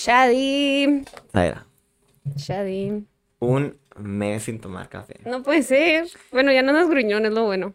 Shadi. 0.00 1.04
Zaira, 1.30 1.66
Shadi. 2.34 3.04
un 3.40 3.76
mes 3.98 4.42
sin 4.42 4.58
tomar 4.58 4.88
café. 4.88 5.20
No 5.26 5.42
puede 5.42 5.62
ser. 5.62 6.06
Bueno, 6.32 6.52
ya 6.52 6.62
no 6.62 6.72
nos 6.72 6.88
gruñón, 6.88 7.26
es 7.26 7.32
lo 7.32 7.44
bueno. 7.44 7.74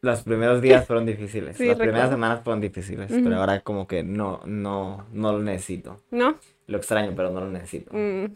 Los 0.00 0.22
primeros 0.22 0.60
días 0.60 0.84
fueron 0.84 1.06
difíciles. 1.06 1.56
Sí, 1.56 1.66
Las 1.66 1.78
primeras 1.78 2.10
semanas 2.10 2.42
fueron 2.42 2.60
difíciles. 2.60 3.10
Pero 3.12 3.36
ahora 3.36 3.60
como 3.60 3.86
que 3.86 4.02
no, 4.02 4.40
no, 4.44 5.06
no 5.12 5.32
lo 5.32 5.38
necesito. 5.38 6.02
¿No? 6.10 6.36
Lo 6.66 6.78
extraño, 6.78 7.12
pero 7.14 7.30
no 7.30 7.40
lo 7.40 7.48
necesito. 7.48 7.92
Mm, 7.96 8.34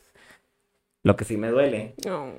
Lo 1.03 1.17
que 1.17 1.25
sí 1.25 1.37
me 1.37 1.49
duele 1.49 1.95
no. 2.07 2.33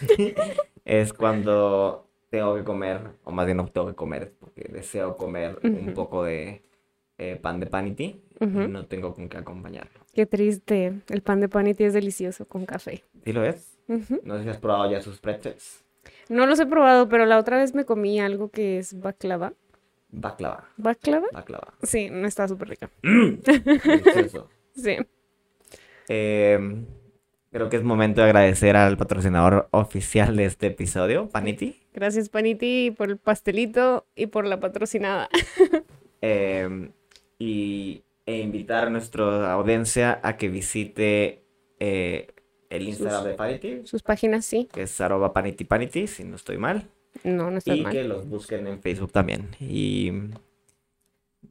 es 0.84 1.14
cuando 1.14 2.06
tengo 2.28 2.54
que 2.54 2.64
comer, 2.64 3.00
o 3.24 3.30
más 3.30 3.46
bien 3.46 3.56
no 3.56 3.66
tengo 3.66 3.86
que 3.86 3.94
comer, 3.94 4.34
porque 4.38 4.68
deseo 4.70 5.16
comer 5.16 5.58
un 5.62 5.94
poco 5.94 6.24
de 6.24 6.62
eh, 7.16 7.36
pan 7.36 7.60
de 7.60 7.66
panity 7.66 8.25
no 8.40 8.86
tengo 8.86 9.14
con 9.14 9.28
qué 9.28 9.38
acompañarlo. 9.38 10.00
Qué 10.12 10.26
triste. 10.26 11.00
El 11.08 11.22
pan 11.22 11.40
de 11.40 11.48
panity 11.48 11.84
es 11.84 11.94
delicioso 11.94 12.46
con 12.46 12.66
café. 12.66 13.04
¿Sí 13.24 13.32
lo? 13.32 13.42
Ujú. 13.42 14.20
No 14.24 14.36
sé 14.36 14.44
si 14.44 14.48
has 14.48 14.58
probado 14.58 14.90
ya 14.90 15.00
sus 15.00 15.18
pretzels. 15.18 15.84
No 16.28 16.46
los 16.46 16.58
he 16.60 16.66
probado, 16.66 17.08
pero 17.08 17.24
la 17.26 17.38
otra 17.38 17.58
vez 17.58 17.74
me 17.74 17.84
comí 17.84 18.20
algo 18.20 18.50
que 18.50 18.78
es 18.78 18.98
baklava. 19.00 19.52
Baklava, 20.08 20.68
¿Baklava? 20.76 21.26
baklava. 21.32 21.74
Sí, 21.82 22.08
no 22.10 22.26
está 22.26 22.48
súper 22.48 22.68
rica. 22.68 22.90
Delicioso. 23.02 24.50
Sí. 24.76 24.94
Eh, 26.10 26.84
creo 27.50 27.70
que 27.70 27.76
es 27.78 27.82
momento 27.82 28.20
de 28.20 28.26
agradecer 28.26 28.76
al 28.76 28.98
patrocinador 28.98 29.68
oficial 29.70 30.36
de 30.36 30.44
este 30.44 30.66
episodio, 30.66 31.30
Panity. 31.30 31.80
Gracias, 31.94 32.28
Panity, 32.28 32.90
por 32.90 33.08
el 33.08 33.16
pastelito 33.16 34.04
y 34.14 34.26
por 34.26 34.46
la 34.46 34.60
patrocinada. 34.60 35.28
Eh, 36.22 36.90
y, 37.38 38.02
e 38.26 38.38
invitar 38.40 38.88
a 38.88 38.90
nuestra 38.90 39.52
audiencia 39.52 40.20
a 40.22 40.36
que 40.36 40.48
visite 40.48 41.44
eh, 41.80 42.28
el 42.68 42.88
Instagram 42.88 43.18
Sus- 43.22 43.26
de 43.28 43.34
Panity, 43.34 43.80
Sus 43.86 44.02
páginas 44.02 44.44
sí. 44.44 44.68
que 44.72 44.82
es 44.82 45.00
arroba 45.00 45.32
panity 45.32 45.64
panity, 45.64 46.06
si 46.08 46.24
no 46.24 46.36
estoy 46.36 46.58
mal. 46.58 46.88
No, 47.24 47.50
no 47.50 47.58
está 47.58 47.74
Y 47.74 47.82
mal. 47.82 47.92
que 47.92 48.04
los 48.04 48.28
busquen 48.28 48.66
en 48.66 48.80
Facebook 48.82 49.12
también. 49.12 49.48
Y, 49.60 50.10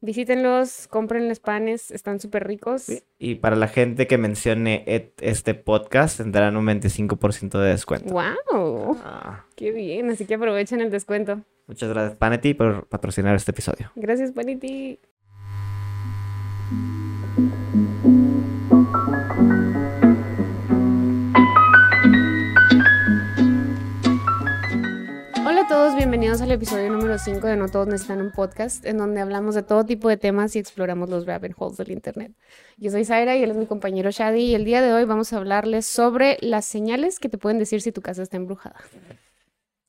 Visítenlos, 0.02 0.88
comprenles 0.88 1.40
panes, 1.40 1.90
están 1.90 2.20
súper 2.20 2.46
ricos. 2.46 2.86
y 3.18 3.36
para 3.36 3.56
la 3.56 3.66
gente 3.66 4.06
que 4.06 4.18
mencione 4.18 4.84
et- 4.86 5.14
este 5.22 5.54
podcast, 5.54 6.18
tendrán 6.18 6.56
un 6.58 6.66
25% 6.66 7.58
de 7.58 7.70
descuento. 7.70 8.12
¡Wow! 8.12 8.98
Ah, 9.02 9.46
¡Qué 9.56 9.72
bien! 9.72 10.10
Así 10.10 10.26
que 10.26 10.34
aprovechen 10.34 10.82
el 10.82 10.90
descuento. 10.90 11.40
muchas 11.66 11.88
gracias, 11.88 12.18
Panity, 12.18 12.52
por 12.54 12.86
patrocinar 12.86 13.34
este 13.36 13.52
episodio. 13.52 13.90
Gracias, 13.96 14.32
Panity. 14.32 15.00
Hola 17.36 17.50
a 25.60 25.68
todos, 25.68 25.94
bienvenidos 25.96 26.40
al 26.40 26.52
episodio 26.52 26.90
número 26.90 27.18
5 27.18 27.46
de 27.46 27.56
No 27.58 27.68
Todos 27.68 27.88
Necesitan 27.88 28.22
un 28.22 28.32
Podcast, 28.32 28.86
en 28.86 28.96
donde 28.96 29.20
hablamos 29.20 29.54
de 29.54 29.62
todo 29.62 29.84
tipo 29.84 30.08
de 30.08 30.16
temas 30.16 30.56
y 30.56 30.60
exploramos 30.60 31.10
los 31.10 31.26
rabbit 31.26 31.52
holes 31.58 31.76
del 31.76 31.90
Internet. 31.90 32.32
Yo 32.78 32.90
soy 32.90 33.04
Zaira 33.04 33.36
y 33.36 33.42
él 33.42 33.50
es 33.50 33.56
mi 33.58 33.66
compañero 33.66 34.10
Shadi, 34.10 34.40
y 34.40 34.54
el 34.54 34.64
día 34.64 34.80
de 34.80 34.94
hoy 34.94 35.04
vamos 35.04 35.34
a 35.34 35.36
hablarles 35.36 35.84
sobre 35.84 36.38
las 36.40 36.64
señales 36.64 37.20
que 37.20 37.28
te 37.28 37.36
pueden 37.36 37.58
decir 37.58 37.82
si 37.82 37.92
tu 37.92 38.00
casa 38.00 38.22
está 38.22 38.38
embrujada. 38.38 38.80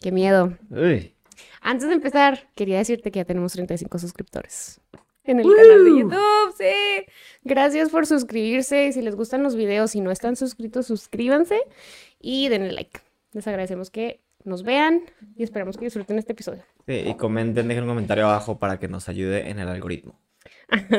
¡Qué 0.01 0.11
miedo! 0.11 0.57
Uy. 0.69 1.13
Antes 1.61 1.87
de 1.87 1.93
empezar, 1.93 2.49
quería 2.55 2.79
decirte 2.79 3.09
que 3.09 3.19
ya 3.19 3.25
tenemos 3.25 3.53
35 3.53 3.99
suscriptores 3.99 4.81
en 5.27 5.39
el 5.39 5.45
canal 5.45 5.83
de 5.85 5.99
YouTube. 5.99 6.55
Sí. 6.57 7.05
Gracias 7.43 7.89
por 7.89 8.05
suscribirse. 8.05 8.87
Y 8.87 8.93
si 8.93 9.01
les 9.01 9.15
gustan 9.15 9.43
los 9.43 9.55
videos 9.55 9.95
y 9.95 10.01
no 10.01 10.11
están 10.11 10.35
suscritos, 10.35 10.87
suscríbanse 10.87 11.59
y 12.19 12.49
denle 12.49 12.71
like. 12.71 12.99
Les 13.33 13.47
agradecemos 13.47 13.89
que 13.91 14.21
nos 14.43 14.63
vean 14.63 15.01
y 15.35 15.43
esperamos 15.43 15.77
que 15.77 15.85
disfruten 15.85 16.17
este 16.17 16.31
episodio. 16.33 16.63
Sí, 16.87 17.03
y 17.07 17.13
comenten, 17.15 17.67
dejen 17.67 17.83
un 17.83 17.89
comentario 17.89 18.25
abajo 18.25 18.57
para 18.57 18.79
que 18.79 18.87
nos 18.87 19.09
ayude 19.09 19.49
en 19.49 19.59
el 19.59 19.67
algoritmo. 19.67 20.19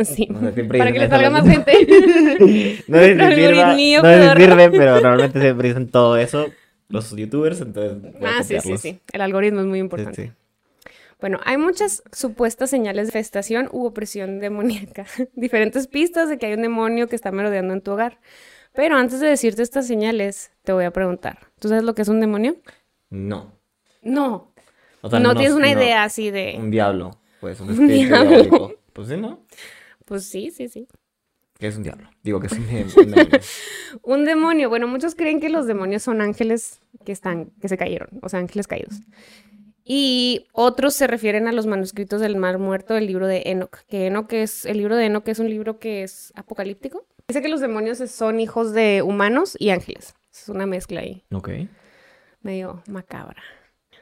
sí. 0.05 0.27
No 0.31 0.41
sé, 0.41 0.53
siempre 0.53 0.79
Para 0.79 0.93
que 0.93 0.99
les 0.99 1.09
salga 1.11 1.31
más 1.31 1.47
gente. 1.49 1.73
No 2.89 2.97
Nuestro 2.99 3.35
sirva, 3.35 3.73
no 3.73 4.37
sirve, 4.37 4.71
pero 4.71 5.01
normalmente 5.01 5.41
siempre 5.41 5.69
dicen 5.69 5.89
todo 5.89 6.17
eso 6.17 6.47
los 6.91 7.15
youtubers, 7.15 7.61
entonces 7.61 8.15
ah, 8.25 8.43
sí, 8.43 8.57
sí, 8.61 8.77
sí. 8.79 9.01
El 9.13 9.21
algoritmo 9.21 9.61
es 9.61 9.67
muy 9.67 9.79
Sí, 9.79 9.83
importante. 9.83 10.27
sí. 10.27 10.33
Bueno, 11.21 11.41
hay 11.45 11.57
muchas 11.59 12.03
supuestas 12.13 12.71
señales 12.71 13.09
de 13.09 13.13
festación 13.13 13.69
u 13.73 13.85
opresión 13.87 14.39
demoníaca, 14.39 15.07
diferentes 15.35 15.87
pistas 15.89 16.29
de 16.29 16.39
que 16.39 16.47
hay 16.47 16.55
un 16.55 16.63
demonio 16.63 17.09
que 17.09 17.17
está 17.17 17.33
merodeando 17.33 17.75
en 17.75 17.81
tu 17.81 17.93
hogar. 17.93 18.19
Pero 18.73 18.97
antes 18.97 19.19
de 19.21 19.27
decirte 19.29 19.63
estas 19.63 19.87
señales, 19.87 20.53
te 20.63 20.73
voy 20.73 20.85
a 20.85 20.93
preguntar, 20.93 21.39
¿tú 21.59 21.69
sabes 21.69 21.83
lo 21.85 21.95
que 21.95 22.03
es 22.03 22.09
un 22.09 22.21
demonio? 22.21 22.57
No. 23.11 23.53
No, 24.03 24.53
O 25.03 25.11
sea, 25.11 25.19
no 25.19 25.33
no- 25.33 25.35
tienes 25.35 25.57
una 25.57 25.67
no, 25.73 25.81
idea 25.81 26.05
así 26.05 26.31
de... 26.31 26.55
Un 26.59 26.71
diablo, 26.71 27.19
pues, 27.41 27.59
un 27.61 27.71
espíritu 27.73 27.95
diablo. 28.09 28.31
diabólico. 28.31 28.75
Pues 28.93 29.09
sí, 29.09 29.17
¿no? 29.17 29.45
Pues 30.05 30.25
sí, 30.25 30.51
sí, 30.53 30.69
sí. 30.69 30.87
¿Qué 31.59 31.67
es 31.67 31.77
un 31.77 31.83
diablo? 31.83 32.09
Digo 32.23 32.39
que 32.39 32.47
es 32.47 32.53
un, 32.53 32.61
un 32.61 33.11
demonio. 33.11 33.41
Un 34.03 34.25
demonio, 34.25 34.69
bueno, 34.69 34.87
muchos 34.87 35.15
creen 35.17 35.41
que 35.41 35.49
los 35.49 35.67
demonios 35.67 36.03
son 36.03 36.21
ángeles 36.21 36.81
que 37.05 37.11
están, 37.11 37.47
que 37.61 37.69
se 37.69 37.77
cayeron, 37.77 38.09
o 38.23 38.29
sea, 38.29 38.39
ángeles 38.39 38.69
caídos. 38.69 39.01
Y 39.91 40.47
otros 40.53 40.95
se 40.95 41.07
refieren 41.07 41.49
a 41.49 41.53
los 41.53 41.65
manuscritos 41.65 42.21
del 42.21 42.37
Mar 42.37 42.59
Muerto 42.59 42.93
del 42.93 43.07
libro 43.07 43.27
de 43.27 43.45
Enoch, 43.47 43.79
que 43.89 44.07
Enoch 44.09 44.31
es, 44.35 44.67
el 44.67 44.77
libro 44.77 44.97
de 44.97 45.07
Enoch 45.07 45.27
es 45.27 45.39
un 45.39 45.49
libro 45.49 45.79
que 45.79 46.03
es 46.03 46.31
apocalíptico. 46.37 47.07
Dice 47.27 47.41
que 47.41 47.49
los 47.49 47.63
demonios 47.63 47.97
son 48.11 48.39
hijos 48.39 48.75
de 48.75 49.01
humanos 49.01 49.57
y 49.59 49.71
ángeles. 49.71 50.15
Es 50.31 50.51
una 50.51 50.67
mezcla 50.67 51.01
ahí, 51.01 51.25
Ok. 51.33 51.49
medio 52.43 52.83
macabra. 52.87 53.43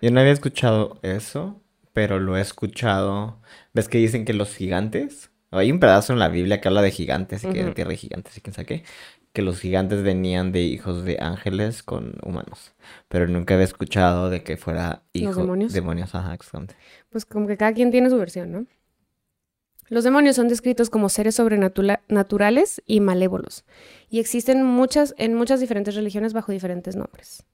Yo 0.02 0.10
no 0.10 0.18
había 0.18 0.32
escuchado 0.32 0.98
eso, 1.02 1.62
pero 1.92 2.18
lo 2.18 2.36
he 2.36 2.40
escuchado. 2.40 3.40
¿Ves 3.72 3.88
que 3.88 3.98
dicen 3.98 4.24
que 4.24 4.34
los 4.34 4.56
gigantes? 4.56 5.30
Hay 5.52 5.70
un 5.70 5.78
pedazo 5.78 6.12
en 6.12 6.18
la 6.18 6.28
Biblia 6.28 6.60
que 6.60 6.66
habla 6.66 6.82
de 6.82 6.90
gigantes 6.90 7.44
y 7.44 7.48
que 7.50 7.62
de 7.64 7.70
tierra 7.70 7.92
y 7.92 7.96
gigantes 7.96 8.36
y 8.36 8.40
quién 8.40 8.54
sabe 8.54 8.66
qué. 8.66 8.84
Que 9.36 9.42
los 9.42 9.60
gigantes 9.60 10.02
venían 10.02 10.50
de 10.50 10.62
hijos 10.62 11.04
de 11.04 11.18
ángeles 11.20 11.82
con 11.82 12.14
humanos. 12.22 12.72
Pero 13.08 13.28
nunca 13.28 13.52
había 13.52 13.66
escuchado 13.66 14.30
de 14.30 14.42
que 14.42 14.56
fuera 14.56 15.02
hijo 15.12 15.42
demonios? 15.42 15.74
Demonios, 15.74 16.14
ajá. 16.14 16.38
Pues 17.10 17.26
como 17.26 17.46
que 17.46 17.58
cada 17.58 17.74
quien 17.74 17.90
tiene 17.90 18.08
su 18.08 18.16
versión, 18.16 18.50
¿no? 18.50 18.66
Los 19.90 20.04
demonios 20.04 20.36
son 20.36 20.48
descritos 20.48 20.88
como 20.88 21.10
seres 21.10 21.34
sobrenaturales 21.34 22.82
y 22.86 23.00
malévolos, 23.00 23.66
y 24.08 24.20
existen 24.20 24.64
muchas, 24.64 25.14
en 25.18 25.34
muchas 25.34 25.60
diferentes 25.60 25.94
religiones 25.94 26.32
bajo 26.32 26.50
diferentes 26.50 26.96
nombres. 26.96 27.44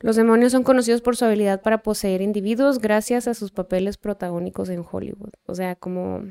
Los 0.00 0.16
demonios 0.16 0.52
son 0.52 0.62
conocidos 0.62 1.02
por 1.02 1.14
su 1.14 1.26
habilidad 1.26 1.60
para 1.60 1.82
poseer 1.82 2.22
individuos 2.22 2.78
gracias 2.78 3.28
a 3.28 3.34
sus 3.34 3.50
papeles 3.50 3.98
protagónicos 3.98 4.70
en 4.70 4.82
Hollywood, 4.90 5.34
o 5.44 5.54
sea, 5.54 5.76
como 5.76 6.22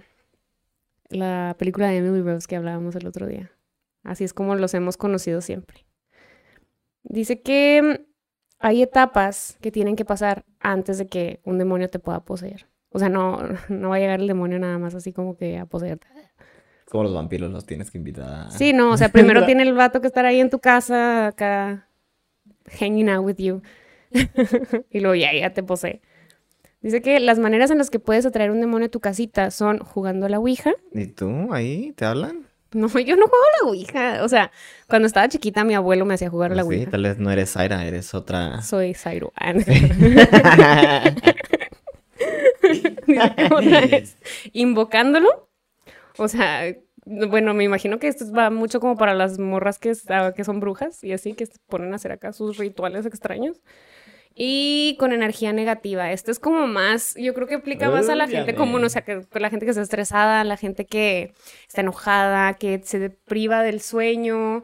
la 1.10 1.56
película 1.60 1.90
de 1.90 1.98
Emily 1.98 2.24
Rose 2.24 2.48
que 2.48 2.56
hablábamos 2.56 2.96
el 2.96 3.06
otro 3.06 3.28
día. 3.28 3.52
Así 4.06 4.24
es 4.24 4.34
como 4.34 4.56
los 4.56 4.74
hemos 4.74 4.98
conocido 4.98 5.42
siempre. 5.42 5.86
Dice 7.04 7.42
que 7.42 7.82
mm, 7.82 8.06
hay 8.60 8.82
etapas 8.84 9.58
que 9.62 9.72
tienen 9.72 9.96
que 9.96 10.06
pasar 10.06 10.46
antes 10.60 10.98
de 10.98 11.08
que 11.08 11.42
un 11.44 11.58
demonio 11.58 11.90
te 11.90 12.00
pueda 12.00 12.24
poseer. 12.24 12.68
O 12.90 13.00
sea, 13.00 13.10
no, 13.10 13.40
no 13.70 13.90
va 13.90 13.96
a 13.96 14.00
llegar 14.00 14.22
el 14.22 14.28
demonio 14.28 14.60
nada 14.60 14.78
más 14.78 14.96
así 14.96 15.12
como 15.12 15.36
que 15.36 15.58
a 15.58 15.66
poseerte. 15.66 16.08
Como 16.90 17.04
los 17.04 17.14
vampiros 17.14 17.52
los 17.52 17.66
tienes 17.66 17.90
que 17.90 17.98
invitar 17.98 18.30
a... 18.30 18.52
Sí, 18.52 18.72
no, 18.72 18.92
o 18.92 18.98
sea, 18.98 19.10
primero 19.12 19.46
tiene 19.46 19.64
el 19.64 19.74
vato 19.74 20.02
que 20.02 20.08
estar 20.08 20.26
ahí 20.26 20.40
en 20.40 20.52
tu 20.52 20.60
casa, 20.60 21.28
acá, 21.28 21.90
hanging 22.80 23.10
out 23.10 23.26
with 23.26 23.38
you. 23.38 23.62
y 24.92 25.00
luego 25.00 25.16
ya, 25.16 25.34
ya 25.34 25.52
te 25.52 25.64
posee. 25.64 26.02
Dice 26.82 27.02
que 27.02 27.20
las 27.20 27.40
maneras 27.40 27.72
en 27.72 27.80
las 27.80 27.90
que 27.90 27.98
puedes 28.00 28.28
atraer 28.28 28.52
un 28.52 28.62
demonio 28.62 28.86
a 28.86 28.92
tu 28.92 29.00
casita 29.00 29.50
son 29.50 29.80
jugando 29.80 30.28
a 30.28 30.30
la 30.30 30.38
Ouija. 30.38 30.74
¿Y 30.94 31.08
tú 31.08 31.52
ahí 31.52 31.92
te 31.94 32.06
hablan? 32.06 32.46
No, 32.76 32.88
yo 33.00 33.16
no 33.16 33.28
juego 33.28 33.44
a 33.44 33.64
la 33.64 33.70
Ouija. 33.70 34.24
O 34.24 34.30
sea, 34.30 34.52
cuando 34.88 35.08
estaba 35.08 35.28
chiquita, 35.30 35.64
mi 35.64 35.74
abuelo 35.74 36.06
me 36.06 36.14
hacía 36.14 36.30
jugar 36.30 36.52
a 36.52 36.56
la 36.56 36.64
Pues 36.64 36.76
sí, 36.76 36.80
Ouija. 36.82 36.92
tal 36.92 37.04
vez 37.04 37.18
no 37.18 37.32
eres 37.32 37.54
Zaira, 37.54 37.86
eres 37.86 38.14
otra. 38.14 38.62
Soy 38.62 38.94
Zairo. 38.94 39.34
Ah, 39.36 39.54
otra 43.52 43.82
vez, 43.82 44.18
invocándolo. 44.54 45.50
O 46.18 46.28
sea, 46.28 46.76
bueno, 47.06 47.54
me 47.54 47.64
imagino 47.64 48.00
que 48.00 48.08
esto 48.08 48.26
va 48.32 48.50
mucho 48.50 48.80
como 48.80 48.98
para 48.98 49.14
las 49.14 49.40
morras 49.40 49.80
que, 49.80 49.94
que 50.36 50.44
son 50.44 50.60
brujas 50.60 51.04
y 51.04 51.14
así, 51.14 51.34
que 51.34 51.48
ponen 51.68 51.94
a 51.94 51.98
hacer 51.98 52.12
acá 52.12 52.34
sus 52.34 52.58
rituales 52.58 53.06
extraños. 53.06 53.62
Y 54.38 54.98
con 55.00 55.14
energía 55.14 55.54
negativa. 55.54 56.12
Esto 56.12 56.30
es 56.30 56.40
como 56.40 56.68
más, 56.68 57.16
yo 57.18 57.34
creo 57.34 57.48
que 57.48 57.56
aplica 57.56 57.90
más 57.90 58.10
a 58.10 58.16
la 58.16 58.28
gente 58.28 58.54
común, 58.54 58.84
o 58.84 58.90
sea, 58.90 59.02
que 59.02 59.24
con 59.24 59.42
la 59.42 59.50
gente 59.50 59.66
que 59.66 59.70
está 59.70 59.82
estresada, 59.82 60.44
la 60.44 60.58
gente 60.58 60.86
que 60.86 61.34
está 61.68 61.82
enojada, 61.82 62.56
que 62.56 62.82
se 62.84 63.10
priva 63.10 63.64
del 63.64 63.80
sueño 63.80 64.64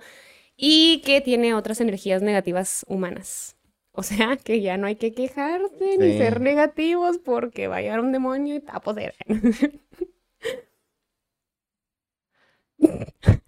y 0.58 1.02
que 1.06 1.22
tiene 1.22 1.54
otras 1.54 1.80
energías 1.80 2.22
negativas 2.22 2.86
humanas. 2.90 3.56
O 3.94 4.04
sea, 4.04 4.38
que 4.44 4.62
ya 4.62 4.78
no 4.78 4.88
hay 4.88 4.98
que 4.98 5.14
quejarse 5.14 5.98
ni 5.98 6.18
ser 6.18 6.42
negativos 6.42 7.18
porque 7.18 7.68
va 7.68 7.78
a 7.78 7.82
llegar 7.82 8.02
un 8.02 8.12
demonio 8.12 8.56
y 8.56 8.60
te 8.60 8.72
va 8.72 8.78
a 8.78 8.82
poseer. 8.82 9.16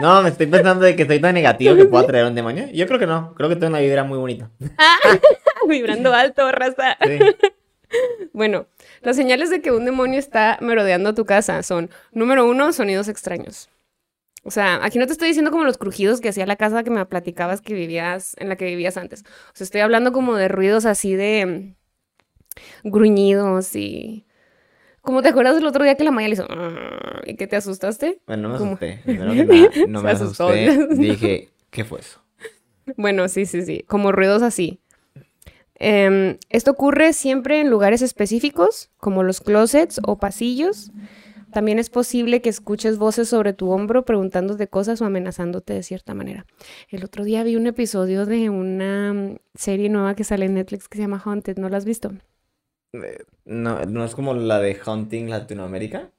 No, 0.00 0.22
me 0.22 0.28
estoy 0.30 0.46
pensando 0.46 0.84
de 0.84 0.96
que 0.96 1.02
estoy 1.02 1.20
tan 1.20 1.34
negativo 1.34 1.76
que 1.76 1.84
pueda 1.84 2.06
traer 2.06 2.26
un 2.26 2.34
demonio. 2.34 2.66
Yo 2.72 2.86
creo 2.86 2.98
que 2.98 3.06
no. 3.06 3.34
Creo 3.34 3.48
que 3.48 3.56
tengo 3.56 3.68
una 3.68 3.78
vibra 3.78 4.04
muy 4.04 4.18
bonita. 4.18 4.50
Vibrando 5.68 6.12
alto, 6.12 6.50
raza. 6.50 6.96
Sí. 7.04 7.18
Bueno, 8.32 8.66
las 9.02 9.14
señales 9.14 9.50
de 9.50 9.62
que 9.62 9.70
un 9.70 9.84
demonio 9.84 10.18
está 10.18 10.58
merodeando 10.60 11.14
tu 11.14 11.24
casa 11.24 11.62
son, 11.62 11.90
número 12.10 12.44
uno, 12.44 12.72
sonidos 12.72 13.06
extraños. 13.06 13.70
O 14.42 14.50
sea, 14.50 14.84
aquí 14.84 14.98
no 14.98 15.06
te 15.06 15.12
estoy 15.12 15.28
diciendo 15.28 15.50
como 15.50 15.64
los 15.64 15.78
crujidos 15.78 16.20
que 16.20 16.28
hacía 16.28 16.44
la 16.44 16.56
casa 16.56 16.82
que 16.82 16.90
me 16.90 17.06
platicabas 17.06 17.60
que 17.62 17.72
vivías, 17.72 18.34
en 18.38 18.48
la 18.48 18.56
que 18.56 18.66
vivías 18.66 18.96
antes. 18.96 19.22
O 19.22 19.52
sea, 19.54 19.64
estoy 19.64 19.80
hablando 19.80 20.12
como 20.12 20.34
de 20.34 20.48
ruidos 20.48 20.84
así 20.84 21.14
de 21.14 21.74
mm, 22.84 22.88
gruñidos 22.90 23.74
y... 23.76 24.26
Como 25.04 25.22
te 25.22 25.28
acuerdas 25.28 25.54
del 25.56 25.66
otro 25.66 25.84
día 25.84 25.94
que 25.96 26.04
la 26.04 26.10
Maya 26.10 26.28
le 26.28 26.34
hizo... 26.34 26.46
"Ah", 26.48 27.20
y 27.26 27.36
que 27.36 27.46
te 27.46 27.56
asustaste. 27.56 28.20
Bueno, 28.26 28.48
no 28.48 28.58
me 28.58 28.64
asusté. 28.64 29.00
Primero 29.04 29.32
que 29.32 29.44
nada, 29.44 29.68
no 29.88 30.02
me 30.02 30.10
asustó. 30.10 30.48
asusté. 30.48 30.86
Dije, 30.96 31.48
¿qué 31.70 31.84
fue 31.84 32.00
eso? 32.00 32.20
Bueno, 32.96 33.28
sí, 33.28 33.46
sí, 33.46 33.62
sí, 33.64 33.84
como 33.86 34.12
ruidos 34.12 34.42
así. 34.42 34.80
Em, 35.76 36.36
esto 36.50 36.70
ocurre 36.70 37.12
siempre 37.12 37.60
en 37.60 37.68
lugares 37.70 38.02
específicos, 38.02 38.90
como 38.98 39.22
los 39.22 39.40
closets 39.40 40.00
o 40.06 40.18
pasillos. 40.18 40.90
También 41.52 41.78
es 41.78 41.88
posible 41.88 42.42
que 42.42 42.48
escuches 42.48 42.98
voces 42.98 43.28
sobre 43.28 43.52
tu 43.52 43.70
hombro 43.70 44.04
preguntándote 44.04 44.66
cosas 44.68 45.00
o 45.00 45.04
amenazándote 45.04 45.72
de 45.72 45.82
cierta 45.82 46.12
manera. 46.14 46.46
El 46.88 47.04
otro 47.04 47.24
día 47.24 47.44
vi 47.44 47.56
un 47.56 47.66
episodio 47.66 48.26
de 48.26 48.50
una 48.50 49.36
serie 49.54 49.88
nueva 49.88 50.14
que 50.16 50.24
sale 50.24 50.46
en 50.46 50.54
Netflix 50.54 50.88
que 50.88 50.96
se 50.96 51.02
llama 51.02 51.22
Haunted. 51.24 51.56
¿No 51.58 51.68
la 51.68 51.76
has 51.76 51.84
visto? 51.84 52.12
No, 53.44 53.80
no 53.84 54.04
es 54.04 54.14
como 54.14 54.34
la 54.34 54.60
de 54.60 54.78
Hunting 54.86 55.28
Latinoamérica. 55.28 56.10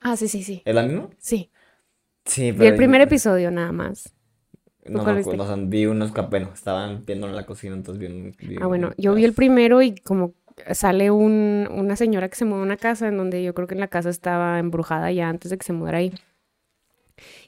Ah, 0.00 0.16
sí, 0.16 0.28
sí, 0.28 0.42
sí. 0.42 0.62
¿Es 0.64 0.74
la 0.74 0.82
misma? 0.82 1.08
Sí. 1.18 1.50
Sí, 2.24 2.52
Vi 2.52 2.66
el 2.66 2.74
primer 2.76 3.00
episodio 3.00 3.50
nada 3.50 3.72
más. 3.72 4.14
No 4.86 5.04
me 5.04 5.12
acuerdo, 5.12 5.44
o 5.44 5.46
sea, 5.46 5.56
vi 5.56 5.86
unos 5.86 6.12
bueno, 6.30 6.50
estaban 6.52 7.04
viendo 7.06 7.26
en 7.26 7.34
la 7.34 7.46
cocina, 7.46 7.74
entonces 7.74 8.00
vi 8.00 8.06
un... 8.06 8.34
vi 8.38 8.56
Ah, 8.60 8.66
bueno, 8.66 8.92
yo 8.98 9.14
vi 9.14 9.24
el 9.24 9.32
primero 9.32 9.80
y 9.82 9.94
como 9.94 10.34
sale 10.72 11.10
un- 11.10 11.68
una 11.70 11.96
señora 11.96 12.28
que 12.28 12.36
se 12.36 12.44
mudó 12.44 12.60
a 12.60 12.64
una 12.64 12.76
casa 12.76 13.08
en 13.08 13.16
donde 13.16 13.42
yo 13.42 13.54
creo 13.54 13.66
que 13.66 13.74
la 13.76 13.88
casa 13.88 14.10
estaba 14.10 14.58
embrujada 14.58 15.10
ya 15.10 15.28
antes 15.28 15.50
de 15.50 15.58
que 15.58 15.64
se 15.64 15.72
mudara 15.72 15.98
ahí. 15.98 16.12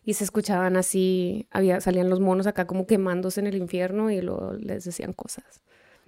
Y 0.05 0.15
se 0.15 0.25
escuchaban 0.25 0.77
así, 0.77 1.47
había, 1.51 1.81
salían 1.81 2.09
los 2.11 2.21
monos 2.21 2.47
acá 2.47 2.67
como 2.67 2.87
quemándose 2.87 3.41
en 3.41 3.47
el 3.47 3.57
infierno 3.57 4.11
y 4.11 4.21
luego 4.21 4.53
les 4.55 4.85
decían 4.85 5.13
cosas. 5.13 5.63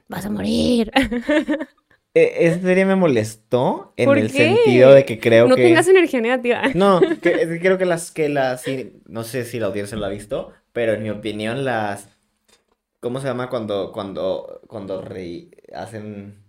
Vas 0.09 0.27
a 0.27 0.31
morir. 0.31 0.93
Eh, 2.15 2.47
esa 2.47 2.61
serie 2.61 2.85
me 2.85 2.97
molestó 2.97 3.93
en 3.97 4.07
¿Por 4.07 4.19
el 4.19 4.29
qué? 4.33 4.33
sentido 4.57 4.93
de 4.93 5.05
que 5.05 5.21
creo 5.21 5.47
no 5.49 5.57
que... 5.57 5.63
tengas 5.63 5.89
energía 5.89 6.21
negativa. 6.21 6.63
No, 6.75 7.01
que- 7.23 7.59
creo 7.61 7.79
que 7.79 7.85
las 7.85 8.11
que 8.11 8.29
las 8.29 8.65
no 9.07 9.25
sé 9.25 9.45
si 9.45 9.61
la 9.61 9.67
audiencia 9.67 9.97
lo 9.99 10.07
ha 10.07 10.09
visto, 10.09 10.53
pero 10.73 10.95
en 10.95 11.03
mi 11.03 11.11
opinión 11.11 11.65
las 11.65 12.09
¿cómo 13.01 13.21
se 13.21 13.27
llama 13.29 13.49
cuando 13.51 13.93
cuando 13.93 14.61
cuando 14.69 15.03
re- 15.03 15.51
hacen 15.75 16.45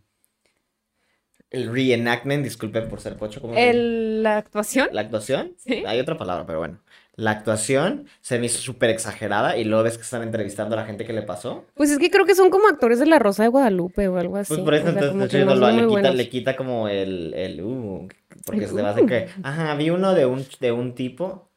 el 1.50 1.72
reenactment, 1.72 2.44
disculpen 2.44 2.88
por 2.90 3.02
ser 3.02 3.18
pocho, 3.18 3.42
¿cómo 3.42 3.56
El- 3.58 4.22
la 4.24 4.38
actuación. 4.38 4.90
la 4.92 5.02
actuación? 5.02 5.56
Sí. 5.58 5.84
Hay 5.86 6.00
otra 6.00 6.18
palabra, 6.18 6.46
pero 6.46 6.60
bueno. 6.60 6.80
La 7.20 7.32
actuación 7.32 8.06
se 8.22 8.40
me 8.40 8.46
hizo 8.46 8.60
súper 8.60 8.90
exagerada 8.90 9.58
y 9.58 9.66
luego 9.66 9.84
ves 9.84 9.98
que 9.98 10.04
están 10.04 10.24
entrevistando 10.24 10.76
a 10.76 10.80
la 10.80 10.86
gente 10.86 11.06
que 11.06 11.12
le 11.12 11.22
pasó. 11.22 11.66
Pues 11.74 11.90
es 11.90 11.98
que 11.98 12.10
creo 12.10 12.26
que 12.26 12.34
son 12.34 12.50
como 12.50 12.68
actores 12.68 13.00
de 13.00 13.06
La 13.06 13.20
Rosa 13.20 13.44
de 13.44 13.50
Guadalupe 13.50 14.08
o 14.08 14.18
algo 14.18 14.38
así. 14.38 14.54
Pues 14.54 14.62
por 14.62 14.74
eso 14.74 14.88
o 14.88 14.94
sea, 14.94 15.04
entonces 15.04 15.46
no 15.46 15.56
le, 15.56 15.72
quita, 15.72 15.86
buenos. 15.88 16.16
le 16.16 16.30
quita 16.30 16.56
como 16.56 16.88
el, 16.88 17.34
el 17.34 17.62
uh, 17.62 18.08
porque 18.46 18.64
El 18.64 18.70
se 18.70 18.74
me 18.74 18.82
hace 18.82 19.04
uh. 19.04 19.06
que, 19.06 19.28
ajá, 19.44 19.76
vi 19.76 19.90
uno 19.90 20.14
de 20.14 20.26
un, 20.26 20.46
de 20.62 20.72
un 20.72 20.96
tipo 20.96 21.52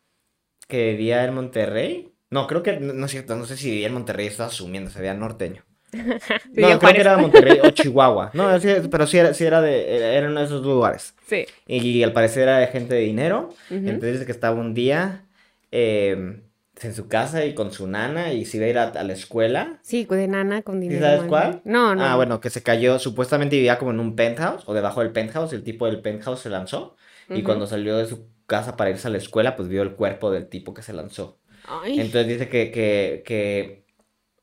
que 0.67 0.93
vivía 0.93 1.25
en 1.25 1.35
Monterrey. 1.35 2.13
No, 2.31 2.49
creo 2.49 2.65
que, 2.65 2.81
no, 2.81 2.93
no 2.93 3.07
es 3.07 3.13
cierto, 3.13 3.37
no 3.37 3.47
sé 3.47 3.57
si 3.57 3.71
vivía 3.71 3.87
en 3.87 3.95
Monterrey, 3.95 4.27
estaba 4.27 4.49
asumiendo, 4.49 4.91
se 4.91 4.99
veía 4.99 5.15
norteño. 5.15 5.63
No, 5.93 6.67
creo 6.67 6.81
Juárez. 6.81 6.95
que 6.95 7.01
era 7.01 7.17
Monterrey 7.17 7.61
o 7.63 7.71
Chihuahua. 7.71 8.31
No, 8.35 8.59
sí, 8.61 8.69
pero 8.91 9.07
sí 9.07 9.19
era, 9.19 9.33
sí 9.33 9.45
era 9.45 9.61
de, 9.61 10.17
era 10.17 10.29
uno 10.29 10.41
de 10.41 10.47
esos 10.47 10.63
lugares. 10.63 11.15
Sí. 11.27 11.47
Y, 11.67 12.03
al 12.03 12.13
parecer 12.13 12.45
era 12.45 12.59
de 12.59 12.67
gente 12.67 12.95
de 12.95 13.03
dinero. 13.03 13.51
Ujú. 13.71 13.77
Entonces 13.77 14.13
dice 14.15 14.27
que 14.27 14.33
estaba 14.33 14.59
un 14.59 14.75
día 14.75 15.25
eh, 15.73 16.43
en 16.83 16.95
su 16.95 17.09
casa 17.09 17.45
y 17.45 17.55
con 17.55 17.71
su 17.73 17.87
nana 17.87 18.33
y 18.33 18.45
se 18.45 18.57
iba 18.57 18.67
a 18.67 18.69
ir 18.71 18.79
a, 18.79 18.85
a 18.89 19.05
la 19.05 19.13
escuela. 19.13 19.79
Sí, 19.83 20.05
de 20.05 20.29
nana 20.29 20.63
con 20.63 20.77
¿Sí 20.77 20.89
dinero. 20.89 21.03
sabes 21.03 21.19
mano. 21.21 21.29
cuál? 21.31 21.63
No, 21.65 21.95
no. 21.95 22.05
Ah, 22.05 22.17
bueno, 22.17 22.41
que 22.41 22.51
se 22.51 22.63
cayó, 22.63 22.99
supuestamente 22.99 23.57
vivía 23.57 23.79
como 23.79 23.91
en 23.91 24.01
un 24.01 24.17
penthouse 24.17 24.65
o 24.67 24.75
debajo 24.75 25.01
del 25.01 25.13
penthouse, 25.13 25.53
el 25.53 25.63
tipo 25.65 25.87
del 25.87 26.01
penthouse 26.01 26.41
se 26.41 26.51
lanzó 26.51 26.97
y 27.29 27.35
Ujú. 27.35 27.45
cuando 27.45 27.67
salió 27.67 27.97
de 27.97 28.07
su 28.07 28.29
casa 28.47 28.77
para 28.77 28.91
irse 28.91 29.07
a 29.09 29.11
la 29.11 29.19
escuela, 29.19 29.57
pues 29.57 29.69
vio 29.69 29.83
el 29.83 29.95
cuerpo 29.95 30.31
del 30.31 30.49
tipo 30.49 30.75
que 30.75 30.83
se 30.83 30.93
lanzó. 30.93 31.41
Ay. 31.65 32.01
Entonces 32.01 32.27
dice 32.27 32.49
que, 32.49 32.71
que, 32.73 33.23
que 33.25 33.87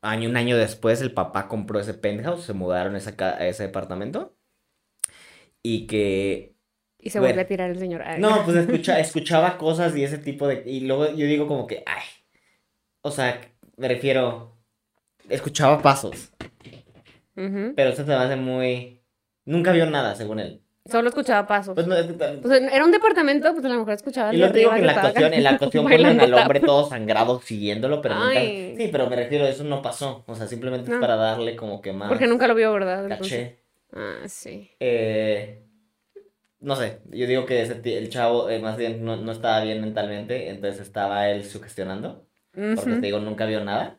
año, 0.02 0.28
un 0.30 0.36
año 0.36 0.56
después 0.56 1.00
el 1.02 1.12
papá 1.14 1.48
compró 1.48 1.80
ese 1.80 1.94
penthouse, 1.94 2.44
se 2.44 2.52
mudaron 2.54 2.96
esa 2.96 3.14
a 3.18 3.46
ese 3.46 3.64
departamento 3.64 4.36
y 5.62 5.86
que 5.86 6.56
Y 7.02 7.10
se 7.10 7.18
Bueno. 7.18 7.30
vuelve 7.34 7.42
a 7.42 7.46
tirar 7.46 7.70
el 7.70 7.78
señor. 7.78 8.02
Ay. 8.04 8.20
no, 8.20 8.42
pues 8.44 8.56
escucha, 8.56 8.98
escuchaba 9.00 9.56
cosas 9.58 9.96
y 9.96 10.04
ese 10.04 10.18
tipo 10.18 10.46
de... 10.46 10.62
Y 10.66 10.80
luego 10.80 11.08
yo 11.10 11.26
digo 11.26 11.46
como 11.46 11.66
que, 11.66 11.82
ay, 11.86 12.02
o 13.02 13.10
sea, 13.10 13.40
me 13.76 13.88
refiero, 13.88 14.56
escuchaba 15.28 15.80
pasos, 15.80 16.32
pero 17.34 17.90
eso 17.90 18.02
se 18.02 18.08
me 18.08 18.14
hace 18.14 18.36
muy... 18.36 19.00
Nunca 19.46 19.72
vio 19.72 19.86
nada, 19.86 20.14
según 20.14 20.38
él. 20.40 20.60
Solo 20.84 21.08
escuchaba 21.08 21.46
pasos. 21.46 21.74
Pues 21.74 21.86
no, 21.86 21.94
es 21.94 22.06
que 22.06 22.12
Pues 22.12 22.60
era 22.60 22.84
un 22.84 22.90
departamento, 22.90 23.52
pues 23.52 23.64
a 23.64 23.68
lo 23.68 23.78
mejor 23.78 23.92
escuchaba 23.94 24.34
Y 24.34 24.38
lo 24.38 24.48
digo 24.50 24.70
que 24.72 24.78
en 24.80 24.86
la 24.86 24.92
actuación, 24.92 25.34
en 25.34 25.42
la 25.44 25.50
actuación 25.54 25.84
ponen 25.84 26.20
al 26.20 26.34
hombre 26.34 26.60
todo 26.60 26.88
sangrado 26.88 27.40
siguiéndolo, 27.40 28.02
pero 28.02 28.16
nunca... 28.16 28.40
Sí, 28.40 28.88
pero 28.92 29.08
me 29.08 29.16
refiero, 29.16 29.46
eso 29.46 29.64
no 29.64 29.80
pasó. 29.82 30.24
O 30.26 30.34
sea, 30.34 30.46
simplemente 30.46 30.92
es 30.92 30.98
para 30.98 31.16
darle 31.16 31.56
como 31.56 31.80
que 31.80 31.92
más 31.92 32.08
Porque 32.08 32.26
nunca 32.26 32.46
lo 32.46 32.54
vio, 32.54 32.72
¿verdad? 32.72 33.08
Caché. 33.08 33.58
Ah, 33.92 34.22
sí. 34.26 34.70
Eh, 34.80 35.62
no 36.60 36.76
sé, 36.76 37.00
yo 37.10 37.26
digo 37.26 37.46
que 37.46 37.62
ese 37.62 37.80
el 37.98 38.08
chavo 38.10 38.50
eh, 38.50 38.58
más 38.60 38.76
bien 38.76 39.04
no, 39.04 39.16
no 39.16 39.32
estaba 39.32 39.62
bien 39.64 39.80
mentalmente, 39.80 40.50
entonces 40.50 40.80
estaba 40.82 41.28
él 41.30 41.44
sugestionando, 41.44 42.26
porque 42.52 42.90
Ujú. 42.92 43.00
te 43.00 43.06
digo, 43.06 43.20
nunca 43.20 43.46
vio 43.46 43.64
nada. 43.64 43.96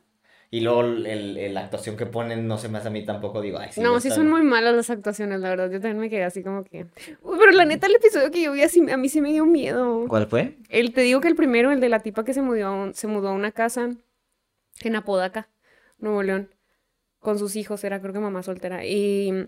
Y 0.54 0.60
luego 0.62 0.82
el, 0.82 1.08
el- 1.08 1.54
la 1.54 1.62
actuación 1.62 1.96
que 1.96 2.06
ponen 2.06 2.46
no 2.46 2.58
se 2.58 2.68
me 2.68 2.78
hace 2.78 2.90
a 2.90 2.92
mí 2.92 3.06
tampoco, 3.06 3.42
digo, 3.42 3.58
ay, 3.58 3.70
sí, 3.72 3.82
no, 3.82 4.00
sí 4.02 4.10
son 4.10 4.24
bien. 4.24 4.32
muy 4.32 4.42
malas 4.44 4.76
las 4.76 4.90
actuaciones, 4.90 5.40
la 5.40 5.50
verdad. 5.50 5.72
Yo 5.72 5.80
también 5.80 5.98
me 6.00 6.10
quedé 6.10 6.24
así 6.26 6.44
como 6.44 6.66
que. 6.66 6.88
Uy, 7.24 7.38
pero 7.40 7.52
la 7.54 7.64
neta, 7.64 7.88
el 7.88 7.96
episodio 7.96 8.30
que 8.32 8.42
yo 8.42 8.52
vi 8.52 8.62
así, 8.62 8.86
a 8.92 8.98
mí 8.98 9.08
sí 9.08 9.22
me 9.22 9.32
dio 9.32 9.46
miedo. 9.46 10.06
¿Cuál 10.10 10.28
fue? 10.28 10.58
El, 10.70 10.94
te 10.94 11.02
digo 11.02 11.22
que 11.22 11.30
el 11.30 11.36
primero, 11.38 11.72
el 11.72 11.80
de 11.80 11.88
la 11.88 12.02
tipa 12.02 12.26
que 12.26 12.34
se 12.34 12.42
mudó 12.42 12.68
a, 12.68 12.72
un- 12.72 12.94
se 12.94 13.08
mudó 13.08 13.30
a 13.30 13.32
una 13.32 13.54
casa 13.54 13.92
en 14.84 14.96
Apodaca, 14.96 15.48
Nuevo 16.00 16.22
León, 16.22 16.50
con 17.20 17.40
sus 17.40 17.56
hijos, 17.56 17.84
era 17.84 18.02
creo 18.02 18.14
que 18.14 18.20
mamá 18.20 18.44
soltera. 18.44 18.86
Y 18.86 19.48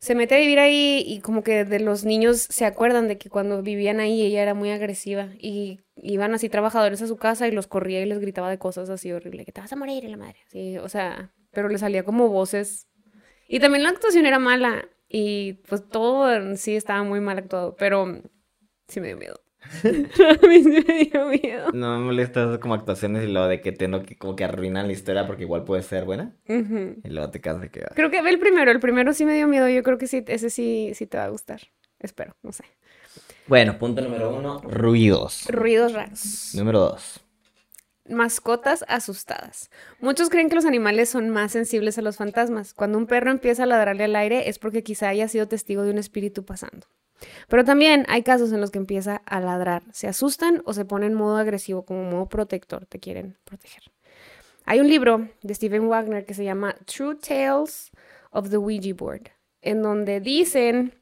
se 0.00 0.14
mete 0.14 0.34
a 0.34 0.38
vivir 0.38 0.58
ahí 0.58 1.04
y 1.06 1.20
como 1.20 1.42
que 1.42 1.66
de 1.66 1.78
los 1.78 2.04
niños 2.04 2.46
se 2.48 2.64
acuerdan 2.64 3.06
de 3.06 3.18
que 3.18 3.28
cuando 3.28 3.62
vivían 3.62 4.00
ahí 4.00 4.22
ella 4.22 4.42
era 4.42 4.54
muy 4.54 4.70
agresiva 4.70 5.28
y 5.38 5.80
iban 5.94 6.32
así 6.32 6.48
trabajadores 6.48 7.02
a 7.02 7.06
su 7.06 7.18
casa 7.18 7.46
y 7.46 7.52
los 7.52 7.66
corría 7.66 8.00
y 8.00 8.06
les 8.06 8.18
gritaba 8.18 8.48
de 8.48 8.58
cosas 8.58 8.88
así 8.88 9.12
horribles, 9.12 9.44
que 9.44 9.52
te 9.52 9.60
vas 9.60 9.72
a 9.72 9.76
morir 9.76 10.04
la 10.04 10.16
madre. 10.16 10.38
Sí, 10.48 10.78
o 10.78 10.88
sea, 10.88 11.34
pero 11.52 11.68
le 11.68 11.76
salía 11.76 12.02
como 12.02 12.28
voces. 12.28 12.88
Y 13.46 13.60
también 13.60 13.82
la 13.82 13.90
actuación 13.90 14.24
era 14.24 14.38
mala 14.38 14.88
y 15.06 15.54
pues 15.68 15.86
todo 15.86 16.32
en 16.32 16.56
sí 16.56 16.76
estaba 16.76 17.02
muy 17.02 17.20
mal 17.20 17.36
actuado, 17.36 17.76
pero 17.76 18.22
sí 18.88 19.00
me 19.00 19.08
dio 19.08 19.18
miedo. 19.18 19.40
a 19.84 20.46
mí 20.46 20.62
sí 20.62 20.84
me 20.86 21.04
dio 21.04 21.26
miedo. 21.26 21.70
No 21.72 21.98
me 21.98 22.04
molesta 22.04 22.58
como 22.60 22.74
actuaciones 22.74 23.24
y 23.24 23.32
lo 23.32 23.46
de 23.46 23.60
que 23.60 23.72
tengo 23.72 24.02
que 24.02 24.16
como 24.16 24.36
que 24.36 24.44
arruinan 24.44 24.86
la 24.86 24.92
historia 24.92 25.26
porque 25.26 25.44
igual 25.44 25.64
puede 25.64 25.82
ser 25.82 26.04
buena. 26.04 26.34
Y 26.46 27.08
luego 27.08 27.30
te 27.30 27.40
quedas 27.40 27.60
de 27.60 27.70
que... 27.70 27.82
Creo 27.94 28.10
que 28.10 28.22
ve 28.22 28.30
el 28.30 28.38
primero, 28.38 28.70
el 28.70 28.80
primero 28.80 29.12
sí 29.12 29.24
me 29.24 29.34
dio 29.34 29.46
miedo, 29.46 29.68
yo 29.68 29.82
creo 29.82 29.98
que 29.98 30.06
sí, 30.06 30.24
ese 30.26 30.50
sí, 30.50 30.92
sí 30.94 31.06
te 31.06 31.18
va 31.18 31.24
a 31.24 31.28
gustar. 31.28 31.60
Espero, 31.98 32.34
no 32.42 32.52
sé. 32.52 32.64
Bueno, 33.46 33.78
punto 33.78 34.00
número 34.00 34.34
uno, 34.34 34.60
ruidos. 34.60 35.46
Ruidos 35.48 35.92
raros. 35.92 36.52
Número 36.54 36.78
dos. 36.78 37.20
Mascotas 38.08 38.84
asustadas. 38.88 39.70
Muchos 40.00 40.30
creen 40.30 40.48
que 40.48 40.56
los 40.56 40.64
animales 40.64 41.08
son 41.08 41.28
más 41.30 41.52
sensibles 41.52 41.98
a 41.98 42.02
los 42.02 42.16
fantasmas. 42.16 42.74
Cuando 42.74 42.98
un 42.98 43.06
perro 43.06 43.30
empieza 43.30 43.62
a 43.62 43.66
ladrarle 43.66 44.04
al 44.04 44.16
aire 44.16 44.48
es 44.48 44.58
porque 44.58 44.82
quizá 44.82 45.08
haya 45.08 45.28
sido 45.28 45.46
testigo 45.46 45.82
de 45.82 45.90
un 45.90 45.98
espíritu 45.98 46.44
pasando. 46.44 46.86
Pero 47.48 47.64
también 47.64 48.04
hay 48.08 48.22
casos 48.22 48.52
en 48.52 48.60
los 48.60 48.70
que 48.70 48.78
empieza 48.78 49.16
a 49.16 49.40
ladrar. 49.40 49.82
Se 49.92 50.08
asustan 50.08 50.62
o 50.64 50.72
se 50.72 50.84
ponen 50.84 51.12
en 51.12 51.18
modo 51.18 51.36
agresivo, 51.36 51.84
como 51.84 52.04
modo 52.04 52.28
protector, 52.28 52.86
te 52.86 52.98
quieren 52.98 53.36
proteger. 53.44 53.82
Hay 54.64 54.80
un 54.80 54.88
libro 54.88 55.28
de 55.42 55.54
Stephen 55.54 55.88
Wagner 55.88 56.24
que 56.24 56.34
se 56.34 56.44
llama 56.44 56.76
True 56.84 57.16
Tales 57.16 57.90
of 58.30 58.50
the 58.50 58.56
Ouija 58.56 58.94
Board, 58.96 59.30
en 59.62 59.82
donde 59.82 60.20
dicen, 60.20 60.94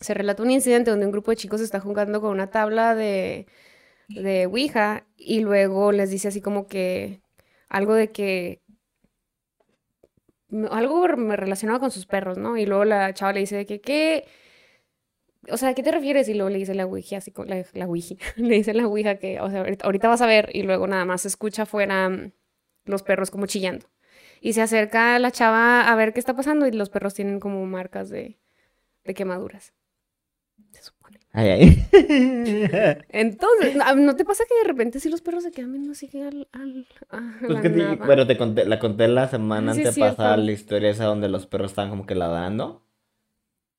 se 0.00 0.14
relata 0.14 0.42
un 0.42 0.50
incidente 0.50 0.90
donde 0.90 1.06
un 1.06 1.12
grupo 1.12 1.30
de 1.30 1.36
chicos 1.36 1.60
está 1.60 1.80
jugando 1.80 2.20
con 2.20 2.30
una 2.30 2.50
tabla 2.50 2.94
de, 2.94 3.46
de 4.08 4.46
Ouija 4.46 5.06
y 5.16 5.40
luego 5.40 5.92
les 5.92 6.10
dice 6.10 6.28
así 6.28 6.40
como 6.40 6.66
que 6.66 7.22
algo 7.68 7.94
de 7.94 8.12
que 8.12 8.60
algo 10.70 11.08
me 11.16 11.36
relacionado 11.36 11.80
con 11.80 11.90
sus 11.90 12.06
perros, 12.06 12.38
¿no? 12.38 12.56
Y 12.56 12.66
luego 12.66 12.84
la 12.84 13.12
chava 13.14 13.32
le 13.32 13.40
dice 13.40 13.56
de 13.56 13.66
que, 13.66 13.80
¿qué? 13.80 14.24
O 15.50 15.56
sea, 15.56 15.70
¿a 15.70 15.74
qué 15.74 15.82
te 15.82 15.92
refieres? 15.92 16.28
Y 16.28 16.34
luego 16.34 16.50
le 16.50 16.58
dice 16.58 16.74
la 16.74 16.86
Ouija, 16.86 17.18
así 17.18 17.30
con 17.32 17.48
la, 17.48 17.64
la 17.74 17.86
Ouija, 17.86 18.16
le 18.36 18.54
dice 18.56 18.74
la 18.74 18.86
Ouija 18.86 19.16
que, 19.18 19.40
o 19.40 19.50
sea, 19.50 19.60
ahorita, 19.60 19.86
ahorita 19.86 20.08
vas 20.08 20.22
a 20.22 20.26
ver 20.26 20.50
y 20.52 20.62
luego 20.62 20.86
nada 20.86 21.04
más 21.04 21.22
se 21.22 21.28
escucha 21.28 21.62
afuera 21.64 22.08
mm, 22.08 22.32
los 22.86 23.02
perros 23.02 23.30
como 23.30 23.46
chillando. 23.46 23.86
Y 24.40 24.52
se 24.54 24.62
acerca 24.62 25.18
la 25.18 25.30
chava 25.30 25.88
a 25.90 25.96
ver 25.96 26.12
qué 26.12 26.20
está 26.20 26.36
pasando 26.36 26.66
y 26.66 26.72
los 26.72 26.90
perros 26.90 27.14
tienen 27.14 27.40
como 27.40 27.64
marcas 27.66 28.10
de, 28.10 28.38
de 29.04 29.14
quemaduras. 29.14 29.74
Se 30.72 30.82
supone. 30.82 31.20
Ay, 31.32 31.48
ay. 31.50 31.86
Entonces, 33.08 33.74
¿no 33.74 33.94
¿no 33.96 34.16
te 34.16 34.24
pasa 34.24 34.44
que 34.48 34.54
de 34.56 34.64
repente 34.64 35.00
si 35.00 35.08
los 35.08 35.20
perros 35.22 35.42
se 35.44 35.50
quedan 35.52 35.72
viendo 35.72 35.92
así 35.92 36.08
al, 36.20 36.48
al, 36.52 36.86
a 37.10 37.20
Pues 37.46 37.56
la 37.56 37.62
que 37.62 37.70
te- 37.70 37.96
bueno, 37.96 38.26
te 38.26 38.36
conté, 38.38 38.64
la 38.66 38.78
conté 38.78 39.08
la 39.08 39.28
semana 39.28 39.72
Sí, 39.72 39.82
antepasada, 39.82 40.36
la 40.36 40.52
historia 40.52 40.90
esa 40.90 41.04
donde 41.06 41.28
los 41.28 41.46
perros 41.46 41.72
estaban 41.72 41.90
como 41.90 42.06
que 42.06 42.14
ladrando. 42.14 42.83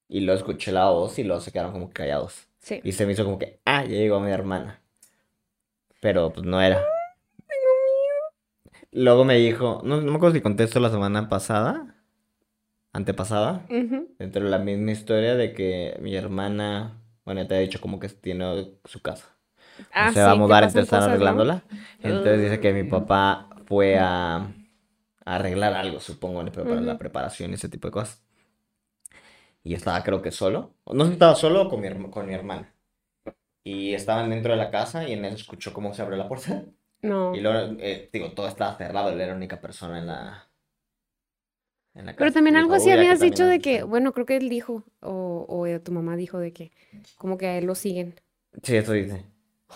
Y 0.08 0.22
luego 0.22 0.38
escuché 0.40 0.72
la 0.72 0.90
voz 0.90 1.18
y 1.20 1.24
luego 1.24 1.42
se 1.42 1.52
quedaron 1.52 1.72
como 1.72 1.90
callados. 1.90 2.48
Sí. 2.60 2.80
Y 2.84 2.92
se 2.94 3.06
me 3.06 3.14
hizo 3.14 3.24
como 3.26 3.40
que, 3.40 3.60
ah, 3.66 3.84
ya 3.84 3.90
llegó 3.90 4.20
mi 4.20 4.32
hermana. 4.32 4.82
Pero 6.02 6.32
pues 6.32 6.46
no 6.46 6.62
era. 6.62 6.84
Luego 8.92 9.26
me 9.26 9.36
dijo, 9.36 9.82
no, 9.84 10.02
no 10.02 10.12
me 10.12 10.18
acuerdo 10.18 10.36
si 10.36 10.42
conté 10.42 10.64
esto 10.64 10.80
la 10.80 10.90
semana 10.90 11.28
pasada, 11.30 11.96
antepasada, 12.94 13.66
Ujú. 13.70 14.08
dentro 14.18 14.44
de 14.44 14.50
la 14.50 14.60
misma 14.60 14.92
historia 14.92 15.36
de 15.36 15.54
que 15.54 15.98
mi 16.02 16.16
hermana, 16.16 17.02
bueno, 17.26 17.46
te 17.48 17.56
ha 17.56 17.60
dicho 17.60 17.82
como 17.82 18.00
que 18.00 18.08
tiene 18.10 18.74
su 18.86 19.02
casa. 19.02 19.36
Ah, 19.94 20.12
se 20.14 20.22
va 20.22 20.32
a 20.32 20.36
mudar, 20.36 20.64
entonces 20.64 20.86
están 20.86 21.04
arreglándola. 21.04 21.64
Entonces 22.02 22.42
dice 22.42 22.60
que 22.62 22.74
mi 22.74 22.84
Ugh. 22.84 22.90
papá 22.90 23.50
fue 23.66 23.98
a, 24.00 24.38
a 24.38 25.36
arreglar 25.36 25.74
algo, 25.74 26.00
supongo, 26.00 26.42
prepara- 26.46 26.82
la 26.82 26.98
preparación 26.98 27.52
y 27.52 27.56
ese 27.56 27.68
tipo 27.70 27.90
de 27.90 27.92
cosas. 27.92 28.25
Y 29.66 29.74
estaba 29.74 30.02
creo 30.04 30.22
que 30.22 30.32
solo. 30.32 30.76
No 30.86 31.04
sé 31.04 31.10
si 31.10 31.14
estaba 31.16 31.36
solo 31.36 31.68
con 31.70 31.82
mi, 31.82 32.10
con 32.10 32.26
mi 32.28 32.34
hermana. 32.34 32.74
Y 33.66 33.94
estaban 33.96 34.30
dentro 34.30 34.52
de 34.54 34.58
la 34.60 34.72
casa 34.72 35.08
y 35.10 35.14
en 35.14 35.26
eso 35.26 35.36
escuchó 35.38 35.74
cómo 35.74 35.94
se 35.94 36.02
abrió 36.04 36.18
la 36.18 36.30
puerta. 36.30 36.64
No. 37.02 37.36
Y 37.36 37.42
luego, 37.42 37.76
eh, 37.80 38.10
digo, 38.14 38.32
todo 38.34 38.48
estaba 38.48 38.76
cerrado, 38.78 39.10
él 39.10 39.20
era 39.22 39.32
la 39.32 39.38
única 39.38 39.60
persona 39.62 40.00
en 40.00 40.08
la, 40.08 40.50
en 41.96 42.06
la 42.06 42.16
Pero 42.16 42.26
casa. 42.28 42.34
también 42.36 42.56
Y 42.56 42.60
algo 42.60 42.74
así 42.76 42.86
"Uy, 42.88 42.92
aquí 42.92 43.00
habías 43.00 43.20
también 43.20 43.32
dicho 43.34 43.46
de 43.48 43.60
que, 43.60 43.74
están". 43.76 43.90
bueno, 43.90 44.14
creo 44.14 44.26
que 44.26 44.38
él 44.38 44.50
dijo, 44.50 44.84
o, 45.02 45.46
o 45.50 45.66
eh, 45.68 45.80
tu 45.80 45.92
mamá 45.92 46.16
dijo 46.16 46.40
de 46.40 46.54
que, 46.54 46.72
como 47.18 47.38
que 47.38 47.48
a 47.48 47.58
él 47.58 47.66
lo 47.66 47.76
siguen. 47.76 48.16
Sí, 48.64 48.76
eso 48.76 48.94
dice. 48.94 49.26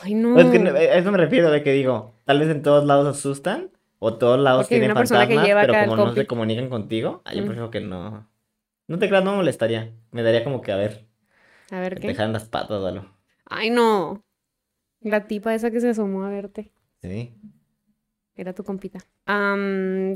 Ay, 0.01 0.13
no. 0.13 0.33
Pues 0.33 0.45
que 0.51 0.59
no- 0.59 0.71
a 0.71 0.79
eso 0.81 1.11
me 1.11 1.17
refiero, 1.17 1.51
de 1.51 1.63
que 1.63 1.71
digo, 1.73 2.13
tal 2.25 2.39
vez 2.39 2.49
en 2.49 2.61
todos 2.61 2.85
lados 2.85 3.07
asustan, 3.07 3.71
o 3.99 4.17
todos 4.17 4.39
lados 4.39 4.63
Porque 4.67 4.79
tienen 4.79 4.95
fantasmas, 4.95 5.49
pero 5.61 5.73
como 5.73 5.95
no 5.97 6.05
compi. 6.05 6.21
se 6.21 6.27
comunican 6.27 6.69
contigo, 6.69 7.21
ah, 7.25 7.33
yo 7.33 7.41
Mm. 7.41 7.45
prefiero 7.45 7.71
que 7.71 7.81
no. 7.81 8.28
No 8.89 8.97
te 8.99 9.07
creas, 9.07 9.23
no 9.23 9.31
me 9.31 9.37
molestaría. 9.37 9.93
Me 10.11 10.23
daría 10.23 10.43
como 10.43 10.61
que, 10.61 10.71
a 10.71 10.75
ver, 10.75 11.05
A 11.71 11.79
ver 11.79 11.93
que 11.93 12.01
te 12.01 12.07
qué. 12.07 12.15
jalan 12.15 12.33
las 12.33 12.45
patas 12.49 12.71
o 12.81 12.87
algo. 12.87 13.05
Ay, 13.45 13.69
no. 13.69 14.23
La 15.01 15.27
tipa 15.27 15.53
esa 15.53 15.71
que 15.71 15.79
se 15.79 15.89
asomó 15.89 16.25
a 16.25 16.29
verte. 16.29 16.71
Sí. 17.01 17.33
Era 18.35 18.53
tu 18.53 18.63
compita. 18.63 18.99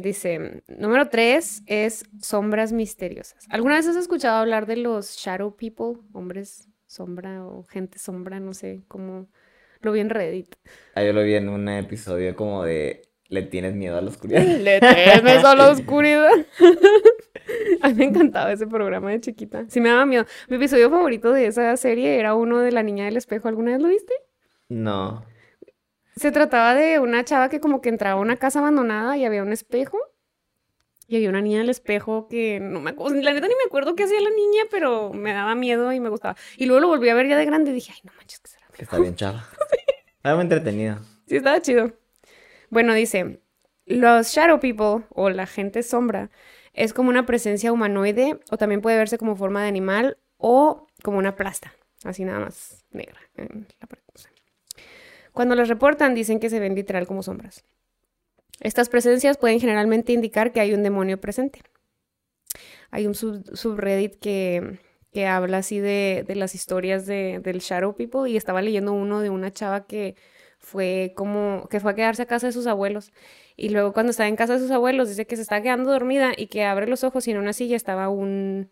Dice, 0.02 0.64
número 0.68 1.08
tres 1.10 1.62
es 1.68 2.04
sombras 2.22 2.72
misteriosas. 2.72 3.46
¿Alguna 3.50 3.76
vez 3.76 3.88
has 3.88 3.96
escuchado 3.96 4.38
hablar 4.38 4.66
de 4.66 4.78
los 4.78 5.18
shadow 5.18 5.56
people? 5.56 6.02
Hombres 6.14 6.68
sombra 6.88 7.46
o 7.46 7.64
gente 7.66 8.00
sombra, 8.00 8.40
no 8.40 8.54
sé 8.54 8.82
cómo. 8.88 9.28
Lo 9.82 9.92
vi 9.92 10.00
en 10.00 10.10
Reddit. 10.10 10.56
Ah, 10.96 11.04
yo 11.04 11.14
lo 11.14 11.22
vi 11.24 11.36
en 11.36 11.50
un 11.50 11.70
episodio 11.70 12.36
como 12.36 12.64
de 12.64 13.02
¿Le 13.28 13.44
tienes 13.44 13.74
miedo 13.74 13.98
a 13.98 14.02
la 14.02 14.10
oscuridad? 14.10 14.44
Le 14.60 14.80
temes 14.80 15.44
a 15.44 15.56
la 15.56 15.70
oscuridad. 15.72 16.32
A 17.82 17.90
mí 17.90 17.96
me 17.96 18.06
encantaba 18.06 18.52
ese 18.52 18.68
programa 18.68 19.12
de 19.12 19.20
chiquita. 19.20 19.66
Sí 19.70 19.80
me 19.82 19.90
daba 19.90 20.06
miedo. 20.06 20.26
Mi 20.50 20.58
episodio 20.58 20.90
favorito 20.90 21.32
de 21.32 21.48
esa 21.48 21.76
serie 21.78 22.20
era 22.20 22.36
uno 22.36 22.60
de 22.60 22.72
La 22.72 22.84
Niña 22.84 23.06
del 23.06 23.18
Espejo. 23.18 23.48
¿Alguna 23.48 23.72
vez 23.72 23.82
lo 23.82 23.90
viste? 23.90 24.14
No. 24.70 25.26
Se 26.16 26.32
trataba 26.32 26.76
de 26.76 27.00
una 27.00 27.24
chava 27.24 27.50
que 27.50 27.60
como 27.60 27.82
que 27.82 27.90
entraba 27.90 28.20
a 28.20 28.22
una 28.22 28.38
casa 28.38 28.60
abandonada 28.60 29.18
y 29.18 29.26
había 29.26 29.44
un 29.44 29.52
espejo. 29.52 29.98
Y 31.08 31.18
había 31.18 31.30
una 31.30 31.42
niña 31.42 31.60
del 31.60 31.70
espejo 31.70 32.28
que 32.28 32.60
no 32.62 32.80
me 32.80 32.92
acuerdo, 32.92 33.20
la 33.22 33.34
neta 33.34 33.48
ni 33.48 33.56
me 33.56 33.64
acuerdo 33.66 33.94
qué 33.94 34.04
hacía 34.04 34.22
la 34.22 34.30
niña, 34.30 34.64
pero 34.72 35.12
me 35.12 35.34
daba 35.34 35.54
miedo 35.54 35.92
y 35.92 36.00
me 36.00 36.10
gustaba. 36.10 36.38
Y 36.58 36.66
luego 36.66 36.80
lo 36.80 36.88
volví 36.88 37.10
a 37.10 37.14
ver 37.14 37.28
ya 37.28 37.38
de 37.38 37.46
grande 37.46 37.72
y 37.72 37.74
dije, 37.74 37.92
ay, 37.94 38.00
no 38.04 38.14
manches, 38.18 38.40
¿qué 38.40 38.50
será? 38.50 38.68
Que 38.74 38.84
está 38.84 39.00
bien 39.00 39.16
chava. 39.16 39.46
Está 40.18 40.36
muy 40.36 40.44
entretenido. 40.44 41.00
Sí, 41.28 41.36
estaba 41.36 41.62
chido. 41.62 41.92
Bueno, 42.70 42.94
dice, 42.94 43.42
los 43.86 44.28
shadow 44.28 44.60
people 44.60 45.06
o 45.10 45.30
la 45.30 45.46
gente 45.46 45.84
sombra 45.84 46.30
es 46.74 46.94
como 46.94 47.10
una 47.10 47.26
presencia 47.26 47.72
humanoide 47.72 48.40
o 48.52 48.58
también 48.58 48.82
puede 48.82 48.98
verse 48.98 49.18
como 49.18 49.36
forma 49.36 49.62
de 49.62 49.68
animal 49.68 50.18
o 50.38 50.88
como 51.04 51.18
una 51.18 51.36
plasta, 51.36 51.74
así 52.04 52.26
nada 52.26 52.40
más 52.40 52.84
negra. 52.92 53.20
Cuando 55.32 55.56
las 55.56 55.70
reportan 55.70 56.14
dicen 56.14 56.40
que 56.40 56.50
se 56.50 56.60
ven 56.60 56.76
literal 56.76 57.08
como 57.08 57.24
sombras. 57.24 57.64
Estas 58.60 58.90
presencias 58.90 59.38
pueden 59.38 59.60
generalmente 59.60 60.14
indicar 60.14 60.52
que 60.52 60.60
hay 60.60 60.74
un 60.74 60.84
demonio 60.84 61.20
presente. 61.20 61.62
Hay 62.92 63.08
un 63.08 63.16
sub- 63.16 63.56
subreddit 63.56 64.20
que, 64.20 64.80
que 65.12 65.26
habla 65.26 65.58
así 65.58 65.80
de, 65.80 66.24
de 66.28 66.36
las 66.36 66.54
historias 66.54 67.06
de, 67.08 67.40
del 67.44 67.60
Shadow 67.60 67.96
People 67.96 68.30
y 68.30 68.38
estaba 68.38 68.62
leyendo 68.62 68.94
uno 68.94 69.22
de 69.22 69.32
una 69.32 69.52
chava 69.52 69.88
que 69.88 70.16
fue 70.60 71.14
como 71.16 71.68
que 71.70 71.80
fue 71.80 71.92
a 71.92 71.96
quedarse 71.96 72.22
a 72.22 72.28
casa 72.28 72.48
de 72.48 72.54
sus 72.54 72.68
abuelos 72.68 73.12
y 73.56 73.70
luego 73.70 73.94
cuando 73.94 74.12
estaba 74.12 74.28
en 74.28 74.36
casa 74.36 74.54
de 74.54 74.60
sus 74.60 74.72
abuelos 74.72 75.10
dice 75.10 75.26
que 75.28 75.36
se 75.36 75.42
está 75.42 75.62
quedando 75.62 75.92
dormida 75.92 76.34
y 76.36 76.48
que 76.48 76.64
abre 76.64 76.88
los 76.88 77.04
ojos 77.04 77.28
y 77.28 77.32
en 77.32 77.38
una 77.38 77.54
silla 77.54 77.76
estaba 77.76 78.10
un, 78.10 78.70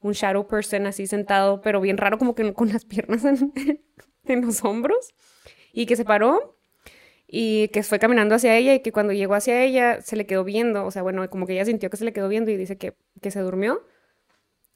un 0.00 0.12
shadow 0.12 0.46
person 0.46 0.86
así 0.86 1.06
sentado 1.06 1.60
pero 1.60 1.80
bien 1.80 1.96
raro 1.96 2.18
como 2.18 2.34
que 2.34 2.52
con 2.52 2.68
las 2.68 2.84
piernas 2.86 3.24
en, 3.24 4.46
los 4.46 4.64
hombros 4.64 5.14
y 5.72 5.86
que 5.86 5.96
se 5.96 6.04
paró 6.04 6.56
y 7.26 7.68
que 7.68 7.82
fue 7.82 7.98
caminando 7.98 8.34
hacia 8.34 8.56
ella 8.56 8.74
y 8.74 8.80
que 8.80 8.92
cuando 8.92 9.12
llegó 9.12 9.34
hacia 9.34 9.62
ella 9.62 10.00
se 10.02 10.16
le 10.16 10.26
quedó 10.26 10.44
viendo, 10.44 10.84
o 10.84 10.90
sea, 10.90 11.02
bueno, 11.02 11.28
como 11.30 11.46
que 11.46 11.54
ella 11.54 11.64
sintió 11.64 11.90
que 11.90 11.96
se 11.96 12.04
le 12.04 12.12
quedó 12.12 12.28
viendo 12.28 12.50
y 12.50 12.56
dice 12.56 12.76
que, 12.78 12.94
que 13.20 13.30
se 13.30 13.40
durmió 13.40 13.82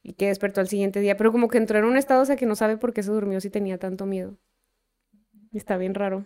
y 0.03 0.15
que 0.15 0.29
despertó 0.29 0.61
al 0.61 0.69
siguiente 0.69 1.00
día, 1.00 1.17
pero 1.17 1.33
como 1.33 1.49
que 1.49 1.59
entró 1.59 1.79
en 1.79 1.85
un 1.85 1.97
estado, 1.97 2.23
o 2.23 2.25
sea, 2.25 2.37
que 2.37 2.47
no 2.47 2.57
sabe 2.57 2.79
por 2.79 2.93
qué 2.93 3.03
se 3.03 3.11
durmió 3.11 3.41
si 3.41 3.50
tenía 3.50 3.79
tanto 3.79 4.07
miedo. 4.07 4.38
Está 5.53 5.77
bien 5.77 5.95
raro. 5.95 6.25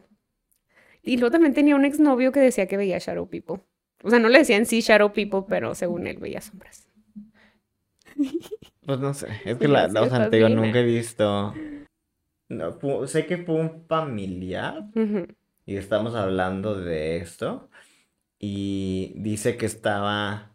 Y 1.03 1.17
luego 1.17 1.33
también 1.33 1.55
tenía 1.55 1.77
un 1.77 1.85
exnovio 1.85 2.33
que 2.33 2.41
decía 2.41 2.67
que 2.67 2.77
veía 2.77 2.99
Shadow 2.99 3.29
People. 3.29 3.61
O 4.05 4.11
sea, 4.11 4.19
no 4.19 4.29
le 4.29 4.39
decía 4.39 4.57
en 4.57 4.67
sí 4.67 4.81
Shadow 4.81 5.13
People, 5.13 5.43
pero 5.49 5.75
según 5.75 6.07
él 6.07 6.19
veía 6.19 6.41
sombras. 6.41 6.89
Pues 8.85 8.99
no 8.99 9.15
sé. 9.15 9.29
Es 9.45 9.57
que 9.59 9.67
Ya 9.67 9.73
la, 9.73 9.89
la- 9.89 10.03
o 10.03 10.09
sea, 10.09 10.29
digo, 10.29 10.49
nunca 10.49 10.81
he 10.81 10.85
visto. 10.85 11.55
No, 12.49 13.07
sé 13.07 13.27
que 13.27 13.39
fue 13.39 13.55
un 13.55 13.87
familiar 13.87 14.85
y 15.65 15.77
estamos 15.77 16.15
hablando 16.15 16.75
de 16.79 17.17
esto. 17.19 17.71
Y 18.39 19.13
dice 19.17 19.57
que 19.57 19.67
estaba. 19.67 20.51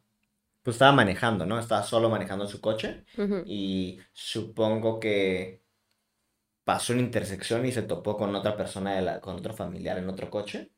Pues 0.61 0.75
estaba 0.75 0.91
manejando, 0.91 1.45
¿no? 1.45 1.57
Estaba 1.57 1.83
solo 1.83 2.09
manejando 2.09 2.45
su 2.47 2.59
coche. 2.61 3.05
Y 3.45 3.99
supongo 4.13 4.99
que 4.99 5.61
pasó 6.67 6.93
una 6.93 7.03
intersección 7.03 7.65
y 7.67 7.73
se 7.73 7.83
topó 7.83 8.17
con 8.17 8.35
otra 8.35 8.57
persona, 8.57 8.95
de 8.97 9.03
la, 9.03 9.21
con 9.21 9.37
otro 9.37 9.55
familiar 9.55 9.97
en 9.99 10.09
otro 10.09 10.29
coche. 10.31 10.71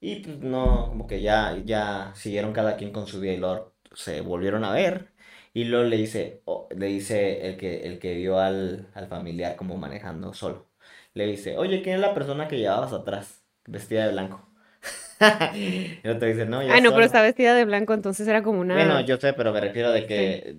Y 0.00 0.16
pues 0.20 0.38
no, 0.40 0.88
como 0.88 1.06
que 1.06 1.22
ya, 1.22 1.56
ya 1.64 2.12
siguieron 2.14 2.52
cada 2.52 2.76
quien 2.76 2.92
con 2.92 3.06
su 3.06 3.20
día 3.20 3.34
y 3.34 3.38
luego 3.38 3.74
se 3.94 4.20
volvieron 4.20 4.64
a 4.64 4.72
ver. 4.72 5.12
Y 5.54 5.64
luego 5.64 5.86
le 5.88 5.96
dice, 5.96 6.42
o- 6.46 6.68
le 6.76 6.86
dice 6.86 7.48
el 7.48 7.56
que, 7.56 7.80
el 7.86 7.98
que 7.98 8.14
vio 8.16 8.38
al, 8.38 8.90
al 8.94 9.08
familiar 9.08 9.56
como 9.56 9.76
manejando 9.78 10.32
solo. 10.34 10.68
Le 11.14 11.26
dice, 11.26 11.56
oye, 11.58 11.82
¿quién 11.82 11.96
es 11.96 12.00
la 12.02 12.14
persona 12.14 12.48
que 12.48 12.58
llevabas 12.58 12.92
atrás? 12.92 13.44
Vestida 13.66 14.06
de 14.06 14.12
blanco. 14.12 14.48
Y 15.54 16.00
el 16.08 16.16
otro 16.16 16.28
dice, 16.28 16.46
no, 16.46 16.62
yo 16.62 16.74
Ah, 16.74 16.80
no, 16.80 16.92
pero 16.92 17.04
solo". 17.04 17.06
está 17.06 17.22
vestida 17.22 17.54
de 17.54 17.64
blanco, 17.64 17.94
entonces 17.94 18.26
era 18.28 18.42
como 18.42 18.60
una... 18.60 18.74
Bueno, 18.78 19.00
yo 19.00 19.16
sé, 19.16 19.32
pero 19.32 19.52
me 19.52 19.60
refiero 19.60 19.92
de 19.92 20.06
que, 20.06 20.54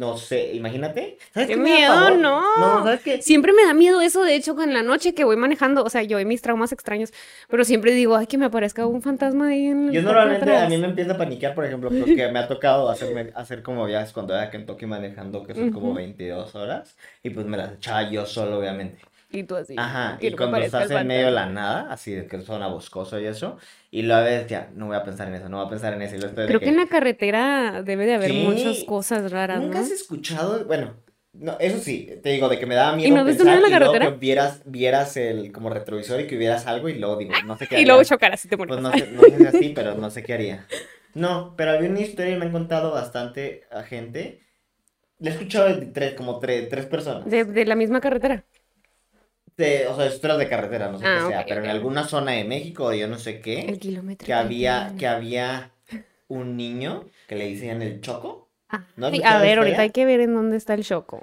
no 0.00 0.16
sé, 0.16 0.54
imagínate. 0.54 1.18
¿Sabes 1.32 1.48
¡Qué 1.48 1.54
qué 1.54 1.60
miedo, 1.60 2.16
no! 2.16 2.42
No, 2.56 2.82
¿sabes 2.82 3.00
qué? 3.02 3.22
Siempre 3.22 3.52
me 3.52 3.64
da 3.64 3.74
miedo 3.74 4.00
eso, 4.00 4.24
de 4.24 4.34
hecho, 4.34 4.60
en 4.62 4.72
la 4.72 4.82
noche 4.82 5.14
que 5.14 5.24
voy 5.24 5.36
manejando, 5.36 5.84
o 5.84 5.90
sea, 5.90 6.02
yo 6.02 6.18
y 6.18 6.24
mis 6.24 6.40
traumas 6.42 6.72
extraños, 6.72 7.12
pero 7.50 7.64
siempre 7.64 7.92
digo, 7.92 8.16
ay, 8.16 8.26
que 8.26 8.38
me 8.38 8.46
aparezca 8.46 8.86
un 8.86 9.02
fantasma 9.02 9.48
ahí 9.48 9.66
en 9.66 9.92
Yo 9.92 10.00
normalmente 10.02 10.50
a 10.50 10.54
atrás. 10.54 10.70
mí 10.70 10.78
me 10.78 10.86
empieza 10.86 11.12
a 11.12 11.18
paniquear, 11.18 11.54
por 11.54 11.64
ejemplo, 11.66 11.90
porque 11.90 12.28
me 12.32 12.38
ha 12.38 12.48
tocado 12.48 12.88
hacerme, 12.88 13.30
hacer 13.34 13.62
como 13.62 13.84
viajes 13.86 14.12
cuando 14.12 14.34
era 14.34 14.44
a 14.44 14.50
Kentucky 14.50 14.86
manejando, 14.86 15.44
que 15.44 15.54
son 15.54 15.70
como 15.70 15.88
Ujú. 15.88 15.96
22 15.96 16.54
horas, 16.54 16.96
y 17.22 17.30
pues 17.30 17.44
me 17.46 17.56
las 17.58 17.74
echaba 17.74 18.10
yo 18.10 18.24
solo, 18.26 18.58
obviamente. 18.58 19.09
Y 19.30 19.44
tú 19.44 19.56
así, 19.56 19.76
Ajá, 19.76 20.18
y 20.20 20.30
no 20.30 20.36
cuando 20.36 20.60
estás 20.60 20.90
en 20.90 21.06
medio 21.06 21.26
de 21.26 21.32
la 21.32 21.46
nada, 21.46 21.90
así 21.92 22.12
de 22.12 22.26
que 22.26 22.40
zona 22.42 22.66
boscoso 22.68 23.18
y 23.18 23.24
eso, 23.26 23.56
y 23.90 24.02
luego 24.02 24.20
a 24.22 24.24
veces 24.24 24.48
ya, 24.50 24.70
no 24.74 24.86
voy 24.88 24.96
a 24.96 25.04
pensar 25.04 25.28
en 25.28 25.34
eso, 25.34 25.48
no 25.48 25.56
voy 25.58 25.66
a 25.66 25.70
pensar 25.70 25.94
en 25.94 26.02
eso, 26.02 26.16
y 26.16 26.20
de 26.20 26.28
Creo 26.44 26.60
que 26.62 26.68
que, 26.68 26.70
en 26.70 26.76
la 26.76 26.86
carretera 26.86 27.82
debe 27.82 28.06
de 28.06 28.14
haber 28.14 28.34
muchas 28.34 28.82
Sí. 28.82 28.84
cosas 28.84 29.30
raras, 29.32 29.62
¿Nunca 29.62 29.80
¿no? 29.80 29.80
has 29.80 29.90
escuchado? 29.90 30.64
Bueno, 30.66 31.02
no, 31.32 31.58
eso 31.58 31.78
sí, 31.78 32.08
te 32.22 32.30
digo, 32.30 32.48
de 32.48 32.58
que 32.58 32.66
me 32.66 32.74
daba 32.74 32.96
¿Y 33.02 33.10
miedo 33.10 33.12
no 33.12 33.24
viste 33.24 33.44
pensar 33.44 33.56
en 33.56 33.62
la 33.62 33.70
y 33.70 33.74
luego 33.74 33.98
carretera? 33.98 34.08
que 34.10 34.10
vieras, 34.10 34.62
vieras 34.66 35.16
el 35.16 35.52
como 35.52 35.70
retrovisor 35.70 36.20
y 36.20 36.26
que 36.26 36.36
vieras 36.36 36.66
algo 36.66 36.88
y 36.88 36.98
luego 36.98 37.16
digo, 37.16 37.40
no 37.42 37.56
sé 37.56 37.66
qué 37.68 37.76
Y 37.80 37.84
luego 37.84 38.02
haría. 38.02 38.04
chocar 38.04 38.32
así 38.32 38.48
te 38.48 38.56
mueres. 38.56 38.76
Pues 38.76 38.80
no 38.80 38.92
sé, 38.94 39.08
no 39.08 39.26
sé 39.28 39.40
si 39.40 39.46
así, 39.46 39.70
pero 39.70 39.96
no 39.96 40.10
sé 40.10 40.22
qué 40.22 40.34
haría. 40.34 40.68
No, 41.14 41.54
pero 41.56 41.72
había 41.72 41.90
una 41.90 42.00
historia 42.00 42.34
y 42.34 42.38
me 42.38 42.46
han 42.46 42.52
contado 42.52 42.92
bastante 42.92 43.64
a 43.70 43.82
gente 43.82 44.40
Le 45.18 45.30
he 45.30 45.32
escuchado 45.34 45.68
de 45.76 45.86
tres, 45.86 46.14
como 46.14 46.38
tres, 46.40 46.68
tres 46.70 46.86
personas. 46.86 47.28
De, 47.30 47.44
de 47.44 47.64
la 47.66 47.76
misma 47.76 48.00
carretera. 48.00 48.44
De, 49.56 49.86
o 49.88 49.94
sea, 49.96 50.06
historias 50.06 50.38
de 50.38 50.48
carretera, 50.48 50.90
no 50.90 50.98
sé 50.98 51.10
Ah, 51.10 51.12
qué 51.12 51.20
sea, 51.20 51.46
ok, 51.46 51.48
pero 51.48 51.60
en 51.62 51.68
alguna 51.68 52.04
zona 52.08 52.32
de 52.32 52.44
México, 52.44 52.86
o 52.86 52.94
yo 52.94 53.08
no 53.08 53.18
sé 53.18 53.40
qué, 53.40 53.60
El 53.70 53.78
kilómetro. 53.78 54.26
que 54.26 54.32
había, 54.34 54.94
que 54.98 55.06
había 55.06 55.72
un 56.28 56.56
niño 56.56 57.10
que 57.26 57.36
le 57.36 57.50
decían 57.50 57.82
el 57.82 58.00
Choco. 58.00 58.50
Ah, 58.68 58.84
¿No 58.96 59.06
has 59.06 59.12
sí, 59.12 59.20
escuchado 59.20 59.38
a 59.38 59.38
ver, 59.40 59.58
ahorita 59.58 59.82
hay 59.82 59.90
que 59.90 60.04
ver 60.06 60.20
en 60.20 60.34
dónde 60.34 60.56
está 60.56 60.74
el 60.74 60.84
choco. 60.84 61.22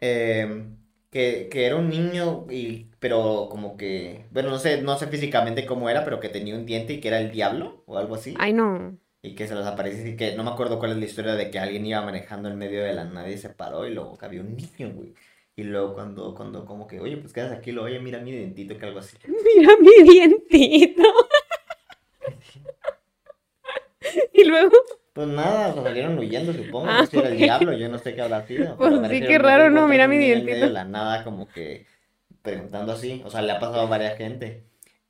eh, 0.00 0.66
que, 1.10 1.48
que 1.50 1.66
era 1.66 1.76
un 1.76 1.88
niño, 1.88 2.46
y, 2.50 2.86
pero 2.98 3.48
como 3.50 3.76
que, 3.76 4.26
bueno, 4.30 4.50
no 4.50 4.58
sé, 4.58 4.82
no 4.82 4.98
sé 4.98 5.06
físicamente 5.08 5.66
cómo 5.66 5.88
era, 5.90 6.04
pero 6.04 6.20
que 6.20 6.28
tenía 6.28 6.54
un 6.56 6.66
diente 6.66 6.94
y 6.94 7.00
que 7.00 7.08
era 7.08 7.20
el 7.20 7.30
diablo 7.32 7.84
o 7.86 7.98
algo 7.98 8.14
así. 8.16 8.44
Ay, 8.44 8.52
no. 8.52 8.98
Y 9.22 9.34
que 9.34 9.48
se 9.48 9.54
les 9.56 9.66
aparece 9.66 10.10
y 10.10 10.16
que 10.16 10.36
no 10.36 10.44
me 10.44 10.50
acuerdo 10.50 10.78
cuál 10.78 10.92
es 10.92 10.98
la 10.98 11.06
historia 11.06 11.34
de 11.34 11.50
que 11.50 11.58
alguien 11.58 11.86
iba 11.86 12.02
manejando 12.02 12.48
en 12.50 12.58
medio 12.58 12.84
de 12.84 12.94
la 12.94 13.04
nada 13.04 13.28
y 13.30 13.38
se 13.38 13.50
paró 13.50 13.86
y 13.86 13.94
luego 13.94 14.18
que 14.18 14.26
había 14.26 14.42
un 14.42 14.56
niño, 14.56 14.92
güey. 14.94 15.14
Y 15.56 15.62
luego 15.64 15.94
cuando, 15.94 16.34
cuando 16.34 16.64
como 16.64 16.86
que, 16.86 17.00
oye, 17.00 17.16
pues 17.16 17.32
quedas 17.32 17.52
aquí, 17.52 17.70
lo 17.72 17.84
oye, 17.84 18.00
mira 18.00 18.18
mi 18.20 18.32
dientito, 18.32 18.76
que 18.76 18.86
algo 18.86 18.98
así. 18.98 19.16
Mira 19.56 19.76
mi 19.80 20.02
dientito. 20.02 21.02
y 24.32 24.44
luego, 24.44 24.76
Pues 25.12 25.28
nada, 25.28 25.74
o 25.74 25.82
salieron 25.82 26.18
huyendo, 26.18 26.52
supongo. 26.52 26.86
Ah, 26.88 27.00
no 27.00 27.06
sé 27.06 27.18
era 27.18 27.28
el 27.28 27.36
diablo, 27.36 27.72
yo 27.74 27.88
no 27.88 27.98
sé 27.98 28.14
qué 28.14 28.22
habrá 28.22 28.46
sido. 28.46 28.76
Pues 28.76 28.94
sí, 29.10 29.20
qué 29.20 29.38
raro, 29.38 29.70
¿no? 29.70 29.86
Mira 29.86 30.08
mi 30.08 30.18
dientito. 30.18 30.66
de 30.66 30.70
la 30.70 30.84
nada, 30.84 31.22
como 31.24 31.48
que 31.48 31.86
preguntando 32.42 32.92
así. 32.92 33.22
O 33.24 33.30
sea, 33.30 33.42
le 33.42 33.52
ha 33.52 33.60
pasado 33.60 33.82
a 33.82 33.86
varias 33.86 34.16
gente. 34.18 34.64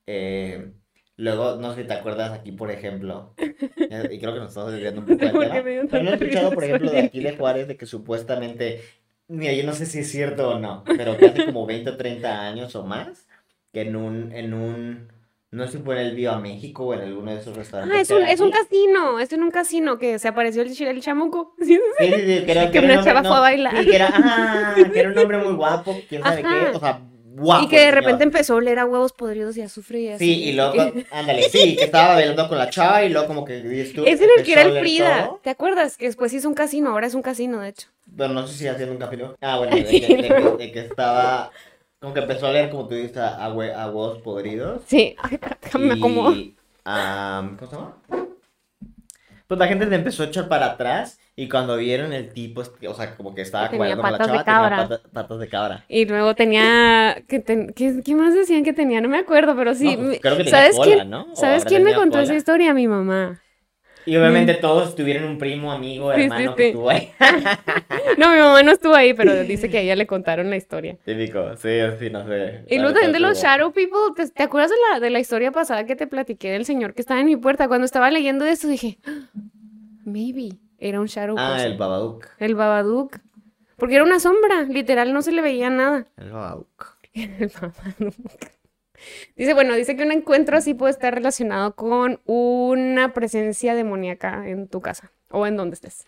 Eh, 0.07 0.73
luego, 1.17 1.57
no 1.57 1.75
sé 1.75 1.83
si 1.83 1.89
te 1.89 1.95
acuerdas 1.95 2.33
aquí, 2.33 2.53
por 2.53 2.71
ejemplo. 2.71 3.35
eh, 3.39 4.09
Y 4.13 4.19
creo 4.19 4.35
que 4.35 4.41
nos 4.41 4.49
estamos 4.51 4.73
desviando 4.73 5.01
un 5.01 5.07
poco 5.07 5.19
Porque 5.19 5.47
tema. 5.63 5.89
Pero 5.91 6.05
no 6.05 6.11
he 6.11 6.15
escuchado, 6.15 6.53
por 6.53 6.65
ejemplo, 6.65 6.91
de 6.91 7.01
aquí 7.01 7.21
de. 7.21 7.37
Juárez, 7.37 7.69
de 7.69 7.77
que 7.77 7.87
supuestamente. 7.87 8.83
Mira, 9.29 9.53
yo 9.55 9.65
no 9.65 9.73
sé 9.73 9.87
si 9.87 10.01
es 10.01 10.11
cierto 10.11 10.51
o 10.51 10.59
no, 10.59 10.85
pero 10.85 11.17
que 11.17 11.27
hace 11.27 11.47
como 11.47 11.65
20 11.67 11.91
o 11.91 11.97
30 11.97 12.43
años 12.43 12.75
o 12.77 12.85
más, 12.85 13.27
que 13.73 13.83
en 13.83 13.97
un, 13.97 14.33
en 14.33 14.53
un, 14.53 15.09
no 15.51 15.67
sé 15.67 15.79
si 15.79 15.85
fue 15.85 15.99
en 15.99 16.09
el 16.09 16.15
Viva 16.15 16.39
México 16.39 16.85
o 16.85 16.95
en 16.95 17.01
alguno 17.01 17.33
de 17.33 17.41
esos 17.41 17.57
restaurantes. 17.57 17.97
Ah, 17.97 18.01
es 18.03 18.09
que 18.09 18.15
un, 18.15 18.23
es 18.23 18.41
un 18.41 18.51
casino, 18.51 19.19
es 19.19 19.33
en 19.33 19.43
un 19.43 19.51
casino 19.51 19.99
que 19.99 20.19
se 20.19 20.29
apareció 20.29 20.61
el, 20.63 20.71
el 20.71 21.01
chamuco. 21.01 21.55
¿Sí? 21.61 21.81
Sí, 21.99 22.07
sí, 22.07 22.45
que 22.45 22.51
era, 22.51 22.71
Que 22.71 22.79
era 22.79 22.87
una 22.87 23.05
chava 23.05 23.23
no, 23.23 23.29
fue 23.31 23.39
a 23.39 23.41
bailar. 23.41 23.79
Sí, 23.79 23.87
que 23.87 23.97
era, 23.97 24.11
ah, 24.13 24.75
que 24.93 25.01
era 25.01 25.11
un 25.11 25.19
hombre 25.19 25.39
muy 25.39 25.55
guapo, 25.57 25.97
quién 26.09 26.23
sabe 26.23 26.43
Ajá. 26.43 26.71
qué, 26.71 26.77
o 26.77 26.81
sea, 26.81 27.01
guapo. 27.37 27.65
y 27.65 27.69
que 27.69 27.77
de 27.77 27.83
señor. 27.83 27.95
repente 27.97 28.25
empezó 28.25 28.53
a 28.55 28.57
oler 28.57 28.79
a 28.79 28.85
huevos 28.87 29.13
podridos 29.13 29.57
y 29.57 29.63
azufre 29.63 30.01
y 30.01 30.09
así. 30.09 30.25
Sí, 30.25 30.43
y 30.45 30.53
luego, 30.53 30.75
ándale, 31.11 31.43
sí, 31.51 31.77
que 31.77 31.85
estaba 31.85 32.15
bailando 32.15 32.49
con 32.49 32.59
la 32.59 32.71
chava 32.71 33.05
y 33.05 33.11
luego 33.11 33.27
como 33.27 33.45
que 33.45 33.59
tú, 33.95 34.05
Es 34.07 34.21
en 34.21 34.29
el 34.37 34.45
que 34.45 34.53
era 34.53 34.63
el 34.63 34.79
Frida. 34.81 35.27
todo, 35.27 35.41
¿Te 35.43 35.51
acuerdas? 35.51 35.97
Que 35.97 36.07
después 36.07 36.33
hizo 36.33 36.49
un 36.49 36.55
casino, 36.55 36.91
ahora 36.91 37.07
es 37.07 37.15
un 37.15 37.23
casino, 37.23 37.61
de 37.61 37.69
hecho. 37.71 37.89
pero 38.17 38.29
no 38.33 38.47
sé 38.47 38.55
si 38.57 38.67
haciendo 38.69 38.93
un 38.95 39.01
capítulo. 39.01 39.37
Ah, 39.41 39.59
bueno, 39.59 39.75
de 39.77 39.85
que, 39.85 40.01
de 40.01 40.07
que- 40.23 40.29
luego. 40.29 40.57
de 40.57 40.73
que 40.73 40.81
estaba, 40.81 41.51
como 42.01 42.15
que 42.15 42.21
empezó 42.21 42.47
a 42.47 42.53
leer, 42.53 42.71
como 42.71 42.87
tú 42.89 42.95
dices, 42.95 43.17
a, 43.17 43.45
a 43.45 43.51
hue- 43.55 43.75
a 43.75 43.87
huevos 43.87 44.19
podridos. 44.23 44.83
Sí, 44.87 45.17
Ay, 45.23 45.39
me 45.79 45.95
acomodo. 45.95 46.35
Am, 46.85 47.57
¿cómo 47.57 47.71
se 47.71 47.77
llama? 47.77 47.97
Pues 49.47 49.59
la 49.59 49.67
gente 49.69 49.87
le 49.87 49.97
empezó 49.97 50.23
a 50.23 50.27
echar 50.27 50.49
para 50.49 50.67
atrás 50.67 51.19
y 51.37 51.49
cuando 51.49 51.77
vieron 51.77 52.13
el 52.13 52.33
tipo, 52.33 52.61
o 52.63 52.95
sea, 52.95 53.17
como 53.17 53.35
que 53.35 53.43
estaba 53.43 53.69
tenía 53.69 53.97
la 53.97 54.03
patas 54.03 54.19
de 54.31 54.45
chava, 54.45 54.45
tenía 54.45 54.45
cabra. 54.45 54.89
pata- 54.89 55.09
patas 55.13 55.39
de 55.41 55.49
cabra. 55.49 55.85
Y 55.89 56.05
luego 56.07 56.35
tenía. 56.35 57.23
que 57.29 57.41
ten- 57.41 57.73
¿qué, 57.75 58.01
qué 58.05 58.15
más 58.15 58.35
decían 58.35 58.63
que 58.65 58.73
tenía? 58.73 59.01
No 59.01 59.09
me 59.09 59.19
acuerdo, 59.19 59.57
pero 59.57 59.75
sí. 59.75 59.97
No, 59.97 60.05
pues, 60.05 60.21
creo 60.21 60.37
que 60.37 60.45
tenía 60.45 60.59
¿Sabes 60.61 60.77
cola, 60.77 60.95
quién, 60.95 61.11
¿no? 61.11 61.27
¿sabes 61.35 61.65
quién 61.65 61.83
me 61.83 61.95
contó 61.95 62.21
esa 62.21 62.35
historia? 62.35 62.73
Mi 62.75 62.87
mamá. 62.87 63.41
Y 64.07 64.17
obviamente 64.17 64.53
todos 64.55 64.95
tuvieron 64.95 65.25
un 65.25 65.39
primo, 65.39 65.73
amigo, 65.73 66.11
Sí, 66.13 66.19
sí, 66.19 66.25
hermano 66.25 66.51
sí. 66.51 66.57
que 66.57 66.67
estuvo 66.69 66.91
ahí. 66.91 67.11
No, 68.19 68.31
mi 68.33 68.39
mamá 68.39 68.63
no 68.63 68.71
estuvo 68.73 68.95
ahí, 68.95 69.15
pero 69.15 69.43
dice 69.45 69.71
que 69.71 69.79
a 69.79 69.81
ella 69.81 69.97
le 69.97 70.07
contaron 70.07 70.51
la 70.51 70.57
historia. 70.57 70.99
Típico, 71.05 71.57
sí, 71.57 71.71
sí, 71.99 72.11
no 72.11 72.25
sé. 72.27 72.65
Y 72.69 72.77
La 72.77 72.83
luego 72.83 72.95
también 73.01 73.13
de 73.13 73.21
los 73.21 73.43
Shadow 73.43 73.73
People, 73.73 74.13
¿te, 74.15 74.29
te 74.29 74.43
acuerdas 74.43 74.71
de 74.71 74.77
la, 74.93 75.01
de 75.01 75.11
la 75.11 75.21
historia 75.21 75.51
pasada 75.53 75.85
que 75.87 75.97
te 75.97 76.07
platiqué 76.07 76.51
del 76.51 76.65
señor 76.67 76.93
que 76.95 77.01
estaba 77.01 77.19
en 77.21 77.27
mi 77.27 77.37
puerta? 77.37 77.67
Cuando 77.67 77.87
estaba 77.87 78.11
leyendo 78.11 78.45
esto 78.45 78.69
dije, 78.69 78.99
"Ah, 79.07 79.31
maybe 80.05 80.51
era 80.89 81.01
un 81.01 81.07
Shadow 81.07 81.37
Ah, 81.39 81.53
person". 81.55 81.73
el 81.73 81.79
Babadook. 81.79 82.27
El 82.39 82.55
Babadook. 82.55 83.19
Porque 83.77 83.97
era 83.97 84.05
una 84.05 84.21
sombra, 84.21 84.63
literal, 84.63 85.13
no 85.13 85.23
se 85.23 85.33
le 85.33 85.43
veía 85.43 85.69
nada. 85.71 86.07
El 86.17 86.31
Babadook. 86.31 86.97
El 87.15 87.51
Babadook. 87.61 88.15
Dice, 89.37 89.53
bueno, 89.55 89.75
dice 89.75 89.97
que 89.97 90.05
un 90.05 90.13
encuentro 90.13 90.57
así 90.57 90.73
puede 90.75 90.93
estar 90.93 91.15
relacionado 91.15 91.75
con 91.75 92.21
una 92.25 93.13
presencia 93.13 93.75
demoníaca 93.75 94.49
en 94.49 94.69
tu 94.69 94.81
casa 94.81 95.11
o 95.31 95.47
en 95.47 95.57
donde 95.57 95.75
estés. 95.75 96.07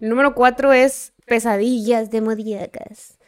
El 0.00 0.08
número 0.08 0.34
cuatro 0.34 0.72
es 0.72 1.12
pesadillas 1.26 2.10
demoníacas. 2.10 3.18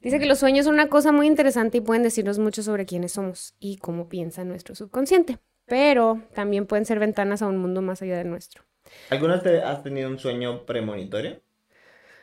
Dice 0.00 0.18
que 0.18 0.26
los 0.26 0.38
sueños 0.40 0.66
son 0.66 0.74
una 0.74 0.88
cosa 0.88 1.10
muy 1.10 1.26
interesante 1.26 1.78
y 1.78 1.80
pueden 1.80 2.02
decirnos 2.02 2.38
mucho 2.38 2.62
sobre 2.62 2.84
quiénes 2.84 3.12
somos 3.12 3.54
y 3.60 3.78
cómo 3.78 4.08
piensa 4.08 4.44
nuestro 4.44 4.74
subconsciente, 4.74 5.38
pero 5.64 6.20
también 6.34 6.66
pueden 6.66 6.84
ser 6.84 6.98
ventanas 6.98 7.40
a 7.42 7.46
un 7.46 7.56
mundo 7.56 7.80
más 7.80 8.02
allá 8.02 8.18
del 8.18 8.28
nuestro. 8.28 8.62
¿Alguna 9.10 9.36
vez 9.38 9.62
has 9.62 9.82
tenido 9.82 10.08
un 10.08 10.18
sueño 10.18 10.64
premonitorio? 10.66 11.40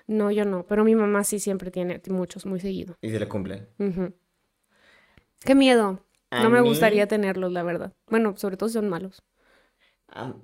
No, 0.08 0.32
yo 0.32 0.46
no, 0.46 0.66
pero 0.66 0.84
mi 0.84 0.96
mamá 0.96 1.24
sí 1.24 1.40
siempre 1.40 1.72
tiene 1.72 2.02
muchos, 2.10 2.46
muy 2.46 2.60
seguido. 2.60 2.96
Y 3.02 3.10
se 3.10 3.20
le 3.20 3.28
cumplen. 3.28 3.68
Ujú. 3.80 4.14
Qué 5.46 5.56
miedo. 5.56 6.00
A 6.32 6.44
No 6.44 6.50
me 6.50 6.62
mí- 6.62 6.68
gustaría 6.68 7.08
tenerlos, 7.08 7.52
la 7.52 7.64
verdad. 7.64 7.94
Bueno, 8.10 8.36
sobre 8.38 8.58
todo 8.58 8.70
si 8.70 8.74
son 8.74 8.90
malos. 8.90 9.22
Ah, 10.10 10.34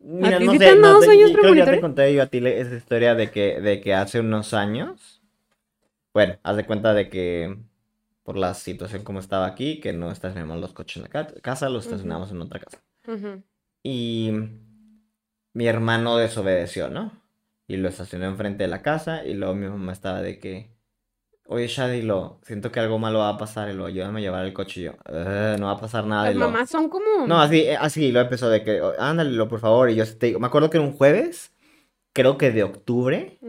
Mira, 0.00 0.38
ti 0.38 0.44
no 0.46 0.52
sí 0.52 0.58
sé, 0.58 0.70
sueños 1.06 1.30
creo 1.32 1.52
que 1.52 1.58
ya 1.58 1.64
te 1.66 1.80
conté 1.80 2.14
yo 2.14 2.22
a 2.22 2.26
ti 2.26 2.38
esa 2.46 2.74
historia 2.76 3.14
de 3.14 3.30
que, 3.30 3.60
de 3.60 3.80
que 3.80 3.94
hace 3.94 4.20
unos 4.20 4.54
años, 4.54 5.20
bueno, 6.14 6.38
haz 6.42 6.56
de 6.56 6.66
cuenta 6.66 6.94
de 6.94 7.08
que 7.08 7.58
por 8.22 8.36
la 8.36 8.54
situación 8.54 9.02
como 9.04 9.18
estaba 9.20 9.46
aquí, 9.46 9.80
que 9.80 9.92
no 9.92 10.10
estacionamos 10.12 10.60
los 10.60 10.72
coches 10.72 10.98
en 10.98 11.02
la 11.04 11.08
ca- 11.08 11.34
casa, 11.42 11.68
los 11.68 11.84
estacionamos 11.86 12.30
en 12.30 12.42
otra 12.42 12.60
casa. 12.60 12.80
Ujú. 13.06 13.42
Y 13.82 14.30
mi 15.58 15.66
hermano 15.66 16.16
desobedeció, 16.18 16.88
¿no? 16.88 17.10
Y 17.66 17.78
lo 17.78 17.88
estacionó 17.88 18.26
enfrente 18.26 18.62
de 18.62 18.68
la 18.68 18.80
casa 18.80 19.24
y 19.26 19.34
luego 19.34 19.56
mi 19.56 19.66
mamá 19.66 19.90
estaba 19.90 20.22
de 20.22 20.38
que, 20.38 20.70
oye, 21.46 21.66
Shadi, 21.66 22.02
lo 22.02 22.38
siento 22.44 22.70
que 22.70 22.78
algo 22.78 23.00
malo 23.00 23.18
va 23.18 23.30
a 23.30 23.38
pasar 23.38 23.68
y 23.68 23.72
lo 23.72 23.86
ayúdame 23.86 24.20
a 24.20 24.22
llevar 24.22 24.44
el 24.44 24.52
coche 24.52 24.80
y 24.82 24.84
yo, 24.84 24.92
"Eh, 25.06 25.56
no 25.58 25.66
va 25.66 25.72
a 25.72 25.80
pasar 25.80 26.06
nada. 26.06 26.26
Las 26.26 26.36
lo, 26.36 26.46
mamás 26.48 26.70
son 26.70 26.88
como... 26.88 27.26
no, 27.26 27.40
así, 27.40 27.62
eh, 27.62 27.76
así 27.76 28.12
lo 28.12 28.20
empezó 28.20 28.48
de 28.48 28.62
que, 28.62 28.80
"Oh, 28.80 28.92
ándale, 29.00 29.32
lo, 29.32 29.48
por 29.48 29.58
favor. 29.58 29.90
Y 29.90 29.96
yo 29.96 30.04
te 30.16 30.26
digo, 30.26 30.38
me 30.38 30.46
acuerdo 30.46 30.70
que 30.70 30.76
era 30.76 30.86
un 30.86 30.92
jueves, 30.92 31.50
creo 32.12 32.38
que 32.38 32.52
de 32.52 32.62
octubre, 32.62 33.40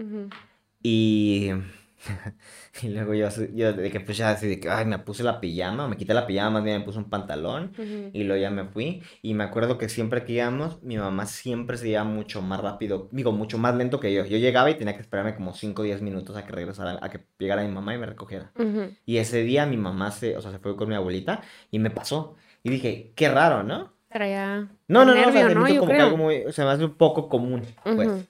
y, 0.82 1.52
y 2.82 2.90
luego 2.90 3.14
yo, 3.14 3.28
yo 3.54 3.74
de 3.74 3.92
que 3.92 4.00
pues 4.00 4.18
ya 4.18 4.32
así 4.32 4.48
de 4.48 4.60
que, 4.60 4.70
ay, 4.70 4.86
me 4.86 5.00
puse 5.00 5.24
la 5.24 5.40
pijama, 5.40 5.88
me 5.88 5.98
quité 5.98 6.14
la 6.14 6.26
pijama, 6.26 6.52
más 6.52 6.64
bien 6.64 6.80
me 6.80 6.86
puse 6.86 6.98
un 6.98 7.10
pantalón, 7.10 7.74
y 8.14 8.24
luego 8.24 8.42
ya 8.42 8.50
me 8.50 8.66
fui. 8.66 9.02
Y 9.22 9.34
me 9.34 9.44
acuerdo 9.44 9.78
que 9.78 9.90
siempre 9.90 10.24
que 10.24 10.34
íbamos, 10.34 10.82
mi 10.84 10.98
mamá 10.98 11.26
siempre 11.26 11.78
se 11.78 11.90
iba 11.90 12.04
mucho 12.04 12.42
más 12.42 12.62
rápido, 12.62 13.10
digo, 13.12 13.32
mucho 13.32 13.58
más 13.58 13.76
lento 13.76 14.00
que 14.00 14.14
yo. 14.14 14.26
Yo 14.26 14.38
llegaba 14.38 14.70
y 14.70 14.76
tenía 14.76 14.96
que 14.96 15.02
esperarme 15.02 15.36
como 15.36 15.54
5 15.54 15.82
o 15.82 15.86
10 15.86 16.02
minutos 16.02 16.36
a 16.38 16.46
que 16.46 16.52
regresara, 16.52 17.00
a 17.02 17.10
que 17.10 17.26
llegara 17.38 17.64
mi 17.64 17.72
mamá 17.72 17.96
y 17.96 17.98
me 17.98 18.06
recogiera. 18.06 18.52
Ujú. 18.58 18.94
Y 19.06 19.18
ese 19.18 19.44
día 19.44 19.66
mi 19.66 19.78
mamá 19.78 20.12
se, 20.12 20.38
o 20.38 20.42
sea, 20.42 20.52
se 20.52 20.60
fue 20.60 20.76
con 20.76 20.90
mi 20.90 20.96
abuelita 20.96 21.42
y 21.72 21.80
me 21.80 21.90
pasó. 21.90 22.36
Y 22.64 22.70
dije, 22.70 23.14
qué 23.16 23.30
raro, 23.30 23.64
¿no? 23.64 23.94
Traía 24.10 24.70
No, 24.88 25.06
no, 25.06 25.06
no, 25.06 25.12
o 25.12 25.16
nervio, 25.16 25.32
sea, 25.34 25.50
¿no? 25.50 25.68
Yo 25.68 25.80
como 25.80 25.92
que 25.92 26.00
algo 26.00 26.18
muy, 26.18 26.44
o 26.44 26.52
sea, 26.52 26.66
me 26.66 26.72
hace 26.72 26.86
un 26.86 26.96
poco 26.96 27.30
común, 27.30 27.64
pues. 27.84 28.28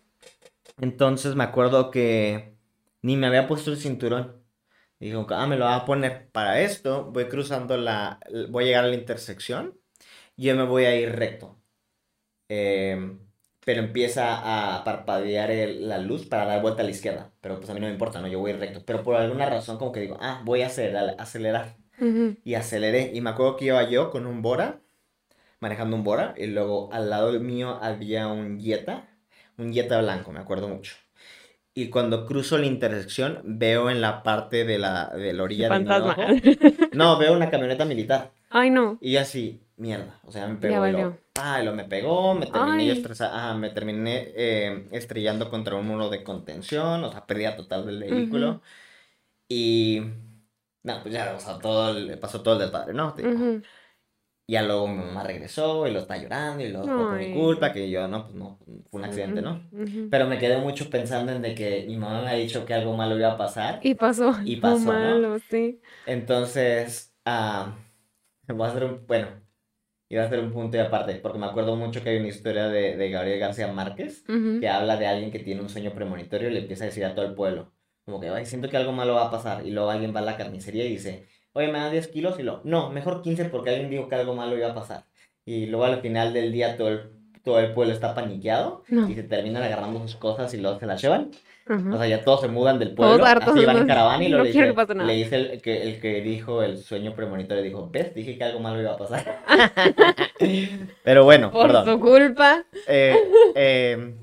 Entonces 0.82 1.36
me 1.36 1.44
acuerdo 1.44 1.92
que 1.92 2.59
ni 3.02 3.18
me 3.18 3.28
había 3.28 3.48
puesto 3.48 3.72
el 3.72 3.78
cinturón. 3.78 4.44
Dijo, 5.00 5.26
ah, 5.32 5.48
me 5.48 5.58
lo 5.58 5.66
voy 5.66 5.76
a 5.76 5.86
poner 5.86 6.30
para 6.32 6.62
esto, 6.62 7.12
voy 7.12 7.28
cruzando 7.30 7.78
la, 7.78 8.20
voy 8.50 8.66
a 8.66 8.68
llegar 8.68 8.86
a 8.86 8.88
la 8.90 8.96
intersección 8.96 9.78
yo 10.38 10.56
me 10.56 10.64
voy 10.66 10.86
a 10.86 10.96
ir 11.00 11.12
recto. 11.16 11.62
Em, 12.50 13.20
pero 13.66 13.82
empieza 13.82 14.78
a 14.80 14.84
parpadear 14.84 15.52
el- 15.52 15.88
la 15.88 15.98
luz 16.00 16.26
para 16.28 16.46
dar 16.46 16.62
vuelta 16.62 16.82
a 16.82 16.86
la 16.86 16.92
izquierda. 16.92 17.32
Pero 17.42 17.58
pues 17.58 17.70
a 17.70 17.74
mí 17.74 17.80
no 17.80 17.88
me 17.88 17.94
importa, 17.94 18.22
¿no? 18.22 18.28
Yo 18.28 18.40
voy 18.40 18.54
recto. 18.54 18.84
Pero 18.86 19.04
por 19.04 19.16
alguna 19.16 19.46
razón 19.50 19.78
como 19.78 19.92
que 19.92 20.00
digo, 20.02 20.18
ah, 20.22 20.42
voy 20.46 20.62
a 20.64 20.68
acelerar, 20.68 21.16
acelerar. 21.20 21.78
Ujú. 22.00 22.38
Y 22.44 22.56
aceleré. 22.56 23.12
Y 23.14 23.22
me 23.22 23.32
acuerdo 23.32 23.58
que 23.58 23.66
iba 23.66 23.84
yo 23.90 24.12
con 24.12 24.28
un 24.28 24.42
Bora, 24.42 24.82
manejando 25.62 25.96
un 25.98 26.04
Bora, 26.04 26.34
y 26.38 26.48
luego 26.48 26.92
al 26.94 27.10
lado 27.10 27.40
mío 27.40 27.80
había 27.82 28.28
un 28.30 28.60
Jetta, 28.60 29.08
un 29.58 29.74
Jetta 29.74 30.02
blanco, 30.02 30.32
me 30.32 30.40
acuerdo 30.40 30.68
mucho. 30.70 30.96
Y 31.74 31.90
cuando 31.90 32.26
cruzo 32.26 32.58
la 32.58 32.66
intersección, 32.66 33.42
veo 33.44 33.90
en 33.90 34.02
la 34.02 34.24
parte 34.24 34.66
de 34.66 34.78
la, 34.80 35.08
de 35.10 35.34
la 35.34 35.44
orilla 35.44 35.70
de 35.70 35.80
mi 35.80 35.86
ojo, 36.10 36.22
no, 36.94 37.18
veo 37.18 37.34
una 37.34 37.50
camioneta 37.50 37.86
militar. 37.86 38.32
Ay, 38.50 38.70
no. 38.70 38.98
Y 39.00 39.14
yo 39.14 39.22
así, 39.22 39.62
mierda, 39.78 40.20
o 40.26 40.32
sea, 40.32 40.48
me 40.48 40.56
pegó. 40.56 40.74
Ya 40.74 40.90
y 40.90 40.92
lo, 40.94 40.98
ah, 41.40 41.62
y 41.62 41.66
lo 41.66 41.74
me 41.74 41.86
pegó, 41.86 42.34
me 42.34 42.48
terminé 42.48 42.88
yo 42.88 42.94
estresa- 42.94 43.34
ajá, 43.34 43.54
me 43.54 43.70
terminé 43.70 44.28
eh, 44.36 44.88
estrellando 44.92 45.50
contra 45.50 45.76
un 45.76 45.88
muro 45.88 46.10
de 46.10 46.24
contención, 46.24 47.04
o 47.04 47.12
sea, 47.12 47.26
pérdida 47.26 47.56
total 47.56 47.86
del 47.86 48.00
vehículo. 48.00 48.62
Y, 49.48 50.02
no, 50.84 51.02
pues 51.02 51.14
ya, 51.14 51.34
o 51.36 51.40
sea, 51.40 51.60
todo, 51.60 51.92
el- 51.96 52.18
pasó 52.20 52.42
todo 52.42 52.56
el 52.56 52.60
desmadre, 52.62 52.94
¿no? 52.94 53.14
Te 53.14 53.22
digo. 53.24 53.34
Ujú. 53.36 53.62
Y 54.50 54.54
ya 54.54 54.64
luego 54.64 54.88
mi 54.88 54.96
mamá 54.96 55.22
regresó 55.22 55.86
y 55.86 55.92
lo 55.92 56.00
está 56.00 56.18
llorando 56.18 56.64
y 56.64 56.70
lo 56.70 56.82
por 56.82 57.20
mi 57.20 57.32
culpa, 57.32 57.72
que 57.72 57.88
yo, 57.88 58.08
no, 58.08 58.24
pues 58.24 58.34
no, 58.34 58.58
fue 58.90 59.00
un 59.00 59.06
accidente, 59.06 59.44
¿no? 59.44 59.62
Ujú. 59.72 60.10
Pero 60.10 60.26
me 60.26 60.40
quedé 60.40 60.58
mucho 60.58 60.90
pensando 60.90 61.32
en 61.32 61.44
de 61.44 61.54
que 61.54 61.86
mi 61.88 61.98
mamá 61.98 62.24
me 62.24 62.32
ha 62.32 62.34
dicho 62.34 62.66
que 62.66 62.74
algo 62.74 62.98
malo 62.98 63.16
iba 63.16 63.34
a 63.34 63.38
pasar. 63.38 63.80
Y 63.84 63.94
pasó. 63.94 64.34
Y 64.44 64.56
pasó, 64.56 64.86
¿no? 64.86 64.92
malo, 64.92 65.38
sí. 65.52 65.80
Entonces, 66.08 67.16
ah, 67.26 67.78
voy 68.48 68.66
a 68.66 68.72
hacer 68.72 68.86
un, 68.86 69.06
bueno, 69.06 69.28
iba 70.10 70.24
a 70.24 70.26
hacer 70.26 70.40
un 70.40 70.52
punto 70.52 70.78
y 70.78 70.80
aparte, 70.80 71.14
porque 71.18 71.38
me 71.38 71.46
acuerdo 71.46 71.76
mucho 71.76 72.02
que 72.02 72.10
hay 72.10 72.18
una 72.18 72.30
historia 72.30 72.70
de, 72.70 72.98
de 72.98 73.10
Gabriel 73.12 73.38
García 73.40 73.72
Márquez 73.72 74.24
Ujú. 74.28 74.60
que 74.60 74.68
habla 74.68 74.98
de 74.98 75.06
alguien 75.06 75.30
que 75.30 75.38
tiene 75.38 75.62
un 75.62 75.70
sueño 75.70 75.94
premonitorio 75.94 76.50
y 76.50 76.54
le 76.54 76.62
empieza 76.62 76.86
a 76.86 76.88
decir 76.88 77.06
a 77.06 77.14
todo 77.14 77.28
el 77.28 77.36
pueblo, 77.36 77.72
como 78.04 78.20
que, 78.20 78.30
ay, 78.30 78.48
siento 78.48 78.68
que 78.68 78.78
algo 78.78 78.94
malo 78.94 79.14
va 79.14 79.28
a 79.28 79.32
pasar. 79.32 79.64
Y 79.64 79.70
luego 79.70 79.92
alguien 79.92 80.12
va 80.16 80.22
a 80.22 80.24
la 80.24 80.38
carnicería 80.38 80.86
y 80.86 80.90
dice, 80.90 81.28
oye, 81.54 81.68
me 81.68 81.80
dan 81.80 81.92
10 81.92 82.08
kilos 82.10 82.40
y 82.40 82.44
lo, 82.44 82.62
no, 82.64 82.90
mejor 82.92 83.22
15 83.22 83.46
porque 83.46 83.70
alguien 83.72 83.90
dijo 83.90 84.08
que 84.08 84.16
algo 84.16 84.36
malo 84.36 84.58
iba 84.58 84.70
a 84.70 84.76
pasar. 84.76 85.06
Y 85.46 85.66
luego 85.68 85.86
al 85.86 86.02
final 86.02 86.34
del 86.34 86.52
día 86.52 86.78
todo 86.78 86.90
el, 86.90 87.12
todo 87.44 87.60
el 87.60 87.74
pueblo 87.74 87.94
está 87.94 88.14
paniqueado 88.14 88.84
No. 88.90 89.10
y 89.10 89.16
se 89.16 89.24
terminan 89.24 89.64
agarrando 89.64 90.00
sus 90.02 90.16
cosas 90.16 90.54
y 90.54 90.58
luego 90.58 90.80
se 90.80 90.86
las 90.86 91.02
llevan. 91.02 91.32
Ajá. 91.68 91.94
O 91.94 91.98
sea, 92.00 92.08
ya 92.08 92.24
todos 92.24 92.42
se 92.42 92.48
mudan 92.48 92.80
del 92.80 92.96
Todos 92.96 93.10
pueblo, 93.12 93.26
hartos, 93.26 93.56
así 93.56 93.64
van 93.66 93.78
en 93.78 93.88
caravana 93.88 94.24
y 94.24 94.30
luego 94.30 94.44
No 94.44 94.44
le 94.46 94.52
dice, 94.54 94.66
que 94.68 94.74
pase 94.74 94.96
nada. 94.96 95.08
le 95.08 95.14
dice 95.14 95.36
el 95.36 95.62
que, 95.62 95.82
el 95.84 96.02
que 96.02 96.22
dijo 96.22 96.64
el 96.64 96.78
sueño 96.80 97.14
premonitorio, 97.14 97.62
dijo, 97.64 97.88
ves, 97.92 98.14
dije 98.16 98.38
que 98.38 98.44
algo 98.44 98.60
malo 98.60 98.82
iba 98.82 98.94
a 98.94 98.98
pasar. 98.98 99.40
Pero 101.04 101.24
bueno, 101.24 101.52
Por 101.52 101.68
perdón. 101.68 101.86
su 101.86 102.00
culpa. 102.00 102.66
Eh, 102.88 103.16
eh, 103.56 104.16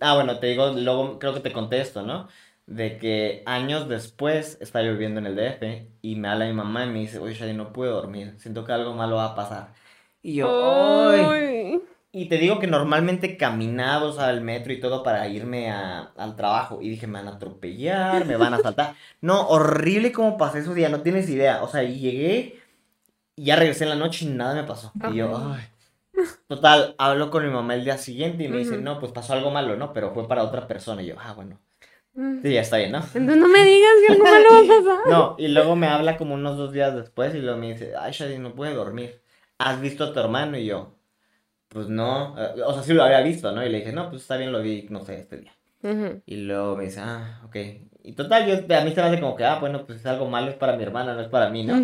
ah, 0.00 0.14
bueno, 0.14 0.38
te 0.38 0.46
digo, 0.48 0.70
luego 0.72 1.18
creo 1.18 1.34
que 1.34 1.40
te 1.40 1.52
contesto, 1.52 2.02
¿no? 2.02 2.28
De 2.66 2.96
que 2.98 3.42
años 3.46 3.88
después 3.88 4.56
estaba 4.60 4.84
yo 4.84 4.92
viviendo 4.92 5.20
en 5.20 5.26
el 5.26 5.36
DF 5.36 5.88
y 6.02 6.16
me 6.16 6.28
habla 6.28 6.46
mi 6.46 6.54
mamá 6.54 6.84
y 6.84 6.88
me 6.88 6.98
dice, 7.00 7.18
oye, 7.18 7.34
Shadi, 7.34 7.52
no 7.52 7.72
puedo 7.72 7.92
dormir, 7.94 8.34
siento 8.38 8.64
que 8.64 8.72
algo 8.72 8.94
malo 8.94 9.16
va 9.16 9.26
a 9.26 9.34
pasar. 9.34 9.74
Y 10.22 10.36
yo, 10.36 10.46
¡ay! 11.10 11.26
Y 12.10 12.26
te 12.28 12.38
digo 12.38 12.58
que 12.60 12.66
normalmente 12.66 13.36
caminaba, 13.36 14.06
o 14.06 14.12
sea, 14.12 14.28
al 14.28 14.40
metro 14.40 14.72
y 14.72 14.80
todo 14.80 15.02
para 15.02 15.26
irme 15.28 15.70
a- 15.70 16.12
al 16.16 16.36
trabajo. 16.36 16.80
Y 16.80 16.88
dije, 16.88 17.06
me 17.06 17.18
van 17.18 17.28
a 17.28 17.32
atropellar, 17.36 18.24
me 18.24 18.36
van 18.36 18.54
a 18.54 18.58
asaltar. 18.58 18.94
No, 19.20 19.48
horrible 19.48 20.12
como 20.12 20.38
pasé 20.38 20.60
esos 20.60 20.74
días, 20.74 20.90
no 20.90 21.00
tienes 21.02 21.28
idea. 21.28 21.62
O 21.62 21.68
sea, 21.68 21.82
y 21.82 21.98
llegué 21.98 22.60
y 23.36 23.44
ya 23.44 23.56
regresé 23.56 23.84
en 23.84 23.90
la 23.90 23.96
noche 23.96 24.24
y 24.24 24.28
nada 24.28 24.54
me 24.54 24.64
pasó. 24.64 24.92
Y 25.12 25.16
yo, 25.16 25.36
ay. 25.36 25.64
Total, 26.48 26.94
hablo 26.98 27.30
con 27.30 27.44
mi 27.44 27.50
mamá 27.52 27.74
el 27.74 27.84
día 27.84 27.98
siguiente 27.98 28.44
y 28.44 28.48
me 28.48 28.58
dice, 28.58 28.76
no, 28.78 29.00
pues 29.00 29.12
pasó 29.12 29.32
algo 29.34 29.50
malo, 29.50 29.76
¿no? 29.76 29.92
Pero 29.92 30.12
fue 30.14 30.28
para 30.28 30.44
otra 30.44 30.66
persona. 30.68 31.02
Y 31.02 31.06
yo, 31.06 31.16
ah, 31.18 31.32
bueno. 31.34 31.58
Mm. 32.14 32.42
Sí, 32.42 32.52
ya 32.52 32.60
está 32.60 32.76
bien, 32.76 32.92
¿no? 32.92 32.98
Entonces 32.98 33.36
no 33.36 33.48
me 33.48 33.64
digas 33.64 33.90
que 34.06 34.12
algo 34.12 34.24
malo 34.24 34.44
va 34.50 34.58
a 34.58 34.78
pasar. 34.78 34.98
No, 35.10 35.34
y 35.38 35.48
luego 35.48 35.74
me 35.76 35.86
habla 35.88 36.16
como 36.16 36.34
unos 36.34 36.56
dos 36.56 36.72
días 36.72 36.94
después 36.94 37.34
y 37.34 37.38
luego 37.40 37.58
me 37.58 37.72
dice, 37.72 37.92
ay, 37.98 38.12
Shadi, 38.12 38.38
no 38.38 38.54
puede 38.54 38.74
dormir. 38.74 39.20
¿Has 39.58 39.80
visto 39.80 40.04
a 40.04 40.12
tu 40.12 40.20
hermano? 40.20 40.56
Y 40.58 40.66
yo, 40.66 40.94
pues 41.68 41.88
no. 41.88 42.34
Eh, 42.38 42.62
O 42.64 42.72
sea, 42.74 42.82
sí 42.82 42.92
lo 42.92 43.02
había 43.02 43.20
visto, 43.20 43.50
¿no? 43.52 43.64
Y 43.64 43.68
le 43.68 43.78
dije, 43.78 43.92
no, 43.92 44.10
pues 44.10 44.22
está 44.22 44.36
bien, 44.36 44.52
lo 44.52 44.62
vi, 44.62 44.86
no 44.90 45.04
sé, 45.04 45.18
este 45.18 45.38
día. 45.38 45.52
Y 46.26 46.36
luego 46.36 46.76
me 46.76 46.84
dice, 46.84 47.00
ah, 47.00 47.40
ok. 47.44 47.56
Y 48.04 48.12
total, 48.12 48.46
yo, 48.46 48.54
a 48.76 48.80
mí 48.84 48.92
se 48.94 49.00
me 49.00 49.06
hace 49.08 49.20
como 49.20 49.34
que, 49.36 49.44
ah, 49.44 49.58
bueno, 49.60 49.84
pues 49.86 50.00
es 50.00 50.06
algo 50.06 50.28
malo, 50.30 50.50
es 50.50 50.56
para 50.56 50.76
mi 50.76 50.82
hermana, 50.82 51.14
no 51.14 51.20
es 51.20 51.28
para 51.28 51.50
mí, 51.50 51.64
¿no? 51.64 51.74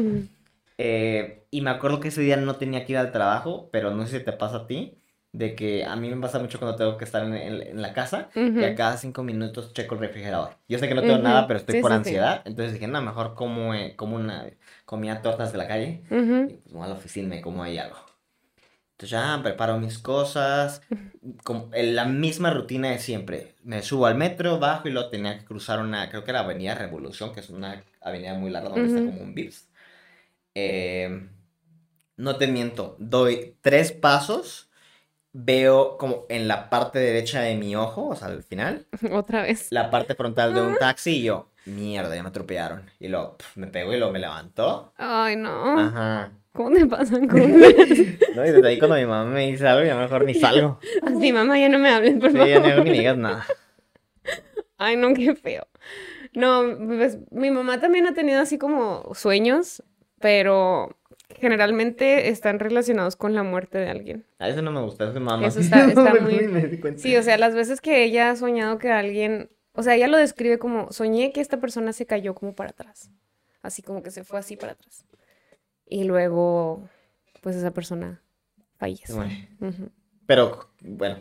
Eh, 0.79 1.45
y 1.51 1.61
me 1.61 1.71
acuerdo 1.71 2.01
que 2.01 2.09
ese 2.09 2.23
día 2.23 2.37
no 2.37 2.57
tenía 2.57 2.87
que 2.87 2.93
ir 2.93 2.99
al 2.99 3.13
trabajo, 3.13 3.69
pero 3.73 3.91
no 3.91 4.07
sé 4.07 4.19
si 4.21 4.25
te 4.25 4.33
pasa 4.33 4.59
a 4.59 4.67
ti, 4.67 5.00
de 5.33 5.55
que 5.55 5.85
a 5.85 5.95
mí 5.97 6.09
me 6.11 6.21
pasa 6.21 6.39
mucho 6.41 6.59
cuando 6.59 6.77
tengo 6.77 6.97
que 6.99 7.05
estar 7.05 7.23
en, 7.25 7.35
en- 7.35 7.63
en 7.63 7.83
la 7.83 7.93
casa, 7.93 8.31
Ujú. 8.35 8.59
que 8.59 8.67
a 8.67 8.75
cada 8.75 8.97
cinco 8.97 9.23
minutos 9.23 9.73
checo 9.73 9.95
el 9.95 10.01
refrigerador. 10.01 10.57
Yo 10.69 10.79
sé 10.79 10.89
que 10.89 10.95
no 10.95 11.03
tengo 11.03 11.15
Ujú. 11.15 11.23
nada, 11.25 11.47
pero 11.47 11.59
estoy 11.61 11.77
Sí, 11.77 11.81
por 11.83 11.91
sí, 11.93 11.97
sí. 11.97 11.99
ansiedad, 11.99 12.43
entonces 12.45 12.73
dije, 12.75 12.89
no, 12.89 13.01
mejor 13.03 13.35
como, 13.35 13.75
eh, 13.75 13.95
como 13.97 14.17
una, 14.17 14.47
comía 14.87 15.23
tortas 15.23 15.53
de 15.53 15.59
la 15.59 15.69
calle, 15.69 16.03
Ujú. 16.11 16.51
y 16.51 16.55
pues 16.55 16.73
voy 16.75 16.85
a 16.85 16.89
la 16.89 16.95
oficina 16.95 17.27
y 17.29 17.31
me 17.39 17.43
como 17.43 17.63
ahí 17.63 17.79
algo. 17.79 17.97
Entonces 18.93 19.11
ya 19.11 19.41
preparo 19.43 19.79
mis 19.79 19.99
cosas, 19.99 20.83
como 21.45 21.71
en 21.75 21.95
la 21.97 22.05
misma 22.05 22.51
rutina 22.51 22.91
de 22.91 22.99
siempre. 22.99 23.55
Me 23.63 23.83
subo 23.83 24.07
al 24.07 24.15
metro, 24.17 24.59
bajo 24.59 24.89
y 24.89 24.93
luego 24.93 25.11
tenía 25.11 25.39
que 25.39 25.45
cruzar 25.45 25.81
una, 25.81 26.09
creo 26.11 26.25
que 26.25 26.31
era 26.31 26.41
Avenida 26.41 26.75
Revolución, 26.75 27.33
que 27.33 27.41
es 27.41 27.51
una 27.51 27.83
avenida 28.01 28.35
muy 28.35 28.51
larga 28.51 28.71
donde 28.71 28.89
está 28.89 29.05
como 29.05 29.23
un 29.23 29.35
Vips. 29.35 29.69
Eh, 30.55 31.29
no 32.17 32.37
te 32.39 32.49
miento, 32.49 32.97
doy 32.99 33.57
tres 33.63 33.93
pasos, 33.93 34.70
veo 35.33 35.97
como 35.99 36.25
en 36.29 36.49
la 36.49 36.71
parte 36.71 36.99
derecha 36.99 37.41
de 37.41 37.55
mi 37.57 37.77
ojo, 37.77 38.09
o 38.09 38.17
sea, 38.17 38.29
al 38.29 38.43
final, 38.43 38.87
Otra 39.13 39.43
vez. 39.43 39.69
la 39.71 39.91
parte 39.91 40.15
frontal 40.15 40.55
de 40.55 40.61
un 40.63 40.77
taxi 40.77 41.19
y 41.19 41.23
yo, 41.25 41.51
mierda, 41.67 42.15
ya 42.17 42.23
me 42.23 42.29
atropellaron. 42.31 42.91
Y 42.99 43.09
luego 43.09 43.37
me 43.55 43.67
pegó 43.69 43.93
y 43.93 43.99
luego 43.99 44.13
me 44.13 44.19
levantó. 44.19 44.93
Ay, 44.97 45.37
no. 45.37 45.79
Ajá. 45.81 46.33
¿Cómo 46.53 46.71
te 46.73 46.85
pasan 46.87 47.29
cosas? 47.29 47.45
No, 48.35 48.45
y 48.47 48.51
desde 48.51 48.69
ahí 48.69 48.79
cuando 48.79 48.97
mi 48.97 49.07
mamá 49.07 49.25
me 49.31 49.47
dice 49.51 49.67
algo, 49.69 49.85
ya 49.87 49.97
mejor 49.97 50.25
ni 50.25 50.35
salgo. 50.35 50.79
Así, 51.03 51.33
mamá, 51.33 51.59
ya 51.59 51.69
no 51.69 51.79
me 51.79 51.91
hables, 51.91 52.19
por 52.19 52.31
Sí, 52.31 52.37
favor. 52.37 52.49
ya 52.49 52.61
no 52.77 52.85
ni 52.85 52.91
me 52.91 52.97
digas 52.99 53.17
nada. 53.17 53.47
Ay, 54.79 54.97
no, 54.97 55.13
qué 55.15 55.35
feo. 55.35 55.67
No, 56.33 56.63
pues 56.87 57.19
mi 57.31 57.51
mamá 57.51 57.81
también 57.81 58.07
ha 58.07 58.15
tenido 58.15 58.41
así 58.41 58.57
como 58.59 59.11
sueños, 59.15 59.83
pero 60.21 60.97
generalmente 61.39 62.29
están 62.29 62.59
relacionados 62.59 63.17
con 63.17 63.35
la 63.35 63.43
muerte 63.43 63.79
de 63.79 63.89
alguien. 63.89 64.27
A 64.39 64.49
eso 64.49 64.63
no 64.63 64.73
me 64.73 64.81
gusta, 64.83 65.09
eso 65.11 65.21
mamá. 65.21 65.47
Eso 65.47 65.61
está- 65.61 65.87
Me- 66.13 66.21
muy- 66.21 66.49
me. 66.49 66.99
Sí, 66.99 67.17
o 67.17 67.23
sea, 67.23 67.39
las 67.39 67.55
veces 67.55 67.81
que 67.81 68.05
ella 68.05 68.31
ha 68.31 68.37
soñado 68.37 68.79
que 68.79 68.91
alguien, 68.91 69.51
o 69.73 69.83
sea, 69.83 69.95
ella 69.95 70.09
lo 70.09 70.17
describe 70.19 70.59
como, 70.59 70.91
soñé 70.93 71.33
que 71.33 71.41
esta 71.41 71.59
persona 71.61 71.93
se 71.93 72.07
cayó 72.07 72.35
como 72.35 72.55
para 72.55 72.71
atrás, 72.71 73.11
así 73.63 73.83
como 73.83 74.03
que 74.03 74.11
se 74.11 74.25
fue 74.25 74.39
así 74.39 74.57
para 74.57 74.73
atrás. 74.73 75.05
Y 75.87 76.05
luego, 76.05 76.89
pues 77.41 77.57
esa 77.57 77.71
persona 77.73 78.23
fallece. 78.79 79.13
Bueno. 79.13 79.33
Pero, 80.27 80.71
bueno, 80.83 81.17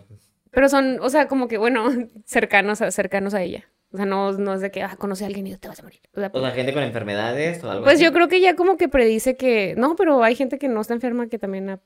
Pero 0.52 0.70
son, 0.70 1.00
o 1.02 1.10
sea, 1.10 1.28
como 1.28 1.48
que, 1.48 1.58
bueno, 1.58 1.86
cercanos 2.26 2.82
a, 2.82 2.92
cercanos 2.92 3.34
a 3.34 3.42
ella. 3.42 3.68
O 3.92 3.98
sea, 3.98 4.06
no, 4.06 4.32
no 4.34 4.54
es 4.54 4.62
de 4.62 4.72
que, 4.72 4.84
ah, 4.84 4.96
conoce 4.98 5.24
a 5.24 5.28
alguien 5.28 5.48
y 5.48 5.56
te 5.58 5.68
vas 5.68 5.80
a 5.80 5.84
morir. 5.84 6.00
O 6.14 6.20
sea, 6.20 6.30
o 6.34 6.40
sea, 6.42 6.52
gente 6.52 6.74
con 6.74 6.84
enfermedades 6.84 7.64
o 7.64 7.72
algo 7.72 7.84
pues 7.84 7.96
así. 7.96 8.04
yo 8.04 8.14
creo 8.14 8.28
que 8.28 8.40
ya 8.40 8.56
como 8.56 8.78
que 8.78 8.88
predice 8.88 9.36
que, 9.36 9.74
no, 9.78 9.96
pero 9.96 10.24
hay 10.24 10.36
gente 10.36 10.60
que 10.60 10.68
no 10.68 10.82
está 10.82 10.94
enferma 10.94 11.28
que 11.28 11.40
también, 11.40 11.70
ha-. 11.70 11.82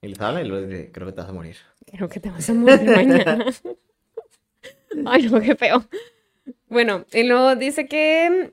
Y 0.00 0.08
les 0.08 0.20
habla 0.20 0.42
y 0.42 0.46
luego 0.46 0.66
dice, 0.66 0.90
creo 0.92 1.06
que 1.06 1.12
te 1.12 1.20
vas 1.20 1.30
a 1.30 1.32
morir. 1.32 1.56
creo 1.86 2.08
que 2.08 2.20
te 2.20 2.30
vas 2.30 2.48
a 2.48 2.54
morir 2.54 2.82
mañana. 2.82 3.44
Ay, 5.06 5.28
no, 5.28 5.40
qué 5.40 5.56
feo. 5.56 5.84
Bueno, 6.68 7.06
y 7.12 7.24
luego 7.24 7.56
dice 7.56 7.86
que, 7.86 8.52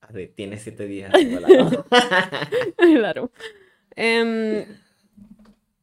Así, 0.00 0.26
tienes 0.28 0.62
siete 0.62 0.86
días. 0.86 1.12
claro, 2.76 3.30
Em, 3.96 4.64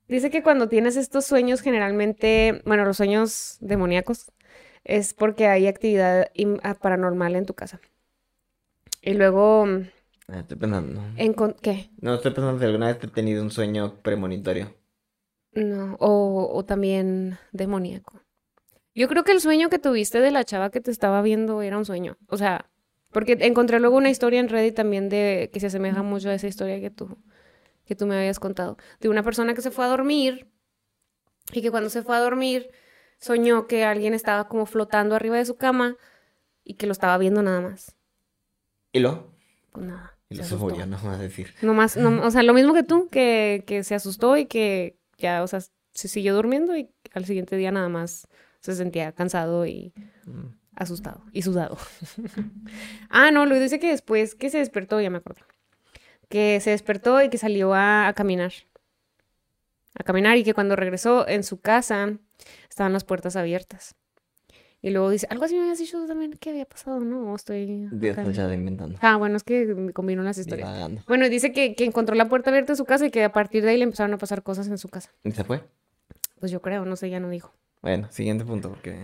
dice 0.08 0.30
que 0.32 0.42
cuando 0.42 0.70
tienes 0.70 0.96
estos 0.96 1.26
sueños 1.26 1.62
generalmente, 1.62 2.62
bueno, 2.66 2.86
los 2.86 2.98
sueños 2.98 3.58
demoníacos, 3.60 4.32
es 4.88 5.14
porque 5.14 5.48
hay 5.48 5.68
actividad 5.68 6.32
ah, 6.64 6.74
paranormal 6.76 7.36
en 7.36 7.46
tu 7.46 7.54
casa. 7.54 7.80
Y 9.02 9.14
luego, 9.14 9.66
Ah, 10.30 10.40
Estoy 10.40 10.58
pensando. 10.58 11.02
en 11.16 11.34
¿qué? 11.62 11.90
No, 12.02 12.16
estoy 12.16 12.32
pensando 12.32 12.60
si 12.60 12.66
alguna 12.66 12.88
vez 12.88 12.98
he 13.04 13.08
tenido 13.08 13.44
un 13.44 13.52
sueño 13.52 14.02
premonitorio. 14.02 14.74
No, 15.54 15.96
o, 16.00 16.50
o 16.54 16.66
también 16.66 17.38
demoníaco. 17.52 18.22
Yo 18.96 19.08
creo 19.08 19.24
que 19.24 19.32
el 19.32 19.42
sueño 19.42 19.70
que 19.70 19.80
tuviste 19.80 20.20
de 20.20 20.32
la 20.32 20.44
chava 20.44 20.70
que 20.72 20.82
te 20.82 20.92
estaba 20.92 21.22
viendo 21.22 21.62
era 21.62 21.78
un 21.78 21.86
sueño. 21.86 22.18
O 22.28 22.38
sea, 22.38 22.70
porque 23.12 23.38
encontré 23.42 23.80
luego 23.80 23.98
una 23.98 24.10
historia 24.10 24.40
en 24.40 24.50
Reddit 24.50 24.76
también 24.76 25.10
de 25.10 25.50
que 25.54 25.60
se 25.60 25.68
asemeja 25.68 26.04
mucho 26.04 26.30
a 26.30 26.34
esa 26.34 26.48
historia 26.48 26.80
que 26.82 26.90
tú, 26.92 27.18
que 27.86 27.96
tú 27.96 28.06
me 28.08 28.18
habías 28.18 28.40
contado. 28.40 28.78
De 29.00 29.10
una 29.10 29.24
persona 29.24 29.54
que 29.54 29.62
se 29.62 29.72
fue 29.72 29.86
a 29.86 29.90
dormir 29.90 30.48
y 31.54 31.62
que 31.62 31.72
cuando 31.72 31.90
se 31.90 32.04
fue 32.04 32.16
a 32.16 32.20
dormir 32.20 32.70
soñó 33.20 33.68
que 33.68 33.84
alguien 33.84 34.14
estaba 34.14 34.48
como 34.48 34.66
flotando 34.66 35.16
arriba 35.16 35.38
de 35.38 35.46
su 35.46 35.56
cama 35.56 35.96
y 36.64 36.76
que 36.76 36.86
lo 36.86 36.92
estaba 36.92 37.18
viendo 37.18 37.42
nada 37.42 37.62
más. 37.62 37.96
¿Y 38.92 39.00
lo? 39.00 39.28
Pues 39.72 39.86
nada. 39.86 40.18
Y 40.30 40.36
se 40.36 40.42
lo 40.42 40.48
se 40.48 40.56
murió, 40.58 40.86
no 40.86 40.98
a 41.10 41.18
decir. 41.18 41.54
No 41.62 41.74
más, 41.74 41.96
no, 41.98 42.26
o 42.26 42.32
sea, 42.32 42.44
lo 42.44 42.54
mismo 42.54 42.74
que 42.74 42.84
tú, 42.84 43.08
que, 43.10 43.64
que 43.66 43.84
se 43.84 43.96
asustó 43.96 44.36
y 44.38 44.46
que 44.46 44.98
ya, 45.18 45.42
o 45.44 45.48
sea, 45.48 45.62
se 45.94 46.08
siguió 46.08 46.36
durmiendo 46.36 46.76
y 46.76 46.90
al 47.14 47.26
siguiente 47.26 47.56
día 47.56 47.72
nada 47.72 47.90
más 47.90 48.28
se 48.60 48.76
sentía 48.76 49.12
cansado 49.14 49.66
y 49.66 49.94
Mm. 50.26 50.48
asustado 50.76 51.24
y 51.32 51.42
sudado. 51.44 51.78
ah, 53.10 53.32
no, 53.32 53.46
Luis 53.46 53.62
dice 53.62 53.80
que 53.80 53.90
después 53.90 54.36
que 54.36 54.50
se 54.50 54.58
despertó, 54.58 55.00
ya 55.00 55.10
me 55.10 55.18
acuerdo, 55.20 55.42
que 56.30 56.60
se 56.60 56.72
despertó 56.72 57.22
y 57.22 57.30
que 57.30 57.38
salió 57.38 57.74
a, 57.74 58.08
a 58.10 58.14
caminar. 58.14 58.52
A 60.00 60.04
caminar 60.04 60.38
y 60.38 60.44
que 60.44 60.54
cuando 60.54 60.76
regresó 60.76 61.28
en 61.28 61.44
su 61.44 61.60
casa 61.60 62.18
estaban 62.70 62.94
las 62.94 63.04
puertas 63.04 63.36
abiertas. 63.36 63.96
Y 64.80 64.92
luego 64.92 65.10
dice, 65.10 65.26
algo 65.32 65.44
así 65.46 65.56
me 65.56 65.62
habías 65.62 65.80
dicho 65.80 65.98
tú 66.00 66.08
también 66.08 66.34
que 66.34 66.52
había 66.52 66.66
pasado, 66.66 67.00
¿no? 67.00 67.36
Estoy... 67.36 67.90
Acá- 68.12 68.30
ya 68.32 68.54
inventando. 68.54 69.00
Ah, 69.02 69.18
bueno, 69.18 69.36
es 69.36 69.44
que 69.44 69.66
me 69.66 69.92
combinó 69.92 70.22
las 70.22 70.38
historias. 70.38 70.68
Divagando. 70.70 71.02
Bueno, 71.08 71.28
dice 71.30 71.52
que, 71.52 71.74
que 71.74 71.84
encontró 71.84 72.16
la 72.16 72.30
puerta 72.30 72.52
abierta 72.52 72.74
de 72.74 72.78
su 72.78 72.86
casa 72.86 73.08
y 73.08 73.10
que 73.12 73.24
a 73.24 73.32
partir 73.32 73.64
de 73.64 73.72
ahí 73.72 73.78
le 73.78 73.86
empezaron 73.86 74.14
a 74.14 74.18
pasar 74.20 74.44
cosas 74.44 74.68
en 74.68 74.78
su 74.78 74.88
casa. 74.90 75.12
¿Y 75.24 75.32
se 75.32 75.44
fue? 75.44 75.64
Pues 76.40 76.52
yo 76.52 76.62
creo, 76.62 76.86
no 76.86 76.96
sé, 76.96 77.10
ya 77.10 77.20
no 77.20 77.30
dijo. 77.30 77.56
Bueno, 77.82 78.08
siguiente 78.12 78.46
punto, 78.46 78.70
porque. 78.70 78.96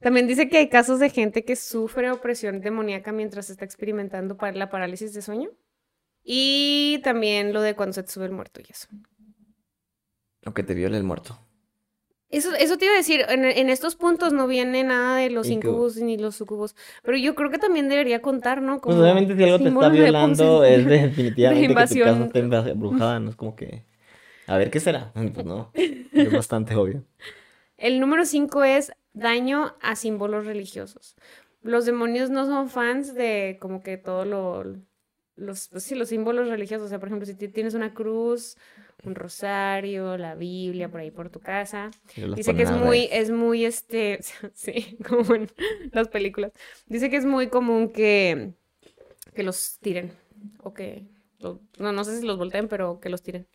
También 0.00 0.26
dice 0.26 0.48
que 0.48 0.58
hay 0.58 0.68
casos 0.68 1.00
de 1.00 1.10
gente 1.10 1.44
que 1.44 1.56
sufre 1.56 2.10
opresión 2.10 2.60
demoníaca 2.60 3.10
mientras 3.12 3.50
está 3.50 3.64
experimentando 3.64 4.36
para 4.36 4.52
la 4.56 4.70
parálisis 4.70 5.12
de 5.12 5.22
sueño. 5.22 5.50
Y 6.30 7.00
también 7.02 7.54
lo 7.54 7.62
de 7.62 7.74
cuando 7.74 7.94
se 7.94 8.02
te 8.02 8.10
sube 8.12 8.26
el 8.26 8.32
muerto 8.32 8.60
y 8.60 8.70
eso. 8.70 8.86
O 10.48 10.52
que 10.54 10.62
te 10.66 10.74
viole 10.74 10.98
el 10.98 11.04
muerto. 11.04 11.38
Eso, 12.30 12.54
eso 12.54 12.76
te 12.76 12.84
iba 12.84 12.92
a 12.92 12.98
decir, 12.98 13.24
en, 13.30 13.46
en 13.46 13.70
estos 13.70 13.96
puntos 13.96 14.34
no 14.34 14.46
viene 14.46 14.84
nada 14.84 15.16
de 15.16 15.30
los 15.30 15.46
Incu- 15.46 15.54
incubos 15.54 15.96
ni 15.96 16.18
los 16.18 16.36
sucubos, 16.36 16.76
pero 17.02 17.16
yo 17.16 17.34
creo 17.34 17.50
que 17.50 17.56
también 17.58 17.88
debería 17.88 18.20
contar, 18.20 18.60
¿no? 18.60 18.82
Pues 18.82 18.82
Como 18.82 19.02
obviamente 19.02 19.34
si 19.36 19.42
algo 19.44 19.56
te 19.62 19.68
está 19.70 19.86
símbolos 19.86 19.92
de 19.98 20.02
violando 20.04 20.44
posi- 20.44 20.66
es 20.66 20.86
definitivamente 20.86 21.74
que 21.74 21.86
tu 21.86 21.98
casa 22.00 22.22
invasión. 22.22 22.22
está 22.24 22.38
embrujada, 22.70 23.20
no 23.20 23.30
es 23.30 23.36
como 23.36 23.56
que... 23.56 23.84
A 24.46 24.58
ver, 24.58 24.70
¿qué 24.70 24.80
será? 24.80 25.12
Pues 25.14 25.46
no, 25.46 25.72
es 25.74 26.32
bastante 26.32 26.74
obvio. 26.76 27.04
El 27.76 28.00
número 28.00 28.24
5 28.24 28.64
es 28.64 28.92
daño 29.12 29.74
a 29.80 29.96
símbolos 29.96 30.46
religiosos. 30.46 31.16
Los 31.62 31.86
demonios 31.86 32.30
no 32.30 32.46
son 32.46 32.68
fans 32.70 33.14
de 33.14 33.58
como 33.60 33.82
que 33.82 33.96
todo 33.98 34.24
lo 34.24 34.64
los 35.38 35.68
pues 35.68 35.84
sí, 35.84 35.94
los 35.94 36.08
símbolos 36.08 36.48
religiosos, 36.48 36.86
o 36.86 36.88
sea, 36.88 36.98
por 36.98 37.08
ejemplo, 37.08 37.26
si 37.26 37.34
ti- 37.34 37.48
tienes 37.48 37.74
una 37.74 37.94
cruz, 37.94 38.56
un 39.04 39.14
rosario, 39.14 40.16
la 40.18 40.34
Biblia 40.34 40.90
por 40.90 41.00
ahí 41.00 41.10
por 41.10 41.30
tu 41.30 41.40
casa, 41.40 41.90
dice 42.36 42.54
que 42.54 42.62
es 42.64 42.70
muy 42.72 43.08
es 43.10 43.30
muy 43.30 43.64
este, 43.64 44.20
sí, 44.54 44.98
como 45.08 45.34
en 45.34 45.48
las 45.92 46.08
películas. 46.08 46.52
Dice 46.86 47.08
que 47.10 47.16
es 47.16 47.24
muy 47.24 47.48
común 47.48 47.90
que 47.90 48.52
que 49.34 49.42
los 49.42 49.78
tiren 49.80 50.12
o 50.62 50.74
que 50.74 51.06
no 51.78 51.92
no 51.92 52.04
sé 52.04 52.20
si 52.20 52.26
los 52.26 52.36
volteen, 52.38 52.68
pero 52.68 53.00
que 53.00 53.08
los 53.08 53.22
tiren. 53.22 53.46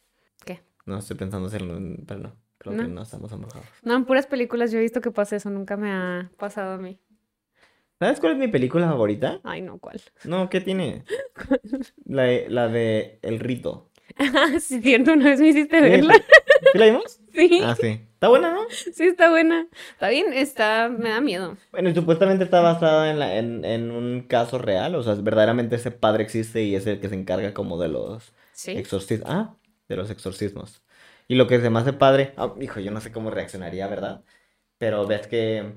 ¿Qué? 0.46 0.62
No, 0.86 0.98
estoy 0.98 1.18
pensando 1.18 1.48
hacerlo, 1.48 1.80
pero 2.08 2.20
no. 2.20 2.36
Creo 2.58 2.76
¿No? 2.76 2.84
que 2.84 2.90
no 2.90 3.02
estamos 3.02 3.32
embrujados. 3.34 3.68
No, 3.84 3.96
en 3.96 4.06
puras 4.06 4.26
películas 4.28 4.72
yo 4.72 4.80
he 4.80 4.82
visto 4.82 5.02
que 5.02 5.12
pasa 5.12 5.36
eso, 5.36 5.50
nunca 5.50 5.76
me 5.76 5.92
ha 5.92 6.32
pasado 6.38 6.74
a 6.74 6.78
mí. 6.78 7.00
¿Sabes 8.06 8.20
cuál 8.20 8.34
es 8.34 8.38
mi 8.40 8.48
película 8.48 8.88
favorita? 8.88 9.40
Ay, 9.44 9.62
no, 9.62 9.80
¿cuál? 9.80 10.02
No, 10.26 10.50
¿qué 10.50 10.62
tiene? 10.62 11.04
La, 12.06 12.24
de- 12.24 12.46
la 12.50 12.68
de 12.68 13.20
El 13.22 13.40
Rito. 13.40 13.90
Ah, 14.18 14.60
sí, 14.60 14.82
cierto, 14.82 15.14
una 15.14 15.26
vez 15.26 15.40
me 15.40 15.48
hiciste 15.50 15.78
¿Sí, 15.78 15.90
verla. 15.90 16.14
¿Sí 16.72 16.78
la 16.78 16.86
vimos? 16.86 17.20
Sí, 17.34 17.62
Ah, 17.64 17.76
sí. 17.76 17.88
Está 18.14 18.28
buena, 18.30 18.52
¿no? 18.54 18.62
sí, 18.70 19.06
está 19.08 19.30
buena. 19.30 19.68
Está 19.92 20.10
bien, 20.10 20.34
está, 20.34 20.90
me 20.90 21.10
da 21.10 21.20
miedo. 21.22 21.58
Bueno, 21.72 21.90
y 21.90 21.96
supuestamente 21.96 22.44
está 22.44 22.62
basada 22.62 23.10
en, 23.10 23.20
la, 23.20 23.38
en, 23.38 23.66
en 23.66 23.92
un 23.92 24.22
caso 24.22 24.60
real. 24.60 24.96
O 24.96 25.04
sea, 25.04 25.16
verdaderamente 25.16 25.76
ese 25.76 25.92
padre 25.92 26.24
existe 26.24 26.62
y 26.64 26.76
es 26.76 26.86
el 26.88 27.00
que 27.00 27.10
se 27.10 27.16
encarga 27.16 27.54
como 27.54 27.78
de 27.82 27.88
los 27.90 28.34
Sí. 28.54 28.72
exorcismos. 28.72 29.30
Ah, 29.30 29.56
de 29.90 29.96
los 29.96 30.10
exorcismos. 30.10 30.84
Y 31.28 31.36
lo 31.36 31.48
que 31.48 31.60
se 31.60 31.70
me 31.70 31.80
hace 31.80 31.94
padre, 31.94 32.34
ah, 32.38 32.54
hijo, 32.62 32.80
yo 32.80 32.92
no 32.92 33.02
sé 33.02 33.12
cómo 33.12 33.32
reaccionaría, 33.32 33.88
¿verdad? 33.88 34.24
Pero 34.78 35.08
ves 35.08 35.28
que 35.28 35.74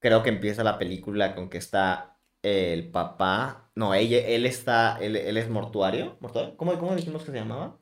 creo 0.00 0.22
que 0.22 0.30
empieza 0.30 0.64
la 0.64 0.78
película 0.78 1.34
con 1.34 1.48
que 1.50 1.58
está 1.58 2.18
el 2.42 2.90
papá. 2.90 3.70
No, 3.74 3.94
ella, 3.94 4.18
él 4.26 4.46
está, 4.46 4.98
él, 5.00 5.16
él 5.16 5.36
es 5.36 5.48
mortuario. 5.48 6.16
¿Mortuario? 6.20 6.56
¿Cómo, 6.56 6.78
cómo 6.78 6.94
dijimos 6.96 7.24
que 7.24 7.32
se 7.32 7.38
llamaba? 7.38 7.78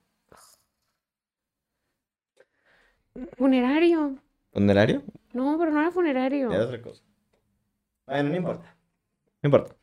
Funerario. 3.39 4.19
¿Funerario? 4.53 5.03
No, 5.33 5.57
pero 5.59 5.71
no 5.71 5.81
era 5.81 5.91
funerario. 5.91 6.53
Era 6.53 6.65
otra 6.65 6.81
cosa. 6.83 7.03
Bueno, 8.07 8.31
no 8.31 8.37
importa. 8.37 8.77
No 9.43 9.49
importa. 9.49 9.77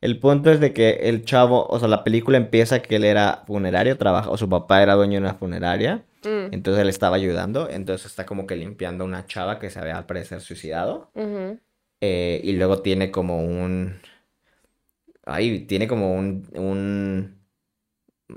El 0.00 0.20
punto 0.20 0.50
es 0.50 0.60
de 0.60 0.72
que 0.72 0.90
el 1.08 1.24
chavo, 1.24 1.66
o 1.68 1.78
sea, 1.78 1.88
la 1.88 2.04
película 2.04 2.38
empieza 2.38 2.82
que 2.82 2.96
él 2.96 3.04
era 3.04 3.44
funerario, 3.46 3.98
trabaja, 3.98 4.30
o 4.30 4.38
su 4.38 4.48
papá 4.48 4.82
era 4.82 4.94
dueño 4.94 5.14
de 5.14 5.18
una 5.20 5.34
funeraria, 5.34 6.04
Mm, 6.24 6.52
entonces 6.52 6.82
él 6.82 6.88
estaba 6.88 7.16
ayudando, 7.16 7.68
entonces 7.70 8.06
está 8.06 8.26
como 8.26 8.46
que 8.46 8.56
limpiando 8.56 9.04
a 9.04 9.06
una 9.06 9.26
chava 9.26 9.58
que 9.60 9.70
se 9.70 9.78
había 9.78 9.96
al 9.98 10.06
parecer 10.06 10.40
suicidado, 10.40 11.10
ujú. 11.14 11.58
Eh, 12.00 12.40
y 12.44 12.52
luego 12.54 12.82
tiene 12.82 13.10
como 13.10 13.42
un, 13.42 14.00
ahí 15.24 15.66
tiene 15.66 15.88
como 15.88 16.14
un, 16.14 16.48
un 16.54 17.38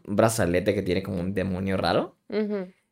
brazalete 0.05 0.73
que 0.73 0.81
tiene 0.81 1.03
como 1.03 1.19
un 1.19 1.33
demonio 1.33 1.77
raro. 1.77 2.17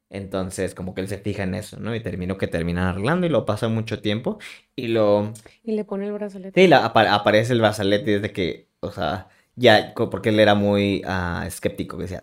Entonces, 0.10 0.76
como 0.76 0.94
que 0.96 1.02
él 1.02 1.10
se 1.10 1.20
fija 1.20 1.44
en 1.44 1.56
eso, 1.56 1.80
¿no? 1.80 1.96
Y 1.96 2.02
terminó 2.02 2.38
que 2.38 2.48
terminan 2.48 2.86
arreglando 2.88 3.28
y 3.28 3.30
lo 3.30 3.46
pasa 3.46 3.68
mucho 3.70 4.02
tiempo. 4.02 4.40
Y 4.76 4.90
lo, 4.90 5.34
Y 5.64 5.74
le 5.74 5.84
pone 5.86 6.08
el 6.08 6.14
brazalete. 6.14 6.62
Sí, 6.62 6.68
la- 6.68 6.86
aparece 6.86 7.54
el 7.54 7.60
brazalete 7.62 8.12
desde 8.20 8.34
que, 8.34 8.70
o 8.80 8.92
sea, 8.92 9.30
ya, 9.56 9.94
porque 9.96 10.30
él 10.30 10.40
era 10.40 10.56
muy 10.56 11.02
ah, 11.06 11.44
escéptico, 11.48 11.98
que 11.98 12.04
decía, 12.04 12.22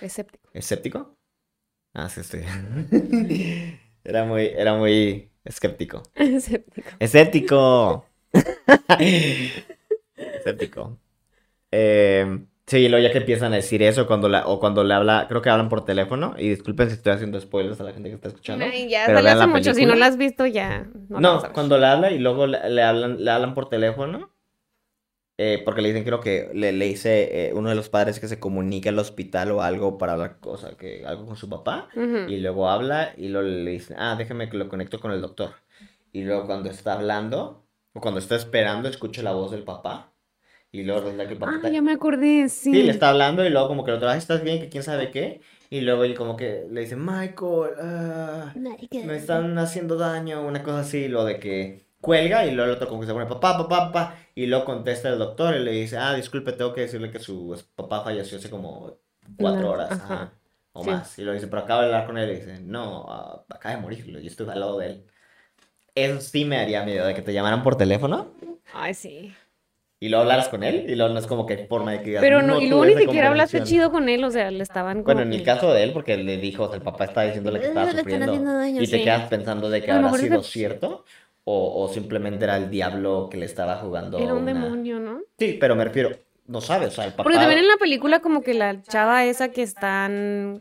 Escéptico. 0.00 0.50
¿escéptico? 0.52 1.16
Ah, 1.94 2.08
sí, 2.10 2.22
sí. 2.24 2.38
Era 4.04 4.24
muy, 4.24 4.46
era 4.46 4.74
muy 4.76 5.31
escéptico. 5.44 6.02
Escéptico. 6.14 6.84
¡Escéptico! 6.98 8.06
Escéptico. 10.16 10.98
Eh, 11.70 12.44
sí, 12.66 12.78
y 12.78 12.88
luego 12.88 13.02
ya 13.02 13.12
que 13.12 13.18
empiezan 13.18 13.52
a 13.52 13.56
decir 13.56 13.82
eso, 13.82 14.06
cuando 14.06 14.28
la, 14.28 14.46
o 14.46 14.60
cuando 14.60 14.84
le 14.84 14.94
habla, 14.94 15.26
creo 15.28 15.42
que 15.42 15.50
hablan 15.50 15.68
por 15.68 15.84
teléfono, 15.84 16.34
y 16.38 16.48
disculpen 16.48 16.88
si 16.88 16.94
estoy 16.94 17.12
haciendo 17.12 17.40
spoilers 17.40 17.80
a 17.80 17.84
la 17.84 17.92
gente 17.92 18.08
que 18.08 18.14
está 18.14 18.28
escuchando. 18.28 18.64
Ay, 18.64 18.88
ya 18.88 19.04
pero 19.06 19.18
hace 19.18 19.46
mucho. 19.46 19.74
Si 19.74 19.86
no 19.86 19.94
la 19.94 20.06
has 20.06 20.16
visto, 20.16 20.46
ya. 20.46 20.86
No, 21.08 21.42
cuando 21.52 21.78
le 21.78 21.86
habla 21.86 22.10
y 22.10 22.18
luego 22.18 22.46
le, 22.46 22.68
le 22.70 22.82
hablan, 22.82 23.24
le 23.24 23.30
hablan 23.30 23.54
por 23.54 23.68
teléfono, 23.68 24.30
eh, 25.44 25.62
porque 25.64 25.82
le 25.82 25.88
dicen, 25.88 26.04
creo 26.04 26.20
que 26.20 26.50
le, 26.54 26.70
le 26.72 26.84
dice 26.86 27.48
eh, 27.48 27.52
uno 27.54 27.68
de 27.68 27.74
los 27.74 27.88
padres 27.88 28.20
que 28.20 28.28
se 28.28 28.38
comunique 28.38 28.90
al 28.90 28.98
hospital 28.98 29.50
o 29.50 29.60
algo 29.62 29.98
para 29.98 30.12
hablar 30.12 30.38
cosa, 30.40 30.76
que, 30.76 31.04
algo 31.04 31.26
con 31.26 31.36
su 31.36 31.48
papá, 31.48 31.88
y 32.28 32.36
luego 32.38 32.68
habla 32.68 33.12
y 33.16 33.26
luego 33.28 33.48
le 33.48 33.70
dice, 33.72 33.94
ah, 33.98 34.14
déjame 34.16 34.48
que 34.48 34.56
lo 34.56 34.68
conecto 34.68 35.00
con 35.00 35.10
el 35.10 35.20
doctor. 35.20 35.50
Y 36.12 36.22
luego 36.22 36.46
cuando 36.46 36.70
está 36.70 36.92
hablando, 36.92 37.66
o 37.94 38.00
cuando 38.00 38.20
está 38.20 38.36
esperando, 38.36 38.88
escucha 38.88 39.22
la 39.22 39.32
voz 39.32 39.50
del 39.50 39.64
papá, 39.64 40.12
y 40.70 40.84
luego 40.84 41.00
resulta 41.02 41.26
que 41.26 41.32
el 41.34 41.38
papá 41.38 41.52
Ah, 41.54 41.56
está- 41.56 41.70
ya 41.70 41.82
me 41.82 41.92
acordé, 41.92 42.48
sí. 42.48 42.70
Sí, 42.72 42.82
le 42.82 42.92
está 42.92 43.08
hablando 43.10 43.44
y 43.44 43.50
luego 43.50 43.66
como 43.68 43.84
que 43.84 43.90
el 43.90 43.96
otro, 43.96 44.08
"Ay, 44.08 44.18
¿estás 44.18 44.42
bien? 44.44 44.60
Que 44.60 44.68
quién 44.68 44.84
sabe 44.84 45.10
qué. 45.10 45.40
Y 45.70 45.80
luego 45.80 46.04
él 46.04 46.14
como 46.14 46.36
que 46.36 46.66
le 46.70 46.82
dice, 46.82 46.96
Michael, 46.96 47.72
ah, 47.80 48.54
me 49.04 49.16
están 49.16 49.58
haciendo 49.58 49.96
daño, 49.96 50.46
una 50.46 50.62
cosa 50.62 50.80
así, 50.80 51.08
lo 51.08 51.24
de 51.24 51.38
que 51.40 51.86
cuelga 52.02 52.44
y 52.46 52.50
luego 52.52 52.70
el 52.70 52.76
otro 52.76 52.88
como 52.88 53.00
que 53.00 53.06
se 53.06 53.14
pone, 53.14 53.26
papá, 53.26 53.56
papá, 53.56 53.86
papá. 53.92 54.16
Y 54.34 54.46
luego 54.46 54.66
contesta 54.66 55.08
el 55.08 55.18
doctor 55.18 55.56
y 55.56 55.60
le 55.60 55.70
dice, 55.72 55.96
ah, 55.98 56.14
disculpe, 56.14 56.52
tengo 56.52 56.74
que 56.74 56.82
decirle 56.82 57.10
que 57.10 57.18
su 57.20 57.58
papá 57.74 58.02
falleció 58.04 58.38
hace 58.38 58.50
como 58.50 58.98
cuatro 59.38 59.60
Una- 59.60 59.70
horas 59.70 59.92
ajá. 59.92 60.14
ajá, 60.14 60.32
o 60.74 60.84
Sí. 60.84 60.90
más. 60.90 61.18
Y 61.18 61.22
luego 61.22 61.34
dice, 61.34 61.46
pero 61.48 61.62
acabo 61.62 61.80
de 61.82 61.86
hablar 61.86 62.06
con 62.06 62.18
él 62.18 62.30
y 62.30 62.34
dice, 62.36 62.60
no, 62.60 63.06
ah, 63.08 63.44
acaba 63.48 63.74
de 63.76 63.80
morir, 63.80 64.04
yo 64.06 64.18
estuve 64.18 64.52
al 64.52 64.60
lado 64.60 64.78
de 64.78 64.86
él. 64.86 65.06
Eso 65.94 66.20
sí 66.20 66.44
me 66.44 66.58
haría 66.58 66.84
miedo 66.84 67.06
de 67.06 67.14
que 67.14 67.22
te 67.22 67.32
llamaran 67.34 67.62
por 67.62 67.76
teléfono 67.76 68.28
Ay, 68.74 68.94
sí. 68.94 69.34
y 70.00 70.08
luego 70.08 70.22
hablaras 70.22 70.48
con 70.48 70.64
él 70.64 70.86
y 70.88 70.96
luego 70.96 71.12
no 71.12 71.20
es 71.20 71.26
como 71.26 71.46
que 71.46 71.66
forma 71.66 71.92
de 71.92 71.98
que 71.98 72.04
digas, 72.06 72.22
Pero 72.22 72.42
no, 72.42 72.58
y 72.60 72.68
tuve 72.68 72.70
luego 72.70 72.84
ni 72.86 73.02
siquiera 73.02 73.28
hablaste 73.28 73.58
conversación". 73.58 73.78
chido 73.78 73.92
con 73.92 74.08
él, 74.08 74.24
o 74.24 74.30
sea, 74.30 74.50
le 74.50 74.62
estaban 74.62 75.02
Bueno, 75.04 75.20
en 75.22 75.32
el 75.32 75.42
caso 75.44 75.72
de 75.72 75.82
él, 75.84 75.92
porque 75.92 76.16
le 76.16 76.38
dijo, 76.38 76.64
o 76.64 76.66
sea, 76.68 76.76
el 76.76 76.82
papá 76.82 77.04
estaba 77.04 77.26
diciéndole 77.26 77.60
que 77.60 77.66
estaba 77.68 77.86
"Eh, 77.86 77.88
están 77.88 78.00
sufriendo 78.00 78.32
daño", 78.54 78.82
y 78.82 78.86
te 78.86 78.96
sí. 78.98 79.04
quedas 79.04 79.28
pensando 79.28 79.70
de 79.70 79.80
que 79.82 79.88
lo 79.88 79.94
habrá 79.94 80.12
sido 80.18 80.42
cierto 80.42 81.04
o, 81.44 81.82
o 81.84 81.88
simplemente 81.88 82.44
era 82.44 82.56
el 82.56 82.70
diablo 82.70 83.28
que 83.30 83.36
le 83.36 83.46
estaba 83.46 83.76
jugando 83.76 84.18
Era 84.18 84.32
un 84.34 84.42
una- 84.42 84.52
demonio, 84.52 85.00
¿no? 85.00 85.20
Sí, 85.38 85.56
pero 85.60 85.74
me 85.74 85.84
refiero, 85.84 86.10
no 86.46 86.60
sabes, 86.60 86.88
o 86.88 86.90
sea, 86.92 87.04
el 87.06 87.12
papá... 87.12 87.24
Porque 87.24 87.38
también 87.38 87.58
en 87.60 87.68
la 87.68 87.76
película 87.78 88.20
como 88.20 88.42
que 88.42 88.54
la 88.54 88.80
chava 88.82 89.24
esa 89.24 89.48
que 89.50 89.62
están 89.62 90.60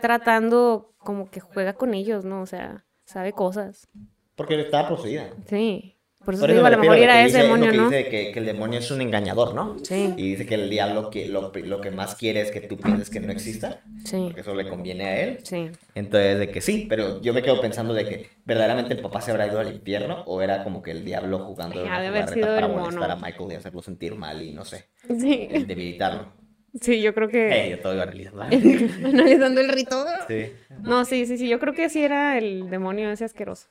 tratando 0.00 0.92
como 0.98 1.30
que 1.30 1.40
juega 1.40 1.74
con 1.74 1.94
ellos, 1.94 2.24
¿no? 2.24 2.42
O 2.42 2.46
sea, 2.46 2.84
sabe 3.04 3.32
cosas. 3.32 3.88
Porque 4.36 4.60
estaba 4.60 4.88
poseída. 4.88 5.30
Sí. 5.46 5.93
Por 6.24 6.34
eso 6.34 6.40
Por 6.42 6.50
eso 6.50 6.56
digo, 6.56 6.66
a 6.66 6.70
lo 6.70 6.78
mejor 6.78 6.96
de 6.96 7.04
era 7.04 7.24
ese 7.24 7.38
lo 7.38 7.44
demonio, 7.44 7.70
que 7.70 7.76
¿no? 7.76 7.84
dice 7.90 8.08
que, 8.08 8.32
que 8.32 8.38
el 8.38 8.46
demonio 8.46 8.78
es 8.78 8.90
un 8.90 9.00
engañador, 9.02 9.54
¿no? 9.54 9.76
Sí, 9.84 10.14
Y 10.16 10.30
dice 10.30 10.46
que 10.46 10.54
el 10.54 10.70
diablo 10.70 11.10
que 11.10 11.28
lo, 11.28 11.52
lo 11.54 11.80
que 11.80 11.90
más 11.90 12.14
quiere 12.14 12.40
es 12.40 12.50
que 12.50 12.60
tú 12.60 12.76
pienses 12.78 13.10
que 13.10 13.20
no 13.20 13.30
exista, 13.30 13.82
sí, 14.04 14.22
porque 14.24 14.40
eso 14.40 14.54
le 14.54 14.68
conviene 14.68 15.04
a 15.04 15.20
él. 15.20 15.38
sí. 15.42 15.70
Entonces, 15.94 16.38
de 16.38 16.50
que 16.50 16.60
sí, 16.60 16.86
pero 16.88 17.20
yo 17.20 17.32
me 17.34 17.42
quedo 17.42 17.60
pensando 17.60 17.94
de 17.94 18.04
que 18.08 18.26
verdaderamente 18.44 18.94
el 18.94 19.00
papá 19.00 19.20
se 19.20 19.30
habrá 19.30 19.46
ido 19.46 19.60
al 19.60 19.72
infierno 19.74 20.22
o 20.26 20.40
era 20.42 20.64
como 20.64 20.82
que 20.82 20.90
el 20.92 21.04
diablo 21.04 21.38
jugando 21.40 21.80
Ha 21.80 21.84
una 21.84 22.00
de 22.00 22.06
haber 22.08 22.28
sido 22.28 22.46
para 22.46 22.66
el 22.66 22.72
molestar 22.72 23.10
a 23.10 23.14
mono. 23.16 23.26
Michael 23.26 23.52
y 23.52 23.54
hacerlo 23.56 23.82
sentir 23.82 24.14
mal 24.14 24.42
y 24.42 24.52
no 24.52 24.64
sé, 24.64 24.86
Sí, 25.06 25.48
debilitarlo. 25.66 26.32
sí, 26.80 27.00
yo 27.02 27.14
creo 27.14 27.28
que... 27.28 27.66
Eh, 27.66 27.70
yo 27.70 27.80
todo 27.80 27.94
iba 27.94 28.02
analizando. 28.02 28.42
Analizando 29.06 29.60
el 29.60 29.68
rito. 29.68 30.04
Sí. 30.26 30.52
No, 30.82 31.04
sí, 31.04 31.26
sí, 31.26 31.38
sí, 31.38 31.48
yo 31.48 31.58
creo 31.60 31.74
que 31.74 31.88
sí 31.88 32.02
era 32.02 32.36
el 32.38 32.68
demonio 32.70 33.10
ese 33.10 33.24
asqueroso, 33.24 33.68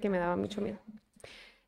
que 0.00 0.08
me 0.08 0.18
daba 0.18 0.36
mucho 0.36 0.60
miedo. 0.62 0.78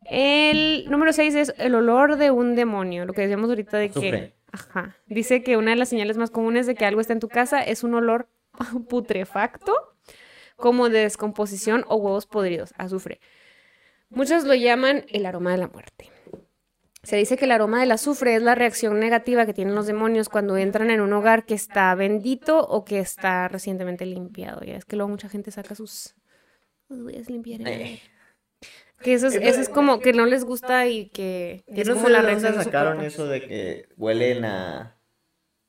El 0.04 0.86
número 0.90 1.12
6 1.12 1.34
es 1.34 1.54
el 1.58 1.74
olor 1.74 2.16
de 2.16 2.30
un 2.30 2.54
demonio, 2.54 3.04
lo 3.04 3.12
que 3.12 3.22
decíamos 3.22 3.48
ahorita 3.48 3.78
de 3.78 3.90
que... 3.90 4.34
Ajá. 4.52 4.96
Dice 5.06 5.42
que 5.42 5.56
una 5.56 5.70
de 5.70 5.76
las 5.76 5.88
señales 5.88 6.18
más 6.18 6.30
comunes 6.30 6.66
de 6.66 6.74
que 6.74 6.84
algo 6.84 7.00
está 7.00 7.14
en 7.14 7.20
tu 7.20 7.28
casa 7.28 7.62
es 7.62 7.82
un 7.84 7.94
olor 7.94 8.28
putrefacto, 8.88 9.74
como 10.56 10.88
de 10.88 11.00
descomposición 11.00 11.84
o 11.88 11.96
huevos 11.96 12.26
podridos, 12.26 12.74
azufre. 12.76 13.20
Muchos 14.10 14.44
lo 14.44 14.54
llaman 14.54 15.06
el 15.08 15.24
aroma 15.24 15.52
de 15.52 15.58
la 15.58 15.68
muerte. 15.68 16.10
Se 17.02 17.16
dice 17.16 17.36
que 17.36 17.46
el 17.46 17.50
aroma 17.52 17.80
del 17.80 17.90
azufre 17.90 18.36
es 18.36 18.42
la 18.42 18.54
reacción 18.54 19.00
negativa 19.00 19.44
que 19.46 19.54
tienen 19.54 19.74
los 19.74 19.86
demonios 19.86 20.28
cuando 20.28 20.56
entran 20.56 20.90
en 20.90 21.00
un 21.00 21.12
hogar 21.14 21.46
que 21.46 21.54
está 21.54 21.92
bendito 21.96 22.60
o 22.60 22.84
que 22.84 23.00
está 23.00 23.48
recientemente 23.48 24.06
limpiado. 24.06 24.60
Ya 24.60 24.76
es 24.76 24.84
que 24.84 24.96
luego 24.96 25.08
mucha 25.08 25.28
gente 25.28 25.50
saca 25.50 25.74
sus... 25.74 26.14
"Pues 26.86 27.02
voy 27.02 27.16
a 27.16 27.20
limpiar 27.22 27.60
el 27.62 27.66
hogar". 27.66 27.80
Eh, 27.80 28.02
Que 29.02 29.14
eso 29.14 29.26
es, 29.26 29.34
eso 29.34 29.60
es 29.60 29.68
como 29.68 30.00
que 30.00 30.12
no 30.12 30.26
les 30.26 30.44
gusta 30.44 30.86
y 30.86 31.08
que, 31.08 31.64
Yo 31.68 31.82
es 31.82 31.88
no 31.88 31.94
como 31.94 32.06
sé 32.06 32.12
la 32.12 32.22
de 32.22 32.34
dónde 32.34 32.64
sacaron 32.64 33.00
eso 33.02 33.26
de 33.26 33.40
que 33.40 33.88
huelen 33.96 34.44
a... 34.44 34.96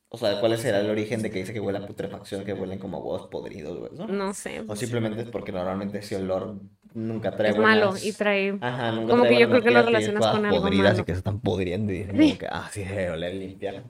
O 0.10 0.18
sea, 0.18 0.40
¿cuál 0.40 0.56
será 0.60 0.80
el 0.80 0.92
origen 0.92 1.24
de 1.24 1.32
que 1.32 1.40
dice 1.40 1.54
que 1.54 1.60
huele 1.60 1.80
a 1.80 1.88
putrefacción, 1.88 2.46
que 2.46 2.54
huelen 2.54 2.78
como 2.78 3.00
huevos 3.00 3.28
podridos, 3.30 3.80
güey? 3.80 3.92
¿no? 3.98 4.08
No 4.08 4.34
sé. 4.36 4.64
O 4.68 4.76
simplemente 4.76 5.24
es 5.24 5.30
porque 5.30 5.52
normalmente 5.52 5.98
ese 5.98 6.18
olor 6.18 6.60
nunca 6.94 7.32
trae 7.32 7.50
es 7.50 7.58
malo 7.58 7.96
y 8.00 8.12
trae... 8.12 8.56
Ajá, 8.62 8.92
nunca 8.92 9.10
como 9.10 9.24
trae 9.24 9.34
que 9.34 9.42
yo 9.42 9.50
creo 9.50 9.62
que 9.64 9.72
lo 9.72 9.82
relacionas 9.82 10.28
con 10.28 10.46
algo 10.46 10.62
podridas 10.62 10.92
malo. 10.92 11.02
y 11.02 11.06
que 11.06 11.14
se 11.14 11.18
están 11.18 11.40
pudriendo 11.40 11.92
y 11.92 12.00
dicen 12.00 12.16
como 12.16 12.38
que, 12.38 12.48
ah, 12.48 12.70
sí, 12.72 12.84
oler 13.12 13.34
limpiar. 13.34 13.84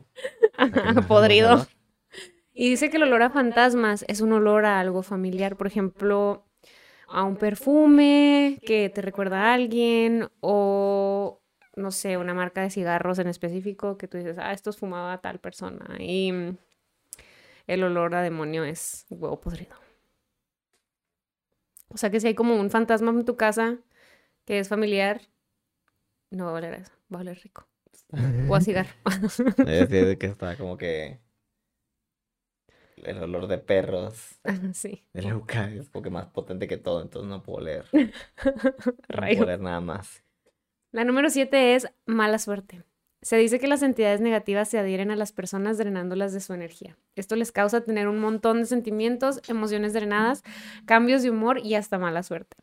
podrido. 1.09 1.67
Y 2.53 2.69
dice 2.69 2.89
que 2.89 2.97
el 2.97 3.03
olor 3.03 3.23
a 3.23 3.29
fantasmas 3.29 4.05
es 4.07 4.21
un 4.21 4.31
olor 4.31 4.65
a 4.65 4.79
algo 4.79 5.01
familiar, 5.01 5.57
por 5.57 5.67
ejemplo, 5.67 6.45
a 7.13 7.23
un 7.23 7.35
perfume 7.37 8.59
que 8.65 8.89
te 8.89 9.03
recuerda 9.03 9.43
a 9.43 9.53
alguien 9.53 10.29
o, 10.41 11.39
no 11.75 11.91
sé, 11.91 12.17
una 12.17 12.33
marca 12.33 12.61
de 12.61 12.71
cigarros 12.71 13.19
en 13.19 13.27
específico 13.27 13.99
que 13.99 14.07
tú 14.07 14.17
dices, 14.17 14.37
ah, 14.39 14.51
estos 14.51 14.77
fumaba 14.77 15.21
tal 15.21 15.39
persona. 15.39 15.95
Y 15.99 16.31
mm, 16.31 16.57
el 17.67 17.83
olor 17.83 18.15
a 18.15 18.23
demonio 18.23 18.63
es 18.63 19.05
huevo 19.11 19.39
podrido. 19.39 19.75
O 21.89 21.97
sea 21.97 22.09
que 22.09 22.19
si 22.19 22.25
hay 22.25 22.33
como 22.33 22.55
un 22.55 22.71
fantasma 22.71 23.11
en 23.11 23.25
tu 23.25 23.37
casa 23.37 23.77
que 24.45 24.57
es 24.57 24.67
familiar, 24.67 25.21
no 26.31 26.45
va 26.45 26.51
a 26.51 26.55
oler 26.55 26.73
a 26.73 26.77
eso, 26.77 26.93
va 27.13 27.19
a 27.19 27.21
oler 27.21 27.39
rico. 27.43 27.67
O 28.49 28.55
a 28.55 28.61
cigarro. 28.61 28.89
Que 29.65 30.17
está 30.19 30.57
como 30.57 30.77
que 30.77 31.19
el 33.05 33.21
olor 33.23 33.47
de 33.47 33.57
perros, 33.57 34.39
sí. 34.73 35.03
de 35.13 35.21
Luca, 35.23 35.69
es 35.69 35.89
como 35.89 36.03
que 36.03 36.09
más 36.09 36.27
potente 36.27 36.67
que 36.67 36.77
todo, 36.77 37.01
entonces 37.01 37.29
no 37.29 37.41
puedo 37.43 37.59
oler. 37.59 37.85
No 39.09 39.21
puedo 39.27 39.43
oler 39.43 39.59
nada 39.59 39.79
más. 39.81 40.23
La 40.91 41.03
número 41.03 41.29
siete 41.29 41.75
es 41.75 41.87
mala 42.05 42.37
suerte. 42.39 42.83
Se 43.21 43.37
dice 43.37 43.57
que 43.57 43.67
las 43.67 43.81
entidades 43.83 44.19
negativas 44.19 44.67
se 44.69 44.77
adhieren 44.77 45.09
a 45.09 45.15
las 45.15 45.31
personas 45.31 45.77
drenándolas 45.77 46.33
de 46.33 46.41
su 46.41 46.53
energía. 46.53 46.97
Esto 47.15 47.35
les 47.37 47.51
causa 47.53 47.81
tener 47.81 48.09
un 48.09 48.19
montón 48.19 48.59
de 48.59 48.65
sentimientos, 48.65 49.41
emociones 49.47 49.93
drenadas, 49.93 50.43
cambios 50.85 51.23
de 51.23 51.29
humor 51.29 51.59
y 51.63 51.75
hasta 51.75 51.97
mala 51.97 52.21
suerte. 52.23 52.57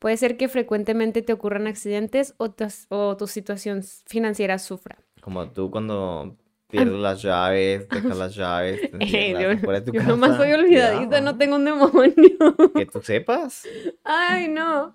Puede 0.00 0.16
ser 0.16 0.36
que 0.36 0.48
frecuentemente 0.48 1.22
te 1.22 1.32
ocurran 1.32 1.68
accidentes 1.68 2.34
o, 2.38 2.50
tus- 2.50 2.86
o 2.88 3.16
tu 3.16 3.28
situación 3.28 3.82
financiera 4.06 4.58
sufra. 4.58 4.98
Como 5.20 5.48
tú 5.52 5.70
cuando 5.70 6.36
pierdes 6.72 6.98
las 7.00 7.22
llaves, 7.22 7.90
dejas 7.92 8.18
las 8.18 8.34
llaves, 8.36 8.80
te 8.90 8.96
Eh, 8.98 8.98
encierras 8.98 9.42
yo 9.42 9.50
afuera 9.50 9.80
de 9.80 9.86
tu 9.86 9.92
yo 9.92 10.02
nomás 10.04 10.30
casa, 10.30 10.38
soy 10.38 10.52
olvidadita, 10.52 11.20
no 11.20 11.36
tengo 11.38 11.56
un 11.56 11.64
demonio. 11.66 12.12
Que 12.74 12.86
tú 12.86 13.00
sepas. 13.02 13.70
Ay, 14.04 14.48
no. 14.48 14.94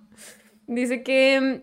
Dice 0.67 1.03
que 1.03 1.39
mm, 1.41 1.61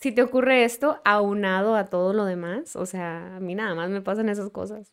si 0.00 0.12
te 0.12 0.22
ocurre 0.22 0.64
esto, 0.64 1.00
aunado 1.04 1.74
a 1.76 1.86
todo 1.86 2.12
lo 2.12 2.24
demás, 2.24 2.76
o 2.76 2.86
sea, 2.86 3.36
a 3.36 3.40
mí 3.40 3.54
nada 3.54 3.74
más 3.74 3.90
me 3.90 4.02
pasan 4.02 4.28
esas 4.28 4.50
cosas. 4.50 4.92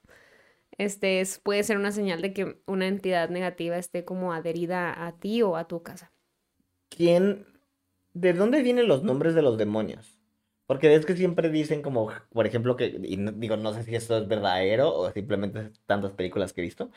Este 0.77 1.21
es- 1.21 1.39
puede 1.39 1.63
ser 1.63 1.77
una 1.77 1.91
señal 1.93 2.21
de 2.21 2.33
que 2.33 2.61
una 2.67 2.87
entidad 2.87 3.29
negativa 3.29 3.77
esté 3.77 4.05
como 4.05 4.33
adherida 4.33 5.05
a 5.07 5.13
ti 5.19 5.41
o 5.43 5.57
a 5.57 5.67
tu 5.67 5.83
casa. 5.83 6.13
¿Quién? 6.89 7.45
¿De 8.13 8.33
dónde 8.33 8.63
vienen 8.63 8.87
los 8.87 9.03
nombres 9.03 9.35
de 9.35 9.41
los 9.41 9.57
demonios? 9.57 10.12
Porque 10.73 10.95
es 10.95 11.05
que 11.05 11.15
siempre 11.15 11.49
dicen 11.51 11.83
como, 11.83 12.09
por 12.31 12.47
ejemplo, 12.47 12.75
que, 12.75 12.99
y 13.03 13.17
no- 13.17 13.31
digo, 13.31 13.57
no 13.57 13.75
sé 13.75 13.83
si 13.83 13.93
esto 13.95 14.17
es 14.17 14.27
verdadero 14.27 14.91
o 14.91 15.11
simplemente 15.11 15.69
tantas 15.85 16.13
películas 16.13 16.51
que 16.51 16.61
he 16.61 16.63
visto, 16.63 16.89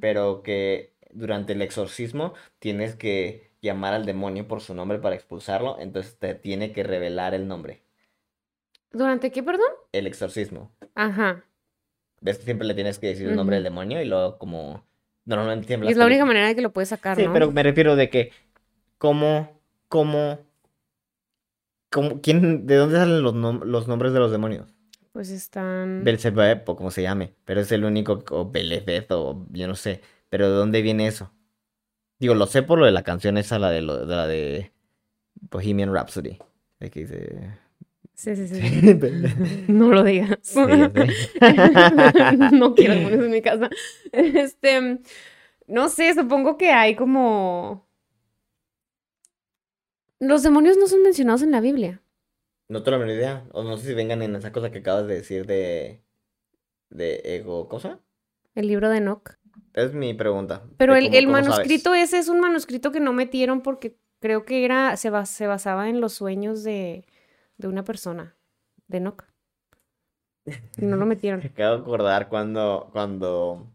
pero 0.00 0.42
que 0.42 0.94
durante 1.12 1.52
el 1.52 1.62
exorcismo 1.62 2.34
tienes 2.58 2.96
que 2.96 3.52
llamar 3.62 3.94
al 3.94 4.04
demonio 4.04 4.48
por 4.48 4.62
su 4.62 4.74
nombre 4.74 4.98
para 4.98 5.14
expulsarlo, 5.14 5.78
entonces 5.78 6.18
te 6.18 6.34
tiene 6.34 6.72
que 6.72 6.82
revelar 6.82 7.32
el 7.34 7.46
nombre. 7.46 7.84
¿Durante 8.90 9.30
qué, 9.30 9.44
perdón? 9.44 9.70
El 9.92 10.08
exorcismo. 10.08 10.72
Ajá. 10.96 11.44
¿Ves 12.20 12.38
que 12.38 12.44
siempre 12.46 12.66
le 12.66 12.74
tienes 12.74 12.98
que 12.98 13.06
decir 13.06 13.28
el 13.28 13.36
nombre 13.36 13.54
del 13.56 13.64
demonio 13.64 14.02
y 14.02 14.06
luego 14.06 14.38
como... 14.38 14.84
Normalmente 15.24 15.68
siempre 15.68 15.88
es 15.88 15.96
la 15.96 16.06
única 16.06 16.24
manera 16.24 16.48
de 16.48 16.56
que 16.56 16.62
lo 16.62 16.72
puedes 16.72 16.88
sacar, 16.88 17.16
Sí, 17.16 17.22
¿no? 17.26 17.32
pero 17.32 17.52
me 17.52 17.62
refiero 17.62 17.94
de 17.94 18.10
que 18.10 18.32
cómo, 18.98 19.60
cómo, 19.88 20.40
cómo, 21.90 22.20
quién, 22.20 22.66
de 22.66 22.76
dónde 22.76 22.96
salen 22.96 23.22
los, 23.22 23.34
nom- 23.34 23.64
los 23.64 23.88
nombres 23.88 24.12
de 24.12 24.18
los 24.20 24.30
demonios? 24.32 24.72
Pues 25.12 25.30
están... 25.30 26.04
Belzebub 26.04 26.62
o 26.66 26.76
como 26.76 26.90
se 26.90 27.02
llame, 27.02 27.34
pero 27.44 27.60
es 27.60 27.72
el 27.72 27.84
único, 27.84 28.22
o 28.30 28.50
Belezebub 28.50 29.06
o 29.10 29.46
yo 29.50 29.66
no 29.68 29.74
sé, 29.74 30.00
pero 30.28 30.48
¿de 30.48 30.56
dónde 30.56 30.82
viene 30.82 31.06
eso? 31.06 31.32
Digo, 32.18 32.34
lo 32.34 32.46
sé 32.46 32.62
por 32.62 32.78
lo 32.78 32.86
de 32.86 32.92
la 32.92 33.02
canción 33.02 33.36
esa, 33.38 33.58
la 33.58 33.70
de, 33.70 33.80
lo, 33.82 34.06
de 34.06 34.16
la 34.16 34.26
de 34.26 34.72
Bohemian 35.50 35.92
Rhapsody, 35.92 36.38
de 36.78 36.90
que 36.90 37.00
dice... 37.00 37.58
Sí, 38.14 38.36
sí, 38.36 38.48
sí. 38.48 38.60
No 39.68 39.88
lo 39.90 40.04
digas. 40.04 40.54
no 42.52 42.74
quiero 42.74 42.94
demonios 42.94 43.24
en 43.24 43.30
mi 43.30 43.40
casa. 43.40 43.70
Este, 44.12 45.00
no 45.66 45.88
sé, 45.88 46.12
supongo 46.14 46.58
que 46.58 46.70
hay 46.70 46.94
como... 46.94 47.88
Los 50.20 50.42
demonios 50.42 50.76
no 50.76 50.86
son 50.86 51.02
mencionados 51.02 51.42
en 51.42 51.50
la 51.50 51.60
Biblia. 51.60 52.02
No 52.68 52.82
tengo 52.82 52.98
la 52.98 53.04
menor 53.04 53.16
idea, 53.16 53.46
o 53.52 53.64
no 53.64 53.76
sé 53.76 53.88
si 53.88 53.94
vengan 53.94 54.22
en 54.22 54.36
esa 54.36 54.52
cosa 54.52 54.70
que 54.70 54.78
acabas 54.78 55.06
de 55.08 55.14
decir 55.14 55.46
de, 55.46 56.04
de 56.90 57.20
ego, 57.24 57.68
¿cosa? 57.68 57.98
El 58.54 58.68
libro 58.68 58.88
de 58.90 58.98
Enoch. 58.98 59.30
Es 59.72 59.92
mi 59.92 60.14
pregunta. 60.14 60.62
Pero 60.76 60.94
el, 60.94 61.06
cómo- 61.06 61.16
el 61.16 61.24
cómo 61.24 61.36
sabes. 61.36 61.48
manuscrito 61.50 61.94
ese 61.94 62.18
es 62.18 62.28
un 62.28 62.40
manuscrito 62.40 62.92
que 62.92 63.00
no 63.00 63.12
metieron 63.12 63.62
porque 63.62 63.96
creo 64.20 64.44
que 64.44 64.64
era, 64.64 64.96
se, 64.96 65.10
bas- 65.10 65.26
se 65.26 65.46
basaba 65.46 65.88
en 65.88 66.00
los 66.00 66.12
sueños 66.12 66.62
de, 66.62 67.04
de 67.56 67.68
una 67.68 67.82
persona, 67.84 68.36
de 68.88 68.98
Enoch. 68.98 69.24
Y 70.78 70.84
no 70.84 70.96
lo 70.96 71.06
metieron. 71.06 71.40
Me 71.40 71.46
acabo 71.50 71.76
de 71.76 71.82
acordar 71.82 72.28
cuando, 72.28 72.88
cuando... 72.92 73.66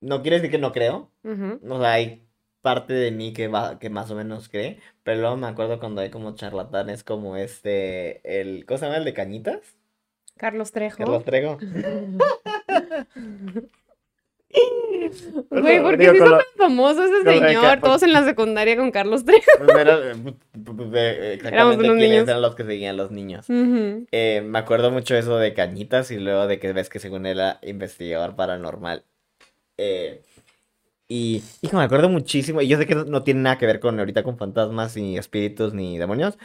No 0.00 0.22
quiere 0.22 0.36
decir 0.36 0.50
que 0.50 0.58
no 0.58 0.72
creo. 0.72 1.10
Ujú. 1.22 1.60
O 1.68 1.80
sea, 1.80 1.92
hay 1.92 2.23
parte 2.64 2.92
de 2.94 3.12
mí 3.12 3.32
que 3.32 3.46
va, 3.46 3.78
que 3.78 3.90
más 3.90 4.10
o 4.10 4.16
menos 4.16 4.48
cree. 4.48 4.80
Pero 5.04 5.20
luego 5.20 5.36
me 5.36 5.46
acuerdo 5.46 5.78
cuando 5.78 6.00
hay 6.00 6.10
como 6.10 6.34
charlatanes 6.34 7.04
como 7.04 7.36
este, 7.36 8.40
el, 8.40 8.64
¿cómo 8.66 8.78
se 8.78 8.86
llama? 8.86 8.96
El 8.96 9.04
de 9.04 9.12
Cañitas. 9.14 9.60
Carlos 10.36 10.72
Trejo. 10.72 10.96
Carlos 10.98 11.24
Trejo. 11.24 11.58
Güey, 15.50 15.82
¿por 15.82 15.98
qué 15.98 16.06
se 16.10 16.16
hizo 16.16 16.26
lo- 16.26 16.36
tan 16.38 16.46
famoso 16.56 17.04
ese 17.04 17.22
señor? 17.38 17.80
Todos 17.80 18.02
en 18.02 18.12
la 18.12 18.24
secundaria 18.24 18.76
con 18.76 18.90
Carlos 18.90 19.24
Trejo. 19.24 19.50
Pues 19.58 19.76
era, 19.76 19.98
eh, 20.12 20.14
eh, 20.94 21.32
exactamente 21.34 21.84
unos 21.84 21.96
quiénes 21.96 22.08
niños. 22.10 22.28
eran 22.28 22.42
los 22.42 22.54
que 22.54 22.64
seguían 22.64 22.96
los 22.96 23.10
niños. 23.10 23.46
Eh, 23.48 24.42
me 24.44 24.58
acuerdo 24.58 24.90
mucho 24.90 25.16
eso 25.16 25.36
de 25.38 25.54
Cañitas 25.54 26.10
y 26.10 26.18
luego 26.18 26.46
de 26.46 26.58
que 26.58 26.72
ves 26.72 26.88
que 26.88 27.00
según 27.00 27.26
él 27.26 27.38
era 27.38 27.58
investigador 27.62 28.36
paranormal. 28.36 29.04
Eh, 29.76 30.22
y, 31.08 31.42
hijo, 31.62 31.76
me 31.76 31.84
acuerdo 31.84 32.08
muchísimo. 32.08 32.60
Y 32.60 32.68
yo 32.68 32.78
sé 32.78 32.86
que 32.86 32.94
no, 32.94 33.04
no 33.04 33.22
tiene 33.22 33.40
nada 33.40 33.58
que 33.58 33.66
ver 33.66 33.80
con 33.80 33.98
ahorita 33.98 34.22
con 34.22 34.38
fantasmas, 34.38 34.96
ni 34.96 35.18
espíritus, 35.18 35.74
ni 35.74 35.98
demonios. 35.98 36.38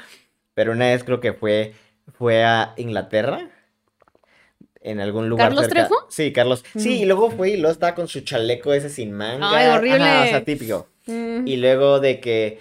Pero 0.54 0.72
una 0.74 0.88
vez 0.88 1.04
creo 1.04 1.19
que 1.19 1.34
fue, 1.34 1.74
fue 2.17 2.43
a 2.43 2.74
Inglaterra. 2.78 3.50
En 4.82 5.00
algún 5.02 5.28
lugar 5.30 5.48
¿Carlos 5.50 5.65
cerca- 5.65 5.88
Trejo? 5.88 6.06
Sí, 6.10 6.32
Carlos. 6.32 6.63
Sí, 6.76 6.89
Mm. 6.89 7.02
y 7.02 7.06
luego 7.06 7.32
fue 7.32 7.50
y 7.52 7.58
luego 7.58 7.72
estaba 7.74 7.95
con 7.95 8.08
su 8.08 8.22
chaleco 8.22 8.74
ese 8.74 8.89
sin 8.89 9.12
manga. 9.12 9.50
Ay, 9.52 9.67
horrible. 9.67 10.04
Ajá, 10.04 10.24
o 10.24 10.28
sea, 10.28 10.45
típico. 10.45 10.88
Mm. 11.06 11.48
Y 11.48 11.58
luego 11.58 12.00
de 12.00 12.19
que. 12.19 12.60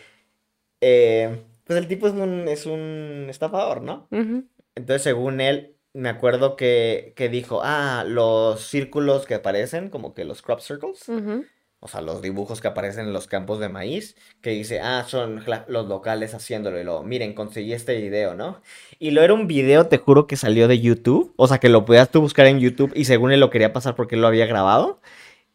eh, 0.80 1.42
pues 1.64 1.78
el 1.78 1.86
tipo 1.88 2.06
es 2.08 2.14
un, 2.14 2.48
es 2.48 2.64
un 2.66 3.26
estafador, 3.28 3.82
¿no? 3.82 4.08
Entonces, 4.10 5.02
según 5.02 5.40
él, 5.40 5.74
me 5.92 6.08
acuerdo 6.08 6.56
que, 6.56 7.12
que 7.14 7.28
dijo, 7.28 7.60
ah, 7.62 8.04
los 8.06 8.62
círculos 8.62 9.26
que 9.26 9.34
aparecen, 9.34 9.90
como 9.90 10.14
que 10.14 10.24
los 10.24 10.40
crop 10.40 10.60
circles, 10.60 11.08
Ujú. 11.08 11.44
O 11.80 11.88
sea, 11.88 12.00
los 12.00 12.22
dibujos 12.22 12.60
que 12.60 12.68
aparecen 12.68 13.06
en 13.06 13.12
los 13.12 13.26
campos 13.28 13.60
de 13.60 13.68
maíz, 13.68 14.16
que 14.40 14.50
dice, 14.50 14.80
ah, 14.80 15.04
son 15.06 15.44
los 15.68 15.86
locales 15.86 16.34
haciéndolo, 16.34 16.80
y 16.80 16.84
luego, 16.84 17.02
miren, 17.02 17.34
conseguí 17.34 17.72
este 17.72 17.96
video, 18.00 18.34
¿no? 18.34 18.60
Y 18.98 19.12
lo 19.12 19.22
era 19.22 19.32
un 19.34 19.46
video, 19.46 19.86
te 19.86 19.98
juro, 19.98 20.26
que 20.26 20.36
salió 20.36 20.66
de 20.68 20.80
YouTube, 20.80 21.32
o 21.36 21.46
sea, 21.46 21.58
que 21.58 21.68
lo 21.68 21.84
podías 21.84 22.10
tú 22.10 22.20
buscar 22.20 22.46
en 22.46 22.58
YouTube, 22.58 22.92
y 22.94 23.04
según 23.04 23.30
él 23.32 23.40
lo 23.40 23.50
quería 23.50 23.72
pasar 23.72 23.94
porque 23.94 24.16
él 24.16 24.22
lo 24.22 24.26
había 24.26 24.46
grabado, 24.46 25.00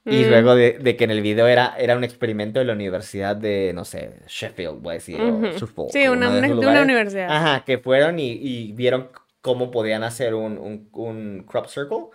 y 0.05 0.23
Mm. 0.25 0.29
luego 0.29 0.55
de, 0.55 0.79
de 0.79 0.95
que 0.97 1.05
en 1.05 1.12
el 1.12 1.21
video 1.21 1.47
era, 1.47 1.75
era 1.77 1.95
un 1.95 2.03
experimento 2.03 2.59
de 2.59 2.65
la 2.65 2.73
universidad 2.73 3.36
de, 3.38 3.71
no 3.73 3.86
sé, 3.86 4.12
Sheffield, 4.27 4.81
voy 4.81 4.91
a 4.91 4.93
decir, 4.95 5.19
o. 5.21 5.58
Suffolk, 5.58 5.91
Sí, 5.91 6.08
una, 6.10 6.29
de 6.29 6.52
una- 6.54 6.73
de 6.73 6.81
universidad. 6.81 7.27
Ajá, 7.29 7.63
que 7.65 7.77
fueron 7.77 8.19
y, 8.19 8.31
y 8.31 8.71
vieron 8.73 9.10
cómo 9.41 9.71
podían 9.71 10.04
hacer 10.04 10.35
un, 10.35 10.58
un, 10.58 10.89
un 10.93 11.43
crop 11.45 11.67
circle 11.67 12.06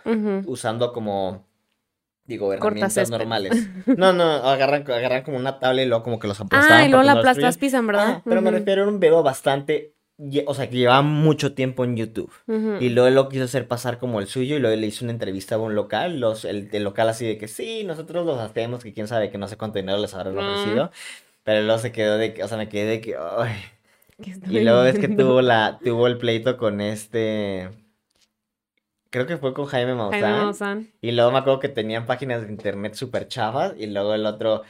usando 0.47 0.93
como, 0.93 1.45
digo, 2.29 2.53
herramientas 2.53 2.93
Cortacésped. 2.93 3.17
normales. 3.17 3.67
No, 3.97 4.13
no, 4.13 4.23
agarran, 4.23 4.89
agarran 4.89 5.23
como 5.23 5.35
una 5.37 5.59
tabla 5.59 5.81
y 5.83 5.85
luego 5.87 6.03
como 6.03 6.19
que 6.19 6.27
los 6.27 6.39
Ah, 6.39 6.43
aplastaban 6.45 6.85
y 6.85 6.89
luego 6.89 7.03
la 7.03 7.11
aplastas 7.13 7.57
pisan, 7.57 7.85
¿verdad? 7.87 8.03
Ajá, 8.09 8.21
pero 8.23 8.41
me 8.41 8.51
refiero 8.51 8.83
a 8.83 8.87
un 8.87 8.99
video 8.99 9.21
bastante, 9.23 9.93
o 10.45 10.53
sea, 10.53 10.69
que 10.69 10.77
llevaba 10.77 11.01
mucho 11.01 11.53
tiempo 11.53 11.83
en 11.83 11.95
YouTube. 11.97 12.31
Y 12.79 12.89
luego 12.89 13.07
él 13.07 13.15
lo 13.15 13.27
quiso 13.29 13.43
hacer 13.45 13.67
pasar 13.67 13.97
como 13.97 14.19
el 14.19 14.27
suyo 14.27 14.55
y 14.55 14.59
luego 14.59 14.75
le 14.79 14.87
hizo 14.87 15.03
una 15.03 15.11
entrevista 15.11 15.55
a 15.55 15.57
un 15.57 15.75
local, 15.75 16.19
los, 16.19 16.45
el, 16.45 16.69
el 16.71 16.83
local 16.83 17.09
así 17.09 17.25
de 17.25 17.37
que 17.37 17.47
sí, 17.49 17.83
nosotros 17.83 18.25
los 18.25 18.39
hacemos, 18.39 18.83
que 18.83 18.93
quién 18.93 19.07
sabe, 19.07 19.29
que 19.31 19.37
no 19.37 19.47
sé 19.47 19.57
cuánto 19.57 19.79
dinero 19.79 19.97
les 19.97 20.13
habrán 20.13 20.37
Ah. 20.39 20.53
ofrecido. 20.53 20.91
Pero 21.43 21.63
luego 21.63 21.79
se 21.79 21.91
quedó 21.91 22.17
de 22.17 22.33
que, 22.33 22.43
o 22.43 22.47
sea, 22.47 22.57
me 22.57 22.69
quedé 22.69 22.85
de 22.85 23.01
que, 23.01 23.15
ay. 23.17 23.55
¿Qué 24.21 24.31
está 24.31 24.51
Y 24.51 24.61
luego 24.63 24.83
es 24.83 24.99
que 24.99 25.07
tuvo 25.07 25.41
la, 25.41 25.79
tuvo 25.83 26.05
el 26.07 26.17
pleito 26.17 26.57
con 26.57 26.81
este, 26.81 27.69
creo 29.09 29.25
que 29.27 29.37
fue 29.37 29.53
con 29.53 29.65
Jaime 29.65 29.95
Jaime 30.11 30.27
Maussan. 30.27 30.87
Y 31.01 31.11
luego 31.11 31.31
me 31.31 31.39
acuerdo 31.39 31.59
que 31.59 31.69
tenían 31.69 32.05
páginas 32.05 32.41
de 32.45 32.49
internet 32.51 32.93
súper 32.93 33.27
chavas 33.27 33.73
y 33.77 33.87
luego 33.87 34.13
el 34.13 34.25
otro, 34.25 34.63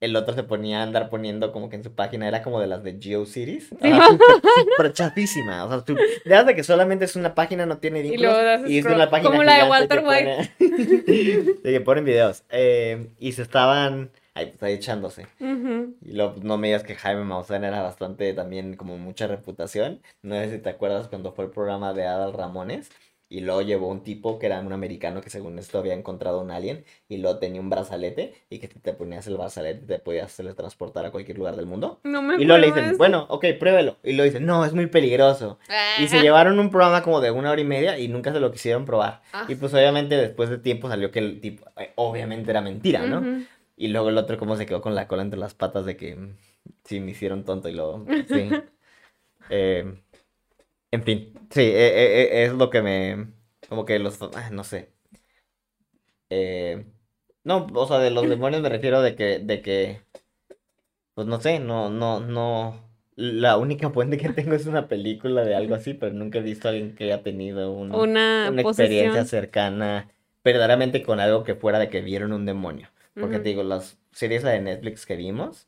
el 0.00 0.14
otro 0.16 0.34
se 0.34 0.42
ponía 0.42 0.80
a 0.80 0.82
andar 0.82 1.08
poniendo 1.08 1.52
como 1.52 1.68
que 1.68 1.76
en 1.76 1.84
su 1.84 1.94
página 1.94 2.28
era 2.28 2.42
como 2.42 2.60
de 2.60 2.66
las 2.66 2.82
de 2.82 2.98
GeoCities. 3.00 3.68
Sí, 3.68 3.76
Ajá, 3.90 4.08
súper, 4.08 4.92
chafísima. 4.92 5.64
O 5.64 5.68
sea, 5.68 5.84
tú, 5.84 5.96
de 6.24 6.44
de 6.44 6.54
que 6.54 6.62
solamente 6.64 7.04
es 7.06 7.16
una 7.16 7.34
página, 7.34 7.64
no 7.66 7.78
tiene 7.78 8.00
Y 8.00 8.16
luego 8.16 8.36
das 8.36 8.68
Y 8.68 8.78
es 8.78 8.84
una 8.86 9.08
página 9.10 9.30
como 9.30 9.42
la 9.42 9.64
de 9.64 9.70
Walter 9.70 10.00
que 10.00 10.06
White. 10.06 10.50
pone- 10.58 11.62
que 11.62 11.80
ponen 11.80 12.04
videos. 12.04 12.44
Eh, 12.50 13.08
y 13.18 13.32
se 13.32 13.42
estaban 13.42 14.10
ahí, 14.34 14.46
pues, 14.46 14.62
ahí 14.62 14.74
echándose. 14.74 15.26
Ujú. 15.40 15.94
Y 16.02 16.12
luego 16.12 16.34
pues, 16.34 16.44
no 16.44 16.58
me 16.58 16.68
digas 16.68 16.82
que 16.82 16.94
Jaime 16.94 17.24
Maussan 17.24 17.64
era 17.64 17.82
bastante 17.82 18.32
también 18.34 18.76
como 18.76 18.96
mucha 18.98 19.26
reputación. 19.26 20.00
No 20.22 20.34
sé 20.36 20.50
si 20.52 20.58
te 20.58 20.68
acuerdas 20.68 21.08
cuando 21.08 21.32
fue 21.32 21.46
el 21.46 21.50
programa 21.50 21.92
de 21.94 22.06
Adal 22.06 22.32
Ramones. 22.34 22.90
Y 23.28 23.40
luego 23.40 23.60
llevó 23.62 23.88
un 23.88 24.04
tipo 24.04 24.38
que 24.38 24.46
era 24.46 24.60
un 24.60 24.72
americano 24.72 25.20
que 25.20 25.30
según 25.30 25.58
esto 25.58 25.78
había 25.78 25.94
encontrado 25.94 26.40
un 26.40 26.50
alien. 26.52 26.84
Y 27.08 27.16
luego 27.16 27.38
tenía 27.38 27.60
un 27.60 27.68
brazalete. 27.70 28.34
Y 28.50 28.60
que 28.60 28.68
si 28.68 28.78
te 28.78 28.92
ponías 28.92 29.26
el 29.26 29.36
brazalete 29.36 29.84
te 29.84 29.98
podías 29.98 30.36
teletransportar 30.36 31.04
a 31.06 31.10
cualquier 31.10 31.36
lugar 31.38 31.56
del 31.56 31.66
mundo. 31.66 31.98
No 32.04 32.22
me 32.22 32.36
Y 32.40 32.44
luego 32.44 32.58
le 32.60 32.68
dicen, 32.68 32.96
bueno, 32.98 33.26
ok, 33.28 33.46
pruébelo. 33.58 33.96
Y 34.04 34.12
luego 34.12 34.30
dicen, 34.30 34.46
no, 34.46 34.64
es 34.64 34.72
muy 34.74 34.86
peligroso. 34.86 35.58
Y 36.00 36.06
se 36.08 36.18
Ah. 36.18 36.22
llevaron 36.22 36.58
un 36.60 36.70
programa 36.70 37.02
como 37.02 37.20
de 37.20 37.32
una 37.32 37.50
hora 37.50 37.60
y 37.60 37.64
media 37.64 37.98
y 37.98 38.06
nunca 38.08 38.32
se 38.32 38.38
lo 38.38 38.52
quisieron 38.52 38.84
probar. 38.84 39.22
Ah. 39.32 39.44
Y 39.48 39.56
pues 39.56 39.74
obviamente 39.74 40.16
después 40.16 40.48
de 40.48 40.58
tiempo 40.58 40.88
salió 40.88 41.10
que 41.10 41.18
el 41.18 41.40
tipo, 41.40 41.64
eh, 41.78 41.92
obviamente 41.96 42.50
era 42.52 42.60
mentira, 42.60 43.06
¿no? 43.06 43.44
Y 43.76 43.88
luego 43.88 44.08
el 44.08 44.18
otro 44.18 44.38
como 44.38 44.56
se 44.56 44.66
quedó 44.66 44.80
con 44.80 44.94
la 44.94 45.08
cola 45.08 45.22
entre 45.22 45.38
las 45.38 45.52
patas 45.54 45.84
de 45.84 45.96
que 45.96 46.14
mm, 46.16 46.36
sí 46.84 47.00
me 47.00 47.10
hicieron 47.10 47.44
tonto 47.44 47.68
y 47.68 47.72
luego 47.74 48.06
sí. 48.28 48.48
Eh, 49.48 49.94
en 50.96 51.02
fin, 51.04 51.32
sí, 51.50 51.60
eh, 51.60 51.72
eh, 51.88 52.22
eh, 52.42 52.44
es 52.46 52.52
lo 52.52 52.70
que 52.70 52.82
me 52.82 53.32
como 53.68 53.84
que 53.84 53.98
los 53.98 54.20
ah, 54.22 54.50
no 54.50 54.64
sé. 54.64 54.92
Eh, 56.30 56.84
no, 57.44 57.66
o 57.74 57.86
sea, 57.86 57.98
de 57.98 58.10
los 58.10 58.24
demonios 58.28 58.62
me 58.62 58.68
refiero 58.68 59.02
de 59.02 59.14
que 59.16 59.38
de 59.40 59.62
que 59.62 60.00
pues 61.14 61.26
no 61.26 61.40
sé, 61.40 61.58
no 61.60 61.90
no 61.90 62.20
no 62.20 62.84
la 63.16 63.56
única 63.56 63.90
fuente 63.90 64.18
que 64.18 64.28
tengo 64.30 64.54
es 64.54 64.66
una 64.66 64.88
película 64.88 65.44
de 65.44 65.54
algo 65.54 65.74
así, 65.74 65.94
pero 65.94 66.12
nunca 66.12 66.38
he 66.38 66.42
visto 66.42 66.68
a 66.68 66.72
alguien 66.72 66.94
que 66.94 67.04
haya 67.04 67.22
tenido 67.22 67.72
un- 67.72 67.94
Una, 67.94 68.50
una 68.50 68.62
experiencia 68.62 69.24
cercana 69.24 70.10
verdaderamente 70.44 71.02
con 71.02 71.18
algo 71.18 71.42
que 71.44 71.54
fuera 71.54 71.78
de 71.78 71.88
que 71.88 72.02
vieron 72.02 72.32
un 72.32 72.44
demonio. 72.46 72.88
Porque 73.18 73.38
te 73.38 73.48
digo, 73.48 73.62
las 73.62 73.98
series 74.12 74.42
de 74.42 74.60
Netflix 74.60 75.06
que 75.06 75.16
vimos, 75.16 75.66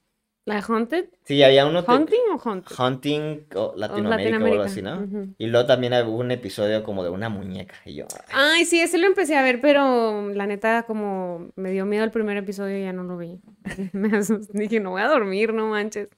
¿La 0.49 0.61
Haunted? 0.61 1.07
sí, 1.25 1.43
había 1.43 1.67
uno 1.67 1.85
¿Hunting 1.87 2.21
o 2.35 2.39
Haunted? 2.39 2.75
Hunting 2.79 3.47
o 3.55 3.73
O 3.73 3.77
Latinoamérica 3.77 4.43
o 4.43 4.47
algo 4.47 4.63
así, 4.63 4.83
¿no? 4.83 5.01
Ujú. 5.01 5.35
Y 5.39 5.47
luego 5.47 5.67
también 5.67 5.93
hubo 6.07 6.17
un 6.17 6.31
episodio 6.31 6.83
como 6.83 7.05
de 7.05 7.11
una 7.11 7.29
muñeca 7.29 7.75
y 7.85 7.95
yo, 7.95 8.07
ay, 8.33 8.59
Ay, 8.59 8.65
sí, 8.65 8.81
ese 8.81 8.99
lo 8.99 9.07
empecé 9.07 9.37
a 9.37 9.43
ver, 9.43 9.61
pero 9.61 10.31
la 10.33 10.47
neta, 10.47 10.85
como 10.85 11.51
me 11.57 11.71
dio 11.71 11.85
miedo 11.87 12.05
el 12.05 12.11
primer 12.11 12.37
episodio 12.37 12.79
y 12.79 12.83
ya 12.83 12.93
no 12.93 13.05
lo 13.05 13.17
vi. 13.19 13.41
Me 13.93 14.17
asusté, 14.17 14.59
dije, 14.59 14.81
no 14.81 14.91
voy 14.91 15.03
a 15.03 15.09
dormir, 15.09 15.53
no 15.53 15.69
manches. 15.69 16.09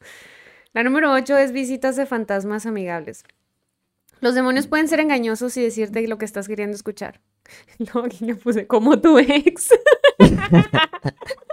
La 0.73 0.85
número 0.85 1.13
8 1.13 1.37
es 1.39 1.53
visitas 1.53 1.97
de 1.97 2.07
fantasmas 2.07 2.65
amigables. 2.67 3.25
Los 4.21 4.35
demonios 4.35 4.67
pueden 4.67 4.87
ser 4.87 5.01
engañosos 5.01 5.57
y 5.57 5.63
decirte 5.63 6.07
lo 6.07 6.19
que 6.19 6.27
estás 6.27 6.47
queriendo 6.47 6.77
escuchar. 6.77 7.21
Luego 7.79 8.05
aquí 8.05 8.25
le 8.25 8.35
puse, 8.37 8.67
como 8.67 9.01
tu 9.01 9.19
ex. 9.19 9.71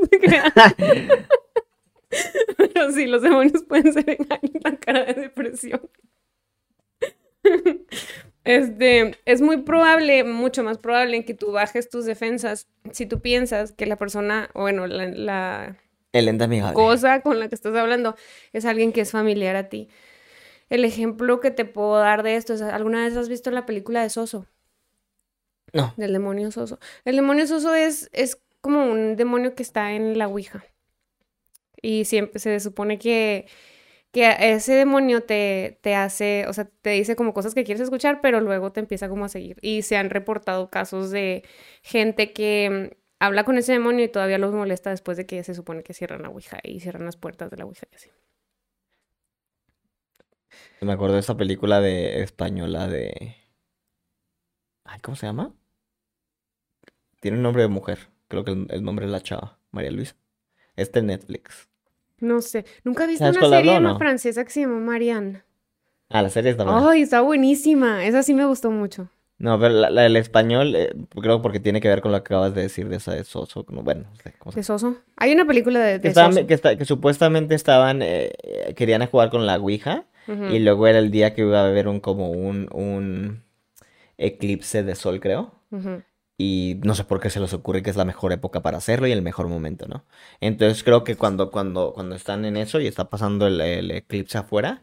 No 0.00 0.08
te 0.08 0.18
creas. 0.20 0.52
Pero 2.56 2.92
sí, 2.92 3.06
los 3.06 3.22
demonios 3.22 3.62
pueden 3.64 3.92
ser 3.92 4.08
engañosos, 4.08 4.62
la 4.62 4.76
cara 4.76 5.04
de 5.04 5.14
depresión. 5.14 5.80
Este, 8.44 9.18
es 9.24 9.40
muy 9.40 9.58
probable, 9.58 10.22
mucho 10.22 10.62
más 10.62 10.78
probable 10.78 11.24
que 11.24 11.34
tú 11.34 11.50
bajes 11.50 11.90
tus 11.90 12.04
defensas 12.04 12.68
si 12.92 13.04
tú 13.04 13.20
piensas 13.20 13.72
que 13.72 13.86
la 13.86 13.96
persona, 13.96 14.50
o 14.54 14.60
bueno, 14.60 14.86
la, 14.86 15.76
el 16.12 16.72
cosa 16.72 17.20
con 17.20 17.40
la 17.40 17.48
que 17.48 17.54
estás 17.54 17.74
hablando 17.74 18.16
es 18.52 18.64
alguien 18.64 18.92
que 18.92 19.00
es 19.00 19.10
familiar 19.10 19.56
a 19.56 19.68
ti. 19.68 19.88
El 20.68 20.84
ejemplo 20.84 21.40
que 21.40 21.50
te 21.50 21.64
puedo 21.64 21.96
dar 21.96 22.22
de 22.22 22.36
esto 22.36 22.54
es, 22.54 22.62
¿alguna 22.62 23.04
vez 23.04 23.16
has 23.16 23.28
visto 23.28 23.50
la 23.50 23.66
película 23.66 24.02
de 24.02 24.10
Soso? 24.10 24.46
No. 25.72 25.92
Del 25.96 26.12
demonio 26.12 26.50
Soso. 26.50 26.78
El 27.04 27.16
demonio 27.16 27.46
Soso 27.46 27.74
es, 27.74 28.08
es 28.12 28.40
como 28.66 28.90
un 28.90 29.16
demonio 29.16 29.54
que 29.54 29.62
está 29.62 29.92
en 29.94 30.18
la 30.18 30.28
Ouija. 30.28 30.64
Y 31.82 32.04
siempre 32.06 32.40
se 32.40 32.60
supone 32.60 32.98
que, 32.98 33.46
que 34.12 34.34
ese 34.40 34.74
demonio 34.74 35.22
te, 35.24 35.78
te 35.82 35.94
hace, 35.94 36.46
o 36.48 36.52
sea, 36.52 36.66
te 36.82 36.90
dice 36.90 37.16
como 37.16 37.34
cosas 37.34 37.54
que 37.54 37.64
quieres 37.64 37.82
escuchar, 37.82 38.20
pero 38.22 38.40
luego 38.40 38.72
te 38.72 38.80
empieza 38.80 39.08
como 39.08 39.24
a 39.26 39.28
seguir. 39.28 39.58
Y 39.62 39.82
se 39.82 39.96
han 39.96 40.10
reportado 40.10 40.70
casos 40.70 41.10
de 41.10 41.44
gente 41.82 42.32
que 42.32 42.90
mm, 42.92 42.96
habla 43.20 43.44
con 43.44 43.58
ese 43.58 43.72
demonio 43.72 44.04
y 44.04 44.08
todavía 44.08 44.38
los 44.38 44.52
molesta 44.54 44.90
después 44.90 45.16
de 45.16 45.26
que 45.26 45.44
se 45.44 45.54
supone 45.54 45.82
que 45.82 45.94
cierran 45.94 46.22
la 46.22 46.30
Ouija 46.30 46.58
y 46.64 46.80
cierran 46.80 47.04
las 47.04 47.16
puertas 47.16 47.50
de 47.50 47.58
la 47.58 47.64
Ouija 47.66 47.86
y 47.92 47.96
así. 47.96 48.10
Me 50.80 50.92
acuerdo 50.92 51.14
de 51.14 51.20
esa 51.20 51.36
película 51.36 51.80
de 51.80 52.22
española 52.22 52.86
de... 52.88 53.36
Ay, 54.84 55.00
¿cómo 55.00 55.16
se 55.16 55.26
llama? 55.26 55.54
Tiene 57.20 57.36
un 57.38 57.42
nombre 57.42 57.62
de 57.62 57.68
mujer. 57.68 58.08
Creo 58.28 58.44
que 58.44 58.52
el, 58.52 58.66
el 58.70 58.82
nombre 58.82 59.06
es 59.06 59.10
la 59.12 59.20
chava, 59.22 59.58
María 59.70 59.90
Luisa. 59.90 60.14
Este 60.76 61.02
Netflix. 61.02 61.68
No 62.18 62.40
sé, 62.40 62.64
nunca 62.84 63.04
he 63.04 63.06
visto 63.06 63.24
¿Sabes 63.24 63.38
una 63.38 63.48
serie 63.48 63.80
no? 63.80 63.98
francesa 63.98 64.44
que 64.44 64.50
se 64.50 64.60
llama 64.60 64.78
Marianne. 64.80 65.42
Ah, 66.08 66.22
la 66.22 66.30
serie 66.30 66.50
está 66.52 66.64
buena. 66.64 66.90
Ay, 66.90 67.02
está 67.02 67.20
buenísima. 67.20 68.04
Esa 68.06 68.22
sí 68.22 68.32
me 68.34 68.46
gustó 68.46 68.70
mucho. 68.70 69.08
No, 69.38 69.58
pero 69.60 69.74
la, 69.74 69.90
la 69.90 70.02
del 70.02 70.16
español, 70.16 70.74
eh, 70.74 70.94
creo 71.20 71.42
porque 71.42 71.60
tiene 71.60 71.80
que 71.82 71.88
ver 71.88 72.00
con 72.00 72.10
lo 72.12 72.16
que 72.22 72.32
acabas 72.32 72.54
de 72.54 72.62
decir 72.62 72.88
de 72.88 72.96
esa 72.96 73.12
de 73.12 73.22
Soso. 73.24 73.66
Bueno, 73.68 74.04
no 74.10 74.16
sé 74.16 74.32
cómo 74.38 74.50
se 74.52 74.60
¿De 74.60 74.62
Soso? 74.64 74.96
Hay 75.16 75.32
una 75.32 75.44
película 75.46 75.80
de, 75.80 76.00
Que, 76.00 76.08
estaban- 76.08 76.32
Soso. 76.32 76.46
que, 76.46 76.54
está- 76.54 76.76
que 76.76 76.84
supuestamente 76.86 77.54
estaban, 77.54 78.00
eh, 78.02 78.32
querían 78.76 79.04
jugar 79.06 79.28
con 79.30 79.44
la 79.46 79.56
Ouija 79.56 80.06
y 80.50 80.58
luego 80.58 80.86
era 80.88 80.98
el 80.98 81.10
día 81.10 81.34
que 81.34 81.42
iba 81.42 81.60
a 81.60 81.66
haber 81.68 81.86
un 81.86 82.00
como 82.00 82.30
un, 82.30 82.68
un 82.72 83.44
eclipse 84.16 84.82
de 84.82 84.94
sol, 84.94 85.20
creo. 85.20 85.52
Ujú. 85.70 86.02
Y 86.38 86.80
no 86.84 86.94
sé 86.94 87.04
por 87.04 87.20
qué 87.20 87.30
se 87.30 87.40
les 87.40 87.52
ocurre 87.54 87.82
que 87.82 87.90
es 87.90 87.96
la 87.96 88.04
mejor 88.04 88.32
época 88.32 88.60
para 88.62 88.78
hacerlo 88.78 89.06
y 89.06 89.12
el 89.12 89.22
mejor 89.22 89.48
momento, 89.48 89.86
¿no? 89.88 90.04
Entonces 90.40 90.84
creo 90.84 91.02
que 91.04 91.16
cuando, 91.16 91.50
cuando, 91.50 91.92
cuando 91.94 92.14
están 92.14 92.44
en 92.44 92.56
eso 92.58 92.80
y 92.80 92.86
está 92.86 93.08
pasando 93.08 93.46
el, 93.46 93.60
el 93.60 93.90
eclipse 93.90 94.38
afuera, 94.38 94.82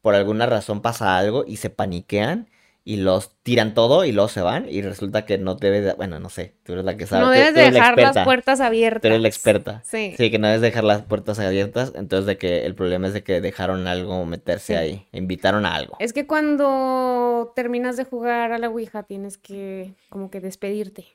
por 0.00 0.14
alguna 0.14 0.46
razón 0.46 0.82
pasa 0.82 1.18
algo 1.18 1.44
y 1.46 1.56
se 1.56 1.70
paniquean 1.70 2.48
y 2.84 2.96
los 2.96 3.36
tiran 3.44 3.74
todo 3.74 4.04
y 4.04 4.10
luego 4.12 4.28
se 4.28 4.40
van 4.40 4.68
y 4.68 4.82
resulta 4.82 5.24
que 5.24 5.38
no 5.38 5.54
debes 5.54 5.84
de, 5.84 5.92
bueno, 5.94 6.18
no 6.18 6.28
sé, 6.28 6.56
tú 6.64 6.72
eres 6.72 6.84
la 6.84 6.96
que 6.96 7.06
sabe, 7.06 7.22
No 7.22 7.28
tú- 7.28 7.32
debes 7.34 7.50
tú 7.50 7.54
de 7.54 7.60
eres 7.62 7.74
la 7.74 7.78
dejar 7.90 8.14
las 8.14 8.24
puertas 8.24 8.60
abiertas. 8.60 9.02
tú 9.02 9.06
eres 9.08 9.20
la 9.20 9.28
experta. 9.28 9.82
Sí. 9.84 10.14
Sí, 10.16 10.30
que 10.32 10.38
no 10.40 10.48
debes 10.48 10.62
dejar 10.62 10.82
las 10.84 11.02
puertas 11.02 11.38
abiertas, 11.38 11.92
entonces 11.94 12.26
de 12.26 12.38
que 12.38 12.66
el 12.66 12.74
problema 12.74 13.06
es 13.06 13.12
de 13.14 13.22
que 13.22 13.40
dejaron 13.40 13.86
algo 13.86 14.24
meterse 14.26 14.72
Sí. 14.72 14.74
ahí, 14.74 15.08
invitaron 15.12 15.64
a 15.64 15.74
algo. 15.76 15.96
Es 16.00 16.12
que 16.12 16.26
cuando 16.26 17.52
terminas 17.54 17.96
de 17.96 18.04
jugar 18.04 18.52
a 18.52 18.58
la 18.58 18.68
Ouija 18.68 19.04
tienes 19.04 19.38
que 19.38 19.94
como 20.08 20.30
que 20.30 20.40
despedirte 20.40 21.06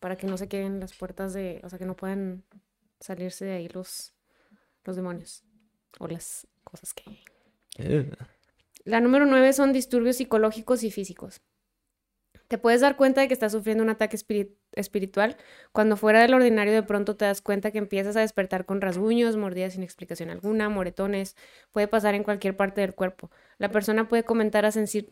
para 0.00 0.16
que 0.16 0.26
no 0.26 0.36
se 0.36 0.48
queden 0.48 0.80
las 0.80 0.92
puertas 0.92 1.32
de, 1.32 1.60
o 1.64 1.68
sea, 1.70 1.78
que 1.78 1.86
no 1.86 1.96
puedan 1.96 2.44
salirse 3.00 3.44
de 3.46 3.52
ahí 3.52 3.68
los, 3.68 4.12
los 4.84 4.96
demonios 4.96 5.42
o 5.98 6.06
las 6.08 6.46
cosas 6.64 6.92
que... 6.94 7.04
Ugh. 7.78 8.16
La 8.86 9.00
número 9.00 9.26
nueve 9.26 9.52
son 9.52 9.72
disturbios 9.72 10.16
psicológicos 10.16 10.84
y 10.84 10.92
físicos. 10.92 11.42
Te 12.46 12.56
puedes 12.56 12.80
dar 12.82 12.96
cuenta 12.96 13.20
de 13.20 13.26
que 13.26 13.34
estás 13.34 13.50
sufriendo 13.50 13.82
un 13.82 13.90
ataque 13.90 14.16
espiri- 14.16 14.54
espiritual 14.70 15.36
cuando 15.72 15.96
fuera 15.96 16.20
del 16.20 16.34
ordinario 16.34 16.72
de 16.72 16.84
pronto 16.84 17.16
te 17.16 17.24
das 17.24 17.42
cuenta 17.42 17.72
que 17.72 17.78
empiezas 17.78 18.16
a 18.16 18.20
despertar 18.20 18.64
con 18.64 18.80
rasguños, 18.80 19.36
mordidas 19.36 19.72
sin 19.72 19.82
explicación 19.82 20.30
alguna, 20.30 20.68
moretones, 20.68 21.34
puede 21.72 21.88
pasar 21.88 22.14
en 22.14 22.22
cualquier 22.22 22.56
parte 22.56 22.80
del 22.80 22.94
cuerpo. 22.94 23.32
La 23.58 23.72
persona 23.72 24.06
puede 24.06 24.22
comenzar 24.22 24.64
a 24.66 24.70
sentir 24.70 25.10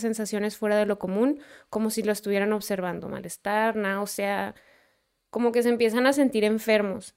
sensaciones 0.00 0.56
fuera 0.56 0.78
de 0.78 0.86
lo 0.86 0.98
común, 0.98 1.40
como 1.68 1.90
si 1.90 2.02
lo 2.02 2.12
estuvieran 2.12 2.54
observando, 2.54 3.10
malestar, 3.10 3.76
náusea, 3.76 4.54
como 5.28 5.52
que 5.52 5.62
se 5.62 5.68
empiezan 5.68 6.06
a 6.06 6.14
sentir 6.14 6.44
enfermos. 6.44 7.14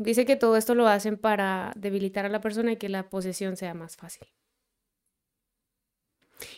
Dice 0.00 0.24
que 0.24 0.34
todo 0.34 0.56
esto 0.56 0.74
lo 0.74 0.88
hacen 0.88 1.18
para 1.18 1.74
debilitar 1.76 2.24
a 2.24 2.30
la 2.30 2.40
persona 2.40 2.72
y 2.72 2.76
que 2.76 2.88
la 2.88 3.10
posesión 3.10 3.58
sea 3.58 3.74
más 3.74 3.98
fácil. 3.98 4.26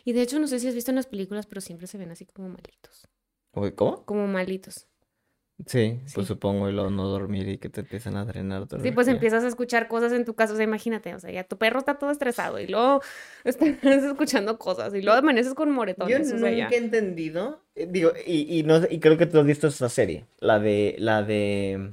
Y 0.04 0.12
de 0.12 0.22
hecho, 0.22 0.38
no 0.38 0.46
sé 0.46 0.60
si 0.60 0.68
has 0.68 0.76
visto 0.76 0.92
en 0.92 0.94
las 0.94 1.06
películas, 1.06 1.46
pero 1.46 1.60
siempre 1.60 1.88
se 1.88 1.98
ven 1.98 2.12
así 2.12 2.24
como 2.24 2.48
malitos. 2.48 3.08
Uy, 3.52 3.72
¿Cómo? 3.72 4.04
Como 4.04 4.28
malitos. 4.28 4.86
Sí, 5.66 5.98
pues 6.14 6.28
supongo 6.28 6.68
y 6.68 6.72
luego 6.72 6.90
no 6.90 7.08
dormir 7.08 7.48
y 7.48 7.58
que 7.58 7.68
te 7.68 7.80
empiezan 7.80 8.16
a 8.16 8.24
drenar 8.24 8.66
Sí, 8.80 8.92
pues 8.92 9.08
empiezas 9.08 9.42
a 9.42 9.48
escuchar 9.48 9.88
cosas 9.88 10.12
en 10.12 10.24
tu 10.24 10.34
casa. 10.34 10.52
O 10.52 10.56
sea, 10.56 10.64
imagínate, 10.64 11.12
o 11.12 11.18
sea, 11.18 11.32
ya 11.32 11.42
tu 11.42 11.58
perro 11.58 11.80
está 11.80 11.98
todo 11.98 12.12
estresado 12.12 12.60
y 12.60 12.68
luego 12.68 13.00
estás 13.44 14.04
escuchando 14.04 14.56
cosas 14.56 14.94
y 14.94 15.02
luego 15.02 15.18
amaneces 15.18 15.54
con 15.54 15.68
Yo 15.68 15.74
moretones. 15.74 16.32
o 16.32 16.38
sea, 16.38 16.50
ya. 16.52 16.64
nunca 16.64 16.76
he 16.76 16.78
entendido, 16.78 17.60
eh, 17.74 17.88
digo, 17.90 18.12
y, 18.24 18.58
y, 18.60 18.62
no, 18.62 18.80
y 18.88 19.00
creo 19.00 19.18
que 19.18 19.26
tú 19.26 19.40
has 19.40 19.46
visto 19.46 19.66
esa 19.66 19.88
serie, 19.88 20.26
la 20.38 20.60
de, 20.60 20.94
la 20.98 21.22
de, 21.24 21.92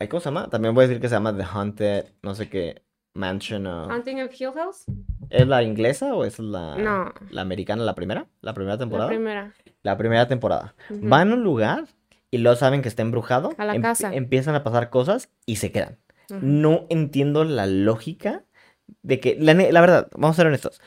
¿Hay 0.00 0.08
cosa 0.08 0.30
más? 0.30 0.48
También 0.50 0.74
voy 0.74 0.84
a 0.84 0.88
decir 0.88 1.00
que 1.00 1.08
se 1.08 1.14
llama 1.16 1.36
The 1.36 1.42
Haunted, 1.42 2.04
no 2.22 2.34
sé 2.34 2.48
qué, 2.48 2.82
Mansion 3.14 3.66
o... 3.66 3.90
Haunting 3.90 4.22
of 4.22 4.32
Hill 4.40 4.52
House. 4.54 4.84
¿Es 5.30 5.46
la 5.46 5.62
inglesa 5.62 6.14
o 6.14 6.24
es 6.24 6.38
la, 6.38 6.76
No. 6.76 7.12
la 7.30 7.40
americana, 7.42 7.82
la 7.82 7.94
primera? 7.94 8.26
¿La 8.40 8.54
primera 8.54 8.74
La 8.74 8.78
temporada? 8.78 9.08
primera. 9.08 9.52
La 9.82 9.96
primera 9.96 10.28
temporada. 10.28 10.74
Van 10.90 11.32
a 11.32 11.34
un 11.34 11.42
lugar 11.42 11.86
y 12.30 12.38
luego 12.38 12.56
saben 12.56 12.80
que 12.82 12.88
está 12.88 13.02
embrujado. 13.02 13.52
A 13.58 13.64
la 13.64 13.74
empi- 13.74 13.82
casa. 13.82 14.14
Empiezan 14.14 14.54
a 14.54 14.62
pasar 14.62 14.90
cosas 14.90 15.30
y 15.46 15.56
se 15.56 15.72
quedan. 15.72 15.98
No 16.42 16.86
entiendo 16.90 17.42
la 17.44 17.66
lógica 17.66 18.44
de 19.02 19.18
que, 19.18 19.36
la, 19.40 19.54
la 19.54 19.80
verdad, 19.80 20.08
vamos 20.12 20.36
a 20.36 20.36
ser 20.36 20.46
honestos. 20.46 20.80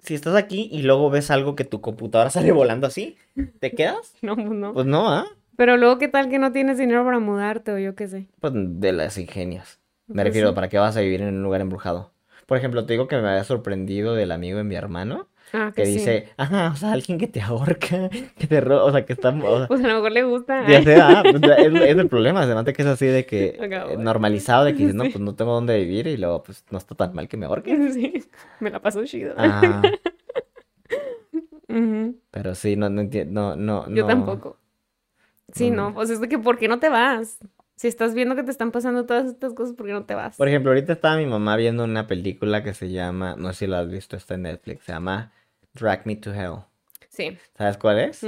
Si 0.00 0.14
estás 0.14 0.36
aquí 0.36 0.68
y 0.70 0.82
luego 0.82 1.10
ves 1.10 1.30
algo 1.32 1.56
que 1.56 1.64
tu 1.64 1.80
computadora 1.80 2.30
sale 2.30 2.52
volando 2.52 2.86
así, 2.86 3.16
¿te 3.58 3.72
quedas? 3.72 4.14
No, 4.22 4.36
pues 4.36 4.48
no. 4.50 4.72
Pues 4.72 4.86
no, 4.86 5.08
¿ah? 5.10 5.26
Pero 5.56 5.76
luego, 5.76 5.98
¿qué 5.98 6.08
tal 6.08 6.28
que 6.28 6.38
no 6.38 6.52
tienes 6.52 6.78
dinero 6.78 7.04
para 7.04 7.18
mudarte 7.18 7.72
o 7.72 7.78
yo 7.78 7.94
qué 7.94 8.08
sé? 8.08 8.28
Pues 8.40 8.52
de 8.54 8.92
las 8.92 9.18
ingenias. 9.18 9.80
Me 10.12 10.22
Pues 10.22 10.28
refiero, 10.28 10.48
sí. 10.50 10.54
¿para 10.54 10.68
qué 10.68 10.78
vas 10.78 10.96
a 10.96 11.00
vivir 11.00 11.22
en 11.22 11.34
un 11.36 11.42
lugar 11.42 11.60
embrujado? 11.60 12.12
Por 12.46 12.58
ejemplo, 12.58 12.86
te 12.86 12.92
digo 12.94 13.08
que 13.08 13.16
me 13.16 13.28
había 13.28 13.44
sorprendido 13.44 14.14
del 14.14 14.30
amigo 14.32 14.58
de 14.58 14.64
mi 14.64 14.74
hermano 14.76 15.28
Ah, 15.52 15.72
que 15.74 15.82
que 15.82 15.86
sí. 15.86 15.98
dice, 15.98 16.28
ajá, 16.36 16.70
o 16.72 16.76
sea, 16.76 16.92
alguien 16.92 17.18
que 17.18 17.26
te 17.28 17.40
ahorca, 17.40 18.08
que 18.38 18.46
te 18.46 18.60
roba, 18.60 18.84
o 18.84 18.92
sea, 18.92 19.04
que 19.04 19.12
está, 19.12 19.30
o 19.30 19.58
sea, 19.58 19.68
Pues 19.68 19.84
a 19.84 19.88
lo 19.88 19.94
mejor 19.96 20.12
le 20.12 20.22
gusta. 20.24 20.62
ya 20.68 20.82
sé, 20.82 20.96
ah, 21.00 21.26
pues, 21.28 21.42
es, 21.44 21.72
es 21.74 21.98
el 21.98 22.08
problema, 22.08 22.42
además 22.42 22.64
de 22.64 22.72
que 22.72 22.82
es 22.82 22.88
así 22.88 23.06
de 23.06 23.26
que 23.26 23.66
eh, 23.84 23.96
normalizado, 23.98 24.64
de 24.64 24.74
que 24.74 24.78
dices, 24.84 24.94
no, 24.94 25.04
pues 25.04 25.20
no 25.22 25.34
tengo 25.34 25.52
dónde 25.54 25.78
vivir 25.78 26.06
y 26.06 26.16
luego, 26.16 26.42
pues 26.42 26.64
no 26.70 26.78
está 26.78 26.94
tan 26.94 27.14
mal 27.14 27.28
que 27.28 27.36
me 27.36 27.46
ahorquen. 27.46 27.92
Sí, 27.92 28.24
me 28.60 28.70
la 28.70 28.80
paso 28.80 29.04
chido. 29.04 29.34
Ah, 29.36 29.82
pero 32.30 32.54
sí, 32.54 32.76
no, 32.76 32.88
no 32.90 33.00
entiendo, 33.00 33.56
no, 33.56 33.56
no, 33.56 33.86
Yo 33.86 34.04
no. 34.04 34.06
tampoco. 34.06 34.58
Sí, 35.52 35.70
no, 35.70 35.94
pues 35.94 36.10
es 36.10 36.20
de 36.20 36.28
que 36.28 36.38
¿por 36.38 36.58
qué 36.58 36.68
no 36.68 36.78
te 36.78 36.88
vas? 36.88 37.38
Si 37.76 37.88
estás 37.88 38.14
viendo 38.14 38.34
que 38.34 38.42
te 38.42 38.50
están 38.50 38.72
pasando 38.72 39.04
todas 39.04 39.26
estas 39.26 39.52
cosas, 39.52 39.74
¿por 39.76 39.86
qué 39.86 39.92
no 39.92 40.04
te 40.04 40.14
vas? 40.14 40.36
Por 40.36 40.48
ejemplo, 40.48 40.70
ahorita 40.70 40.94
estaba 40.94 41.16
mi 41.16 41.26
mamá 41.26 41.56
viendo 41.56 41.84
una 41.84 42.06
película 42.06 42.62
que 42.62 42.72
se 42.74 42.90
llama, 42.90 43.36
no 43.36 43.52
sé 43.52 43.60
si 43.60 43.66
la 43.66 43.80
has 43.80 43.90
visto, 43.90 44.16
está 44.16 44.34
en 44.34 44.42
Netflix, 44.42 44.84
se 44.84 44.92
llama 44.92 45.32
Drag 45.74 46.06
Me 46.06 46.16
to 46.16 46.32
Hell. 46.32 46.60
Sí. 47.08 47.36
¿Sabes 47.56 47.78
cuál 47.78 47.98
es? 47.98 48.26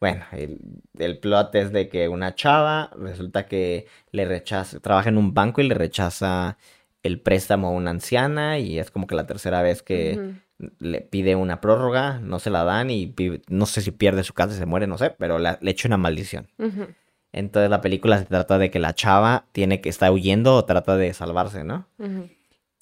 Bueno, 0.00 0.24
el, 0.32 0.58
el 0.98 1.18
plot 1.18 1.54
es 1.56 1.72
de 1.72 1.88
que 1.88 2.08
una 2.08 2.34
chava 2.34 2.90
resulta 2.96 3.46
que 3.46 3.86
le 4.12 4.24
rechaza, 4.24 4.80
trabaja 4.80 5.10
en 5.10 5.18
un 5.18 5.34
banco 5.34 5.60
y 5.60 5.68
le 5.68 5.74
rechaza 5.74 6.56
el 7.02 7.20
préstamo 7.20 7.68
a 7.68 7.70
una 7.72 7.90
anciana 7.90 8.58
y 8.58 8.78
es 8.78 8.90
como 8.90 9.06
que 9.06 9.14
la 9.14 9.26
tercera 9.26 9.62
vez 9.62 9.82
que. 9.82 10.34
Le 10.78 11.00
pide 11.00 11.36
una 11.36 11.60
prórroga, 11.60 12.18
no 12.20 12.38
se 12.38 12.50
la 12.50 12.64
dan 12.64 12.90
y 12.90 13.06
pi- 13.06 13.42
no 13.48 13.66
sé 13.66 13.80
si 13.80 13.90
pierde 13.90 14.22
su 14.24 14.34
casa, 14.34 14.54
se 14.54 14.66
muere, 14.66 14.86
no 14.86 14.98
sé, 14.98 15.10
pero 15.18 15.38
la- 15.38 15.58
le 15.60 15.70
echa 15.70 15.88
una 15.88 15.96
maldición. 15.96 16.48
Ujú. 16.58 16.86
Entonces 17.32 17.70
la 17.70 17.80
película 17.80 18.18
se 18.18 18.24
trata 18.24 18.58
de 18.58 18.70
que 18.70 18.78
la 18.78 18.94
chava 18.94 19.44
tiene 19.52 19.80
que 19.80 19.88
está 19.88 20.10
huyendo 20.10 20.56
o 20.56 20.64
trata 20.64 20.96
de 20.96 21.12
salvarse, 21.14 21.62
¿no? 21.64 21.86
Ujú. 21.98 22.28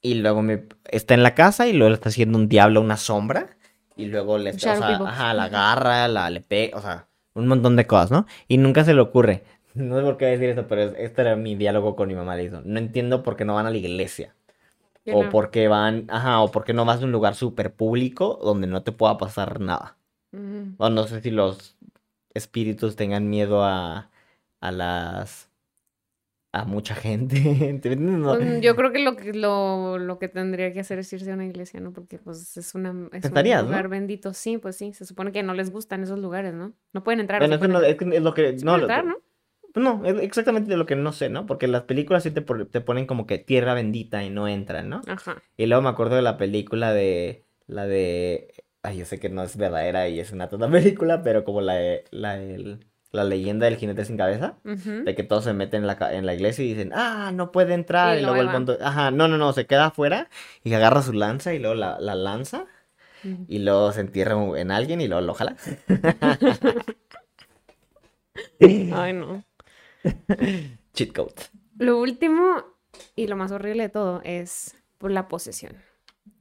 Y 0.01 0.15
luego 0.15 0.43
me, 0.43 0.65
está 0.91 1.15
en 1.15 1.23
la 1.23 1.35
casa 1.35 1.67
y 1.67 1.73
luego 1.73 1.91
le 1.91 1.95
está 1.95 2.09
haciendo 2.09 2.39
un 2.39 2.49
diablo, 2.49 2.81
una 2.81 2.97
sombra. 2.97 3.57
Y 3.97 4.07
luego 4.07 4.39
le, 4.39 4.51
o 4.51 4.53
Shadow 4.55 4.79
sea, 4.79 4.97
ajá, 5.09 5.35
la 5.35 5.45
agarra, 5.45 6.09
la 6.09 6.31
le 6.31 6.41
pega, 6.41 6.79
o 6.79 6.81
sea, 6.81 7.09
un 7.35 7.49
montón 7.49 7.75
de 7.77 7.87
cosas, 7.87 8.11
¿no? 8.13 8.27
Y 8.47 8.57
nunca 8.59 8.85
se 8.85 8.95
le 8.95 9.01
ocurre. 9.01 9.43
No 9.75 9.97
sé 9.97 10.03
por 10.03 10.17
qué 10.17 10.25
decir 10.27 10.49
esto, 10.49 10.67
pero 10.67 10.83
es- 10.83 10.95
este 10.99 11.21
era 11.21 11.37
mi 11.37 11.55
diálogo 11.55 11.95
con 11.95 12.09
mi 12.09 12.15
mamá. 12.15 12.35
Le 12.37 12.45
hizo, 12.45 12.63
no 12.65 12.79
entiendo 12.79 13.23
por 13.23 13.37
qué 13.37 13.45
no 13.45 13.55
van 13.55 13.67
a 13.67 13.71
la 13.71 13.77
iglesia. 13.77 14.35
O 15.13 15.25
no. 15.25 15.31
por 15.31 15.51
qué 15.51 15.69
van, 15.69 16.07
ajá, 16.09 16.41
o 16.41 16.51
por 16.51 16.65
qué 16.65 16.73
no 16.73 16.85
vas 16.85 17.01
a 17.01 17.05
un 17.05 17.13
lugar 17.13 17.35
súper 17.35 17.75
público 17.75 18.39
donde 18.43 18.67
no 18.67 18.83
te 18.83 18.93
pueda 18.93 19.19
pasar 19.19 19.61
nada. 19.61 19.97
O 20.79 20.91
no 20.91 21.05
sé 21.05 21.21
si 21.23 21.31
los 21.31 21.77
espíritus 22.35 22.97
tengan 22.97 23.29
miedo 23.31 23.65
a, 23.65 24.11
a 24.61 24.73
las... 24.73 25.51
a 26.53 26.65
mucha 26.65 26.95
gente. 26.95 27.79
Pues, 27.81 28.61
yo 28.61 28.77
creo 28.77 28.93
que 28.93 28.99
lo 28.99 29.17
que 29.17 29.33
lo, 29.33 29.99
lo 29.99 30.19
que 30.19 30.29
tendría 30.29 30.73
que 30.73 30.81
hacer 30.81 30.99
es 30.99 31.13
irse 31.13 31.31
a 31.31 31.35
una 31.35 31.47
iglesia, 31.47 31.81
¿no? 31.81 31.93
Porque 31.93 32.19
pues 32.19 32.57
es 32.57 32.75
una 32.75 32.91
es 33.13 33.25
un 33.25 33.65
lugar 33.65 33.89
bendito. 33.89 34.35
Sí, 34.35 34.59
pues 34.59 34.77
sí. 34.77 34.93
Se 34.93 35.07
supone 35.07 35.33
que 35.33 35.43
no 35.43 35.55
les 35.55 35.71
gustan 35.71 36.03
esos 36.03 36.19
lugares, 36.19 36.55
¿no? 36.55 36.73
No 36.93 37.03
pueden 37.03 37.21
entrar. 37.21 37.41
Bueno, 37.41 37.55
no, 37.55 37.59
pueden 37.59 37.91
es 37.91 37.97
que 37.97 38.17
es 38.17 38.23
lo 38.23 38.35
que... 38.35 38.53
No, 38.63 38.77
entrar, 38.77 39.05
¿no? 39.05 39.17
No, 39.75 40.05
es 40.05 40.21
exactamente 40.23 40.71
de 40.71 40.77
lo 40.77 40.87
que 40.87 40.97
no 40.97 41.13
sé, 41.13 41.29
¿no? 41.29 41.47
Porque 41.47 41.69
las 41.69 41.83
películas 41.83 42.23
sí 42.23 42.31
te, 42.31 42.41
te 42.43 42.81
ponen 42.81 43.07
como 43.07 43.27
que 43.27 43.39
tierra 43.39 43.75
bendita 43.75 44.25
y 44.25 44.31
no 44.31 44.49
entran, 44.49 44.89
¿no? 44.89 45.03
Ajá. 45.07 45.43
Y 45.57 45.67
luego 45.67 45.83
me 45.83 45.89
acuerdo 45.89 46.17
de 46.17 46.23
la 46.23 46.37
película 46.37 46.93
de... 46.93 47.45
La 47.67 47.87
de... 47.87 48.53
Ay, 48.83 48.99
yo 48.99 49.05
sé 49.05 49.21
que 49.21 49.29
no 49.29 49.43
es 49.43 49.57
verdadera 49.57 50.09
y 50.09 50.21
es 50.21 50.33
una 50.33 50.49
tonta 50.49 50.71
película, 50.71 51.23
pero 51.23 51.45
como 51.45 51.61
la 51.61 51.75
de... 51.75 52.05
La, 52.11 52.37
del- 52.37 52.81
la 53.11 53.25
leyenda 53.25 53.65
del 53.65 53.77
jinete 53.77 54.05
sin 54.05 54.19
cabeza. 54.19 54.59
De 55.05 55.15
que 55.15 55.23
todos 55.23 55.45
se 55.45 55.55
meten 55.55 55.81
en 55.83 55.87
la, 55.87 55.97
en 56.15 56.27
la 56.27 56.35
iglesia 56.35 56.63
y 56.65 56.69
dicen, 56.75 56.91
ah, 56.95 57.31
no 57.35 57.53
puede 57.53 57.73
entrar. 57.75 58.17
Y 58.17 58.21
Y, 58.21 58.25
luego 58.25 58.41
el 58.43 58.49
montón... 58.51 58.77
Ajá, 58.83 59.11
no, 59.11 59.29
no, 59.29 59.39
no, 59.39 59.53
se 59.55 59.67
queda 59.67 59.87
afuera 59.87 60.29
y 60.63 60.75
agarra 60.75 61.01
su 61.03 61.13
lanza 61.15 61.55
y 61.55 61.59
luego 61.59 61.75
la, 61.75 61.99
la 62.01 62.15
lanza 62.15 62.67
y 63.49 63.61
luego 63.61 63.93
se 63.93 64.01
entierra 64.03 64.37
en 64.59 64.71
alguien 64.71 65.01
y 65.01 65.09
luego 65.09 65.23
lo 65.27 65.35
jala. 65.35 65.57
Ay, 68.91 69.13
no. 69.13 69.45
Cheat 70.95 71.15
code. 71.15 71.35
Lo 71.79 71.99
último 71.99 72.65
y 73.15 73.27
lo 73.27 73.37
más 73.37 73.53
horrible 73.53 73.85
de 73.85 73.89
todo 73.89 74.21
es 74.25 74.77
la 75.01 75.29
posesión. 75.29 75.77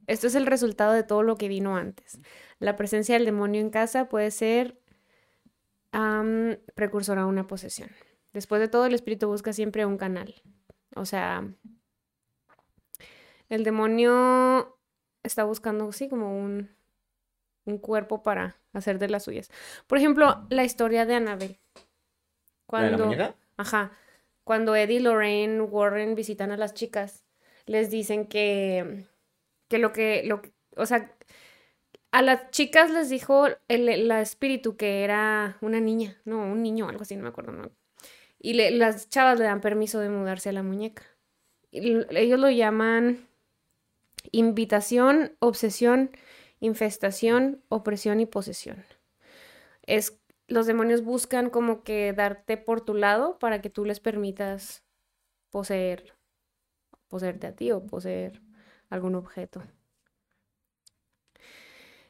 Esto 0.06 0.26
es 0.26 0.34
el 0.34 0.46
resultado 0.46 0.92
de 0.92 1.02
todo 1.02 1.22
lo 1.22 1.36
que 1.36 1.48
vino 1.48 1.76
antes. 1.76 2.18
La 2.58 2.76
presencia 2.76 3.14
del 3.14 3.26
demonio 3.26 3.60
en 3.60 3.70
casa 3.70 4.08
puede 4.08 4.30
ser 4.30 4.80
am, 5.92 6.56
precursor 6.74 7.18
a 7.18 7.26
una 7.26 7.46
posesión. 7.46 7.90
Después 8.32 8.60
de 8.60 8.68
todo, 8.68 8.86
el 8.86 8.94
espíritu 8.94 9.28
busca 9.28 9.52
siempre 9.52 9.86
un 9.86 9.98
canal. 9.98 10.34
O 10.94 11.04
sea, 11.04 11.46
el 13.48 13.64
demonio 13.64 14.78
está 15.22 15.44
buscando, 15.44 15.92
sí, 15.92 16.08
como 16.08 16.38
un, 16.38 16.70
un 17.64 17.78
cuerpo 17.78 18.22
para 18.22 18.56
hacer 18.72 18.98
de 18.98 19.08
las 19.08 19.24
suyas. 19.24 19.50
Por 19.86 19.98
ejemplo, 19.98 20.46
la 20.50 20.64
historia 20.64 21.06
de 21.06 21.14
Annabelle. 21.14 21.60
¿La 22.70 22.82
de 22.82 22.90
la 22.90 22.96
Cuando, 22.96 23.04
muñeca? 23.06 23.34
Ajá. 23.58 23.92
Cuando 24.44 24.76
Eddie, 24.76 25.00
Lorraine, 25.00 25.60
Warren 25.62 26.14
visitan 26.14 26.52
a 26.52 26.58
las 26.58 26.74
chicas, 26.74 27.24
les 27.66 27.90
dicen 27.90 28.26
que, 28.26 29.06
que 29.68 29.78
lo 29.78 29.92
que, 29.92 30.22
lo 30.24 30.42
o 30.76 30.86
sea, 30.86 31.16
a 32.12 32.22
las 32.22 32.50
chicas 32.50 32.90
les 32.90 33.10
dijo 33.10 33.46
el, 33.68 33.88
el 33.88 34.10
espíritu 34.12 34.76
que 34.76 35.04
era 35.04 35.58
una 35.60 35.80
niña, 35.80 36.20
no, 36.24 36.40
un 36.42 36.62
niño, 36.62 36.88
algo 36.88 37.02
así, 37.02 37.16
no 37.16 37.22
me 37.24 37.28
acuerdo. 37.30 37.52
no. 37.52 37.70
Y 38.40 38.54
le- 38.54 38.72
las 38.72 39.08
chavas 39.10 39.38
le 39.38 39.46
dan 39.46 39.60
permiso 39.62 40.00
de 40.00 40.10
mudarse 40.10 40.50
a 40.50 40.52
la 40.52 40.64
muñeca. 40.64 41.04
Y 41.72 41.98
ellos 42.16 42.40
lo 42.40 42.50
llaman 42.50 43.28
invitación, 44.32 45.36
obsesión, 45.40 46.10
infestación, 46.60 47.62
opresión 47.68 48.20
y 48.20 48.26
posesión. 48.26 48.84
Es 49.86 50.17
los 50.48 50.66
demonios 50.66 51.02
buscan 51.02 51.50
como 51.50 51.84
que 51.84 52.12
darte 52.12 52.56
por 52.56 52.80
tu 52.80 52.94
lado 52.94 53.38
para 53.38 53.60
que 53.60 53.70
tú 53.70 53.84
les 53.84 54.00
permitas 54.00 54.82
poseer, 55.50 56.14
poseerte 57.06 57.46
a 57.46 57.54
ti 57.54 57.70
o 57.70 57.86
poseer 57.86 58.40
algún 58.88 59.14
objeto. 59.14 59.62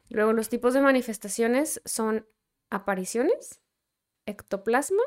Luego, 0.09 0.33
los 0.33 0.49
tipos 0.49 0.73
de 0.73 0.81
manifestaciones 0.81 1.81
son 1.85 2.25
apariciones, 2.69 3.61
ectoplasma, 4.25 5.03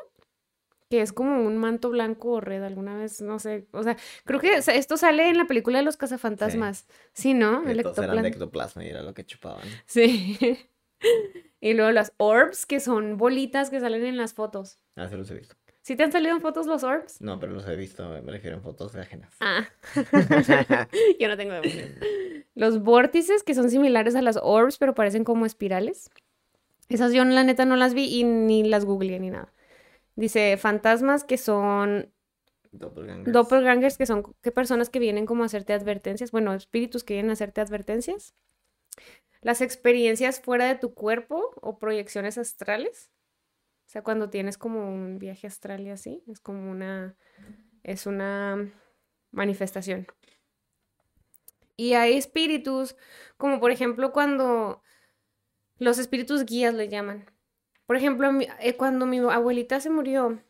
que 0.89 1.01
es 1.01 1.11
como 1.11 1.43
un 1.43 1.57
manto 1.57 1.89
blanco 1.89 2.33
o 2.33 2.39
red, 2.39 2.63
alguna 2.63 2.95
vez, 2.95 3.19
no 3.19 3.39
sé, 3.39 3.67
o 3.71 3.81
sea, 3.83 3.97
creo 4.25 4.39
que 4.39 4.57
esto 4.57 4.95
sale 4.95 5.27
en 5.27 5.37
la 5.37 5.45
película 5.45 5.79
de 5.79 5.83
los 5.83 5.97
cazafantasmas, 5.97 6.87
sí, 7.13 7.33
¿no? 7.33 7.63
Que 7.63 7.71
El 7.71 7.79
eran 7.79 8.21
de 8.21 8.29
ectoplasma 8.29 8.85
y 8.85 8.89
era 8.89 9.01
lo 9.01 9.13
que 9.13 9.25
chupaban. 9.25 9.67
Sí. 9.87 10.37
Y 11.63 11.75
luego 11.75 11.91
las 11.91 12.11
orbs, 12.17 12.65
que 12.65 12.81
son 12.81 13.15
bolitas 13.15 13.69
que 13.69 13.79
salen 13.79 14.03
en 14.03 14.17
las 14.17 14.33
fotos. 14.33 14.79
Ah, 14.97 15.07
sí 15.07 15.15
los 15.15 15.31
he 15.31 15.35
visto. 15.35 15.55
¿Sí 15.81 15.95
te 15.95 16.03
han 16.03 16.11
salido 16.11 16.35
en 16.35 16.41
fotos 16.41 16.67
los 16.67 16.83
orbs? 16.83 17.21
No, 17.21 17.39
pero 17.39 17.53
los 17.53 17.65
he 17.67 17.77
visto, 17.77 18.05
me 18.21 18.31
refiero 18.33 18.57
en 18.57 18.61
fotos 18.63 18.93
ajenas. 18.95 19.33
Ah. 19.39 19.65
Yo 21.19 21.27
no 21.29 21.37
tengo 21.37 21.53
demonios. 21.53 21.91
Los 22.53 22.83
vórtices, 22.83 23.43
que 23.43 23.53
son 23.53 23.69
similares 23.69 24.15
a 24.15 24.21
las 24.21 24.37
orbs, 24.43 24.77
pero 24.77 24.93
parecen 24.93 25.23
como 25.23 25.45
espirales. 25.45 26.09
Esas 26.89 27.13
yo 27.13 27.23
la 27.23 27.45
neta 27.45 27.63
no 27.63 27.77
las 27.77 27.93
vi 27.93 28.13
y 28.13 28.25
ni 28.25 28.63
las 28.63 28.83
googleé 28.83 29.19
ni 29.19 29.29
nada. 29.29 29.53
Dice 30.17 30.57
fantasmas 30.57 31.23
que 31.23 31.37
son 31.37 32.11
Doppelgangers. 32.73 33.31
doppelgangers, 33.31 33.97
que 33.97 34.05
son 34.05 34.35
que 34.41 34.51
personas 34.51 34.89
que 34.89 34.99
vienen 34.99 35.25
como 35.25 35.43
a 35.43 35.45
hacerte 35.45 35.73
advertencias. 35.73 36.31
Bueno, 36.31 36.53
espíritus 36.53 37.03
que 37.03 37.13
vienen 37.13 37.29
a 37.29 37.33
hacerte 37.33 37.61
advertencias. 37.61 38.35
Las 39.43 39.61
experiencias 39.61 40.41
fuera 40.41 40.67
de 40.67 40.75
tu 40.75 40.95
cuerpo 40.95 41.51
o 41.61 41.79
proyecciones 41.79 42.37
astrales. 42.39 43.11
O 43.87 43.91
sea, 43.91 44.03
cuando 44.03 44.29
tienes 44.31 44.57
como 44.57 44.89
un 44.93 45.19
viaje 45.19 45.47
astral 45.47 45.81
y 45.81 45.91
así, 45.91 46.23
es 46.27 46.39
como 46.41 46.71
una, 46.71 47.17
es 47.83 48.07
una 48.07 48.71
manifestación. 49.31 50.07
Y 51.77 51.93
hay 51.93 52.17
espíritus, 52.17 52.95
como 53.37 53.59
por 53.59 53.71
ejemplo 53.71 54.11
cuando 54.11 54.83
los 55.79 55.99
espíritus 55.99 56.45
guías 56.45 56.73
le 56.75 56.89
llaman. 56.89 57.25
Por 57.87 57.97
ejemplo, 57.97 58.29
eh, 58.61 58.77
cuando 58.77 59.07
mi 59.07 59.19
abuelita 59.19 59.79
se 59.81 59.89
murió, 59.91 60.43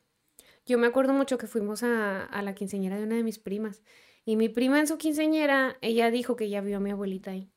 Yo 0.68 0.80
me 0.80 0.88
acuerdo 0.88 1.14
mucho 1.14 1.40
que 1.40 1.48
fuimos 1.48 1.84
a, 1.84 2.26
a 2.26 2.44
la 2.44 2.56
quinceañera 2.56 2.98
de 2.98 3.06
una 3.06 3.18
de 3.18 3.24
mis 3.24 3.40
primas. 3.40 3.84
Y 4.26 4.38
mi 4.38 4.50
prima 4.50 4.80
en 4.82 4.88
su 4.88 4.98
quinceañera, 5.00 5.78
ella 5.82 6.12
dijo 6.12 6.38
que 6.38 6.50
ya 6.50 6.62
vio 6.62 6.78
a 6.78 6.82
mi 6.82 6.92
abuelita 6.92 7.32
ahí. 7.34 7.53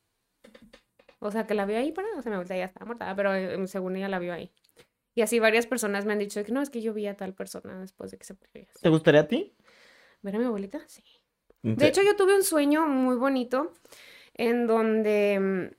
O 1.26 1.30
sea, 1.30 1.46
que 1.46 1.54
la 1.54 1.66
vio 1.66 1.78
ahí 1.78 1.92
para, 1.92 2.08
o 2.18 2.22
sea, 2.22 2.30
mi 2.30 2.34
abuelita 2.34 2.56
ya 2.56 2.64
estaba 2.64 2.86
muerta, 2.86 3.14
pero 3.16 3.34
eh, 3.34 3.66
según 3.66 3.96
ella 3.96 4.08
la 4.08 4.18
vio 4.18 4.32
ahí. 4.32 4.52
Y 5.14 5.22
así 5.22 5.38
varias 5.38 5.66
personas 5.66 6.04
me 6.04 6.12
han 6.12 6.18
dicho 6.18 6.42
que 6.44 6.52
no, 6.52 6.60
es 6.62 6.70
que 6.70 6.82
yo 6.82 6.92
vi 6.92 7.06
a 7.06 7.16
tal 7.16 7.34
persona 7.34 7.80
después 7.80 8.10
de 8.10 8.18
que 8.18 8.24
se 8.24 8.34
murió. 8.34 8.68
¿Te 8.80 8.88
gustaría 8.88 9.22
a 9.22 9.28
ti? 9.28 9.54
¿Ver 10.22 10.36
a 10.36 10.38
mi 10.38 10.44
abuelita? 10.44 10.80
Sí. 10.88 11.02
De 11.62 11.86
hecho, 11.88 12.02
yo 12.02 12.16
tuve 12.16 12.34
un 12.36 12.42
sueño 12.44 12.86
muy 12.86 13.16
bonito 13.16 13.72
en 14.34 14.66
donde... 14.66 15.38
mm, 15.40 15.76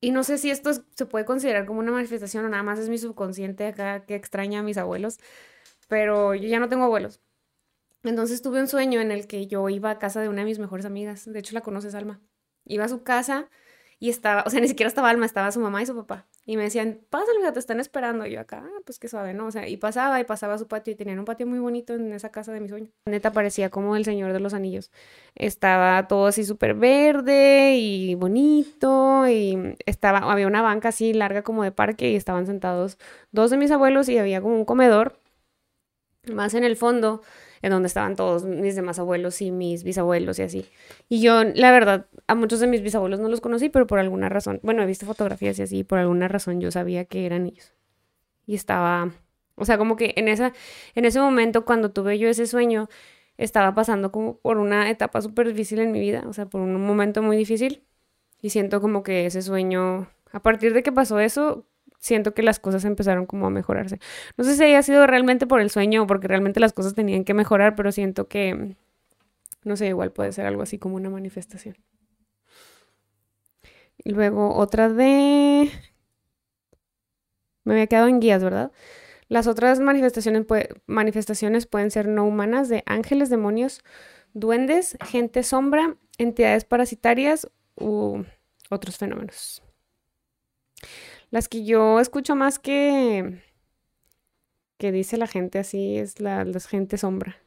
Y 0.00 0.10
no 0.10 0.24
sé 0.24 0.38
si 0.38 0.50
esto 0.50 0.70
es- 0.70 0.82
se 0.96 1.06
puede 1.06 1.24
considerar 1.24 1.66
como 1.66 1.78
una 1.80 1.92
manifestación 1.92 2.44
o 2.44 2.48
nada 2.48 2.62
más 2.62 2.78
es 2.78 2.88
mi 2.88 2.98
subconsciente 2.98 3.66
acá 3.66 4.04
que 4.04 4.14
extraña 4.16 4.60
a 4.60 4.62
mis 4.62 4.76
abuelos, 4.78 5.18
pero 5.88 6.34
yo 6.34 6.48
ya 6.48 6.58
no 6.58 6.68
tengo 6.68 6.84
abuelos. 6.84 7.20
Entonces 8.02 8.42
tuve 8.42 8.60
un 8.60 8.66
sueño 8.66 9.00
en 9.00 9.12
el 9.12 9.28
que 9.28 9.46
yo 9.46 9.68
iba 9.68 9.90
a 9.90 9.98
casa 10.00 10.20
de 10.20 10.28
una 10.28 10.40
de 10.40 10.46
mis 10.46 10.58
mejores 10.58 10.86
amigas, 10.86 11.30
de 11.30 11.38
hecho 11.38 11.54
la 11.54 11.60
conoces, 11.60 11.94
Alma. 11.94 12.20
Iba 12.64 12.86
a 12.86 12.88
su 12.88 13.04
casa 13.04 13.48
y 14.02 14.08
estaba, 14.10 14.42
o 14.44 14.50
sea, 14.50 14.60
ni 14.60 14.66
siquiera 14.66 14.88
estaba 14.88 15.10
Alma, 15.10 15.26
estaba 15.26 15.52
su 15.52 15.60
mamá 15.60 15.80
y 15.80 15.86
su 15.86 15.94
papá. 15.94 16.26
Y 16.44 16.56
me 16.56 16.64
decían, 16.64 16.98
pásale, 17.08 17.52
te 17.52 17.58
están 17.60 17.78
esperando. 17.78 18.26
Y 18.26 18.32
yo 18.32 18.40
acá, 18.40 18.64
"Ah, 18.66 18.80
pues 18.84 18.98
qué 18.98 19.06
suave, 19.06 19.32
¿no? 19.32 19.46
O 19.46 19.52
sea, 19.52 19.68
y 19.68 19.76
pasaba 19.76 20.18
y 20.18 20.24
pasaba 20.24 20.54
a 20.54 20.58
su 20.58 20.66
patio 20.66 20.92
y 20.92 20.96
tenían 20.96 21.20
un 21.20 21.24
patio 21.24 21.46
muy 21.46 21.60
bonito 21.60 21.94
en 21.94 22.12
esa 22.12 22.32
casa 22.32 22.52
de 22.52 22.58
mi 22.58 22.68
sueño. 22.68 22.90
Neta 23.06 23.32
parecía 23.32 23.70
como 23.70 23.94
el 23.94 24.04
Señor 24.04 24.32
de 24.32 24.40
los 24.40 24.54
Anillos. 24.54 24.90
Estaba 25.36 26.08
todo 26.08 26.26
así 26.26 26.42
súper 26.44 26.74
verde 26.74 27.76
y 27.76 28.16
bonito 28.16 29.28
y 29.28 29.76
estaba, 29.86 30.18
había 30.32 30.48
una 30.48 30.62
banca 30.62 30.88
así 30.88 31.12
larga 31.12 31.42
como 31.42 31.62
de 31.62 31.70
parque 31.70 32.10
y 32.10 32.16
estaban 32.16 32.46
sentados 32.46 32.98
dos 33.30 33.52
de 33.52 33.56
mis 33.56 33.70
abuelos 33.70 34.08
y 34.08 34.18
había 34.18 34.40
como 34.40 34.56
un 34.56 34.64
comedor 34.64 35.14
más 36.26 36.54
en 36.54 36.64
el 36.64 36.74
fondo 36.76 37.22
en 37.62 37.70
donde 37.70 37.86
estaban 37.86 38.16
todos 38.16 38.44
mis 38.44 38.74
demás 38.74 38.98
abuelos 38.98 39.40
y 39.40 39.50
mis 39.50 39.84
bisabuelos 39.84 40.38
y 40.38 40.42
así. 40.42 40.66
Y 41.08 41.22
yo, 41.22 41.44
la 41.44 41.70
verdad, 41.70 42.06
a 42.26 42.34
muchos 42.34 42.60
de 42.60 42.66
mis 42.66 42.82
bisabuelos 42.82 43.20
no 43.20 43.28
los 43.28 43.40
conocí, 43.40 43.68
pero 43.68 43.86
por 43.86 43.98
alguna 43.98 44.28
razón, 44.28 44.60
bueno, 44.62 44.82
he 44.82 44.86
visto 44.86 45.06
fotografías 45.06 45.58
y 45.58 45.62
así, 45.62 45.78
y 45.78 45.84
por 45.84 45.98
alguna 45.98 46.28
razón 46.28 46.60
yo 46.60 46.70
sabía 46.70 47.04
que 47.04 47.24
eran 47.24 47.46
ellos. 47.46 47.72
Y 48.46 48.56
estaba, 48.56 49.12
o 49.54 49.64
sea, 49.64 49.78
como 49.78 49.96
que 49.96 50.12
en 50.16 50.28
esa, 50.28 50.52
en 50.94 51.04
ese 51.04 51.20
momento 51.20 51.64
cuando 51.64 51.92
tuve 51.92 52.18
yo 52.18 52.28
ese 52.28 52.46
sueño, 52.46 52.88
estaba 53.38 53.74
pasando 53.74 54.12
como 54.12 54.38
por 54.38 54.58
una 54.58 54.90
etapa 54.90 55.22
súper 55.22 55.48
difícil 55.48 55.78
en 55.80 55.92
mi 55.92 56.00
vida, 56.00 56.24
o 56.28 56.32
sea, 56.32 56.46
por 56.46 56.60
un 56.60 56.84
momento 56.84 57.22
muy 57.22 57.36
difícil. 57.36 57.84
Y 58.40 58.50
siento 58.50 58.80
como 58.80 59.04
que 59.04 59.26
ese 59.26 59.40
sueño, 59.40 60.08
a 60.32 60.42
partir 60.42 60.74
de 60.74 60.82
que 60.82 60.90
pasó 60.90 61.20
eso, 61.20 61.64
siento 62.02 62.34
que 62.34 62.42
las 62.42 62.58
cosas 62.58 62.84
empezaron 62.84 63.26
como 63.26 63.46
a 63.46 63.50
mejorarse. 63.50 64.00
No 64.36 64.44
sé 64.44 64.56
si 64.56 64.64
haya 64.64 64.82
sido 64.82 65.06
realmente 65.06 65.46
por 65.46 65.60
el 65.60 65.70
sueño 65.70 66.02
o 66.02 66.06
porque 66.06 66.26
realmente 66.28 66.58
las 66.58 66.72
cosas 66.72 66.94
tenían 66.94 67.24
que 67.24 67.32
mejorar, 67.32 67.76
pero 67.76 67.92
siento 67.92 68.26
que, 68.26 68.74
no 69.62 69.76
sé, 69.76 69.86
igual 69.86 70.10
puede 70.10 70.32
ser 70.32 70.46
algo 70.46 70.62
así 70.62 70.78
como 70.78 70.96
una 70.96 71.10
manifestación. 71.10 71.76
Y 73.98 74.10
luego 74.10 74.54
otra 74.56 74.88
de... 74.88 75.70
Me 77.64 77.74
había 77.74 77.86
quedado 77.86 78.08
en 78.08 78.18
guías, 78.18 78.42
¿verdad? 78.42 78.72
Las 79.28 79.46
otras 79.46 79.78
manifestaciones, 79.78 80.44
manifestaciones 80.86 81.66
pueden 81.66 81.92
ser 81.92 82.08
no 82.08 82.24
humanas 82.24 82.68
de 82.68 82.82
ángeles, 82.86 83.30
demonios, 83.30 83.84
duendes, 84.34 84.98
gente 85.06 85.44
sombra, 85.44 85.96
entidades 86.18 86.64
parasitarias 86.64 87.48
u 87.76 88.24
otros 88.70 88.98
fenómenos. 88.98 89.62
Las 91.32 91.48
que 91.48 91.64
yo 91.64 91.98
escucho 91.98 92.36
más 92.36 92.58
que 92.58 93.40
que 94.76 94.92
dice 94.92 95.16
la 95.16 95.26
gente 95.26 95.58
así 95.58 95.96
es 95.96 96.20
la, 96.20 96.44
la 96.44 96.60
gente 96.60 96.98
sombra 96.98 97.38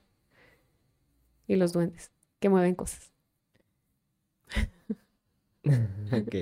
y 1.48 1.56
los 1.56 1.72
duendes 1.72 2.12
que 2.40 2.50
mueven 2.50 2.76
cosas. 2.76 3.12
Ok. 6.12 6.36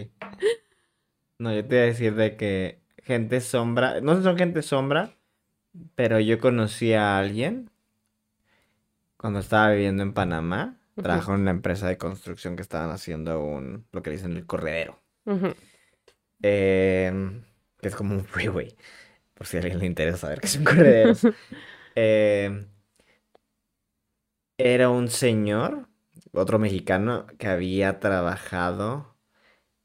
No, 1.40 1.54
yo 1.54 1.66
te 1.66 1.76
iba 1.76 1.84
a 1.84 1.88
decir 1.88 2.14
de 2.16 2.36
que 2.36 2.82
gente 2.98 3.40
sombra, 3.40 4.02
no 4.02 4.22
son 4.22 4.38
gente 4.38 4.62
sombra, 4.62 5.16
pero 5.96 6.20
yo 6.20 6.40
conocí 6.40 6.92
a 6.92 7.18
alguien 7.18 7.72
cuando 9.16 9.40
estaba 9.40 9.72
viviendo 9.72 10.04
en 10.04 10.14
Panamá. 10.14 10.78
Trabajó 10.96 11.34
en 11.34 11.42
una 11.42 11.52
empresa 11.52 11.88
de 11.88 11.98
construcción 11.98 12.58
que 12.58 12.62
estaban 12.62 12.92
haciendo 12.92 13.42
un, 13.42 13.86
lo 13.94 14.04
que 14.04 14.12
dicen 14.12 14.34
el 14.34 14.46
corredero. 14.46 15.00
Em, 16.44 17.42
que 17.82 17.88
es 17.88 17.96
como 17.96 18.14
un 18.14 18.26
freeway, 18.26 18.76
por 19.34 19.48
si 19.48 19.58
a 19.58 19.62
alguien 19.62 19.80
le 19.80 19.88
interesa 19.88 20.18
saber 20.18 20.42
qué 20.42 20.48
es 20.48 20.58
un 20.58 20.64
corredero. 20.66 21.14
Em, 21.96 22.66
era 24.58 24.90
un 24.90 25.10
señor, 25.10 25.90
otro 26.32 26.58
mexicano, 26.58 27.28
que 27.38 27.48
había 27.48 28.00
trabajado 28.00 29.16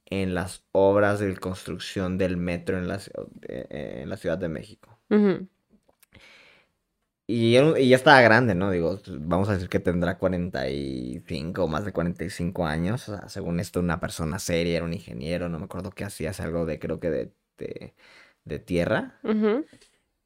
en 0.06 0.34
las 0.34 0.64
obras 0.72 1.20
de 1.20 1.36
construcción 1.36 2.16
del 2.16 2.36
metro 2.38 2.78
en 2.78 2.88
la, 2.88 2.98
eh, 3.48 4.00
en 4.02 4.08
la 4.08 4.16
Ciudad 4.16 4.38
de 4.38 4.48
México. 4.48 4.98
Ujú. 5.10 5.48
Y, 7.30 7.56
era 7.56 7.78
y 7.78 7.90
ya 7.90 7.96
estaba 7.96 8.22
grande, 8.22 8.54
¿no? 8.54 8.70
Digo, 8.70 8.98
vamos 9.20 9.50
a 9.50 9.52
decir 9.52 9.68
que 9.68 9.80
tendrá 9.80 10.16
45 10.18 11.64
o 11.64 11.68
más 11.68 11.84
de 11.84 11.92
45 11.92 12.66
años. 12.66 13.06
O 13.10 13.16
sea, 13.16 13.28
según 13.28 13.60
esto, 13.60 13.80
una 13.80 14.00
persona 14.00 14.38
seria, 14.38 14.76
era 14.78 14.86
un 14.86 14.94
ingeniero, 14.94 15.48
no 15.50 15.58
me 15.58 15.66
acuerdo 15.66 15.90
qué 15.90 16.04
hacía, 16.04 16.30
hacía 16.30 16.46
algo 16.46 16.64
de, 16.64 16.78
creo 16.78 17.00
que 17.00 17.10
de, 17.10 17.32
de, 17.58 17.94
de 18.44 18.58
tierra. 18.60 19.20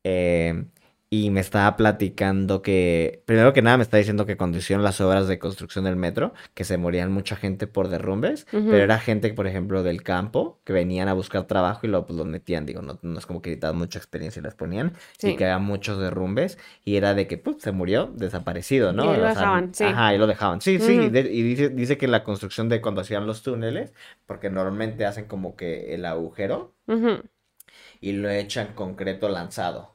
Eh, 0.05 0.67
y 1.15 1.29
me 1.29 1.41
estaba 1.41 1.77
platicando 1.77 2.63
que, 2.63 3.23
primero 3.27 3.53
que 3.53 3.61
nada, 3.61 3.77
me 3.77 3.83
está 3.83 3.99
diciendo 3.99 4.25
que 4.25 4.39
cuando 4.39 4.57
hicieron 4.57 4.83
las 4.83 4.99
obras 5.03 5.29
de 5.29 5.39
construcción 5.39 5.85
del 5.85 5.95
metro, 5.95 6.33
que 6.55 6.65
se 6.65 6.79
morían 6.79 7.13
mucha 7.13 7.37
gente 7.37 7.67
por 7.67 7.89
derrumbes, 7.89 8.47
pero 8.51 8.79
era 8.79 8.99
gente, 8.99 9.31
por 9.35 9.47
ejemplo, 9.47 9.83
del 9.83 10.03
campo, 10.03 10.59
que 10.65 10.73
venían 10.73 11.09
a 11.09 11.13
buscar 11.13 11.47
trabajo 11.47 11.87
y 11.87 11.91
lo, 11.91 12.07
pues, 12.07 12.17
los 12.17 12.27
metían, 12.27 12.65
digo, 12.65 12.81
no, 12.81 12.99
no 13.03 13.19
es 13.19 13.27
como 13.27 13.43
que 13.43 13.51
necesitaban 13.51 13.77
mucha 13.77 13.99
experiencia 13.99 14.41
y 14.41 14.43
las 14.43 14.55
ponían, 14.55 14.95
y 15.23 15.37
que 15.37 15.45
había 15.45 15.59
muchos 15.59 15.99
derrumbes, 16.01 16.57
y 16.83 16.97
era 16.97 17.13
de 17.13 17.27
que, 17.27 17.37
pues, 17.37 17.57
se 17.61 17.73
murió 17.73 18.11
desaparecido, 18.17 18.95
¿no? 18.95 19.05
Y 19.05 19.07
lo 19.09 19.13
O 19.13 19.17
sea, 19.17 19.29
dejaban, 19.29 19.75
sí. 19.75 19.85
Ajá, 19.85 20.15
y 20.15 20.19
lo 20.19 20.27
dejaban, 20.27 20.63
sí, 20.63 20.79
sí, 20.81 20.99
Ujú. 20.99 21.11
de- 21.13 21.31
y 21.31 21.43
dice, 21.43 21.69
dice 21.69 21.99
que 21.99 22.09
la 22.09 22.25
construcción 22.25 22.71
de 22.71 22.81
cuando 22.81 23.03
hacían 23.03 23.27
los 23.27 23.43
túneles, 23.43 23.93
porque 24.25 24.49
normalmente 24.49 25.05
hacen 25.05 25.27
como 25.27 25.57
que 25.57 25.95
el 25.95 26.07
agujero, 26.07 26.75
y 28.01 28.13
lo 28.13 28.31
echan 28.31 28.75
concreto 28.75 29.29
lanzado. 29.29 29.92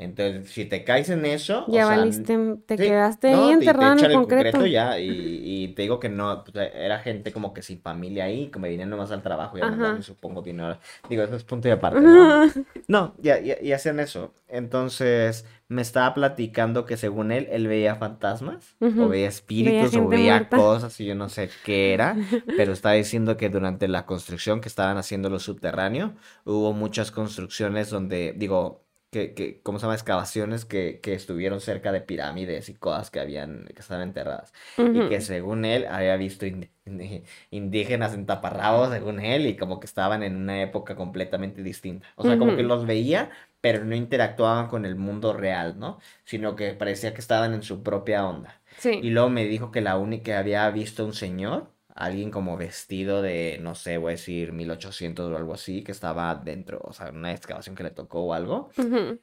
Entonces, 0.00 0.50
si 0.50 0.64
te 0.64 0.84
caes 0.84 1.08
en 1.10 1.24
eso, 1.26 1.68
o 1.70 1.72
Ya 1.72 1.82
sea, 1.82 1.96
valiste, 1.96 2.36
te 2.66 2.76
sí, 2.76 2.82
quedaste 2.82 3.28
no, 3.28 3.50
ahí 3.50 3.50
y 3.60 3.72
te 3.74 3.90
enterrado 3.92 3.92
en 3.92 4.00
el 4.00 4.12
concreto. 4.12 4.66
ya, 4.66 4.98
y, 4.98 5.64
y 5.64 5.68
te 5.74 5.82
digo 5.82 6.00
que 6.00 6.08
no, 6.08 6.44
pues, 6.44 6.70
era 6.74 6.98
gente 7.00 7.32
como 7.32 7.52
que 7.54 7.62
sin 7.62 7.80
familia 7.82 8.24
ahí, 8.24 8.50
que 8.50 8.58
me 8.58 8.68
venían 8.70 8.90
nomás 8.90 9.10
al 9.12 9.22
trabajo 9.22 9.58
y 9.58 9.62
a 9.62 9.66
supongo, 10.02 10.42
dinero. 10.42 10.78
Digo, 11.08 11.22
eso 11.22 11.36
es 11.36 11.44
punto 11.44 11.68
y 11.68 11.70
aparte, 11.72 12.08
¿no? 12.08 12.34
No, 12.88 13.14
ya, 13.18 13.38
ya, 13.40 13.56
y 13.62 13.72
hacían 13.72 14.00
eso. 14.00 14.34
Entonces, 14.48 15.46
me 15.68 15.82
estaba 15.82 16.12
platicando 16.14 16.84
que 16.86 16.96
según 16.96 17.30
él, 17.32 17.46
él 17.50 17.68
veía 17.68 17.94
fantasmas, 17.96 18.76
o 18.96 19.06
Ujú. 19.06 19.08
veía 19.08 19.28
espíritus, 19.28 19.94
o 19.96 20.08
gente 20.08 20.08
veía 20.08 20.48
muerta. 20.48 20.50
cosas, 20.50 20.98
y 21.00 21.06
yo 21.06 21.14
no 21.14 21.28
sé 21.28 21.58
qué 21.62 21.94
era, 21.94 22.20
pero 22.54 22.72
estaba 22.72 22.94
diciendo 22.96 23.36
que 23.36 23.48
durante 23.48 23.86
la 23.88 24.06
construcción 24.06 24.60
que 24.60 24.68
estaban 24.68 24.96
haciendo 24.98 25.30
lo 25.30 25.38
subterráneo, 25.38 26.16
hubo 26.44 26.72
muchas 26.72 27.10
construcciones 27.12 27.90
donde, 27.90 28.34
digo, 28.36 28.84
que, 29.10 29.34
que 29.34 29.60
¿cómo 29.62 29.78
se 29.78 29.82
llama? 29.84 29.94
Excavaciones 29.94 30.64
que, 30.64 31.00
que 31.00 31.14
estuvieron 31.14 31.60
cerca 31.60 31.92
de 31.92 32.00
pirámides 32.00 32.68
y 32.68 32.74
cosas 32.74 33.10
que 33.10 33.20
habían, 33.20 33.66
que 33.66 33.80
estaban 33.80 34.02
enterradas. 34.08 34.52
Y 34.92 35.04
que 35.04 35.20
según 35.20 35.64
él 35.64 35.86
había 35.88 36.16
visto 36.16 36.46
ind- 36.46 36.70
ind- 36.86 37.24
indígenas 37.50 38.14
en 38.14 38.26
taparrabos, 38.26 38.90
según 38.90 39.20
él, 39.20 39.46
y 39.46 39.56
como 39.56 39.80
que 39.80 39.86
estaban 39.86 40.22
en 40.22 40.36
una 40.36 40.62
época 40.62 40.96
completamente 40.96 41.62
distinta. 41.62 42.06
O 42.16 42.24
sea, 42.24 42.38
como 42.38 42.54
que 42.54 42.62
los 42.62 42.86
veía, 42.86 43.30
pero 43.60 43.84
no 43.84 43.94
interactuaban 43.94 44.68
con 44.68 44.84
el 44.84 44.96
mundo 44.96 45.32
real, 45.32 45.78
¿no? 45.78 45.98
Sino 46.24 46.56
que 46.56 46.74
parecía 46.74 47.14
que 47.14 47.20
estaban 47.20 47.54
en 47.54 47.62
su 47.62 47.82
propia 47.82 48.26
onda. 48.26 48.60
Y 49.00 49.10
Sí. 49.10 49.10
luego 49.10 49.28
me 49.30 49.44
dijo 49.44 49.70
que 49.70 49.80
la 49.80 49.96
única 49.98 50.24
que 50.24 50.34
había 50.34 50.70
visto 50.70 51.04
un 51.04 51.14
señor, 51.14 51.72
alguien 52.04 52.30
como 52.30 52.56
vestido 52.56 53.22
de, 53.22 53.58
no 53.60 53.74
sé, 53.74 53.98
voy 53.98 54.10
a 54.10 54.16
decir 54.16 54.52
1800 54.52 55.30
o 55.30 55.36
algo 55.36 55.54
así, 55.54 55.82
que 55.84 55.92
estaba 55.92 56.34
dentro, 56.34 56.80
o 56.82 56.92
sea, 56.92 57.10
una 57.10 57.32
excavación 57.32 57.76
que 57.76 57.82
le 57.82 57.90
tocó 57.90 58.20
o 58.24 58.32
algo, 58.34 58.70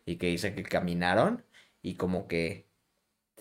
y 0.05 0.17
que 0.17 0.28
dice 0.28 0.53
que 0.55 0.63
caminaron 0.63 1.43
y 1.82 1.95
como 1.95 2.28
que 2.28 2.67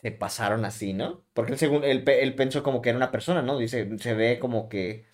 se 0.02 0.10
pasaron 0.12 0.64
así, 0.64 0.92
¿no? 0.92 1.24
Porque 1.34 1.52
él, 1.52 1.58
según, 1.58 1.84
él, 1.84 2.04
él 2.06 2.34
pensó 2.34 2.62
como 2.62 2.80
que 2.82 2.90
era 2.90 2.96
una 2.98 3.10
persona, 3.10 3.42
¿no? 3.42 3.58
Dice, 3.58 3.98
se 3.98 4.14
ve 4.14 4.38
como 4.38 4.68
que 4.68 5.06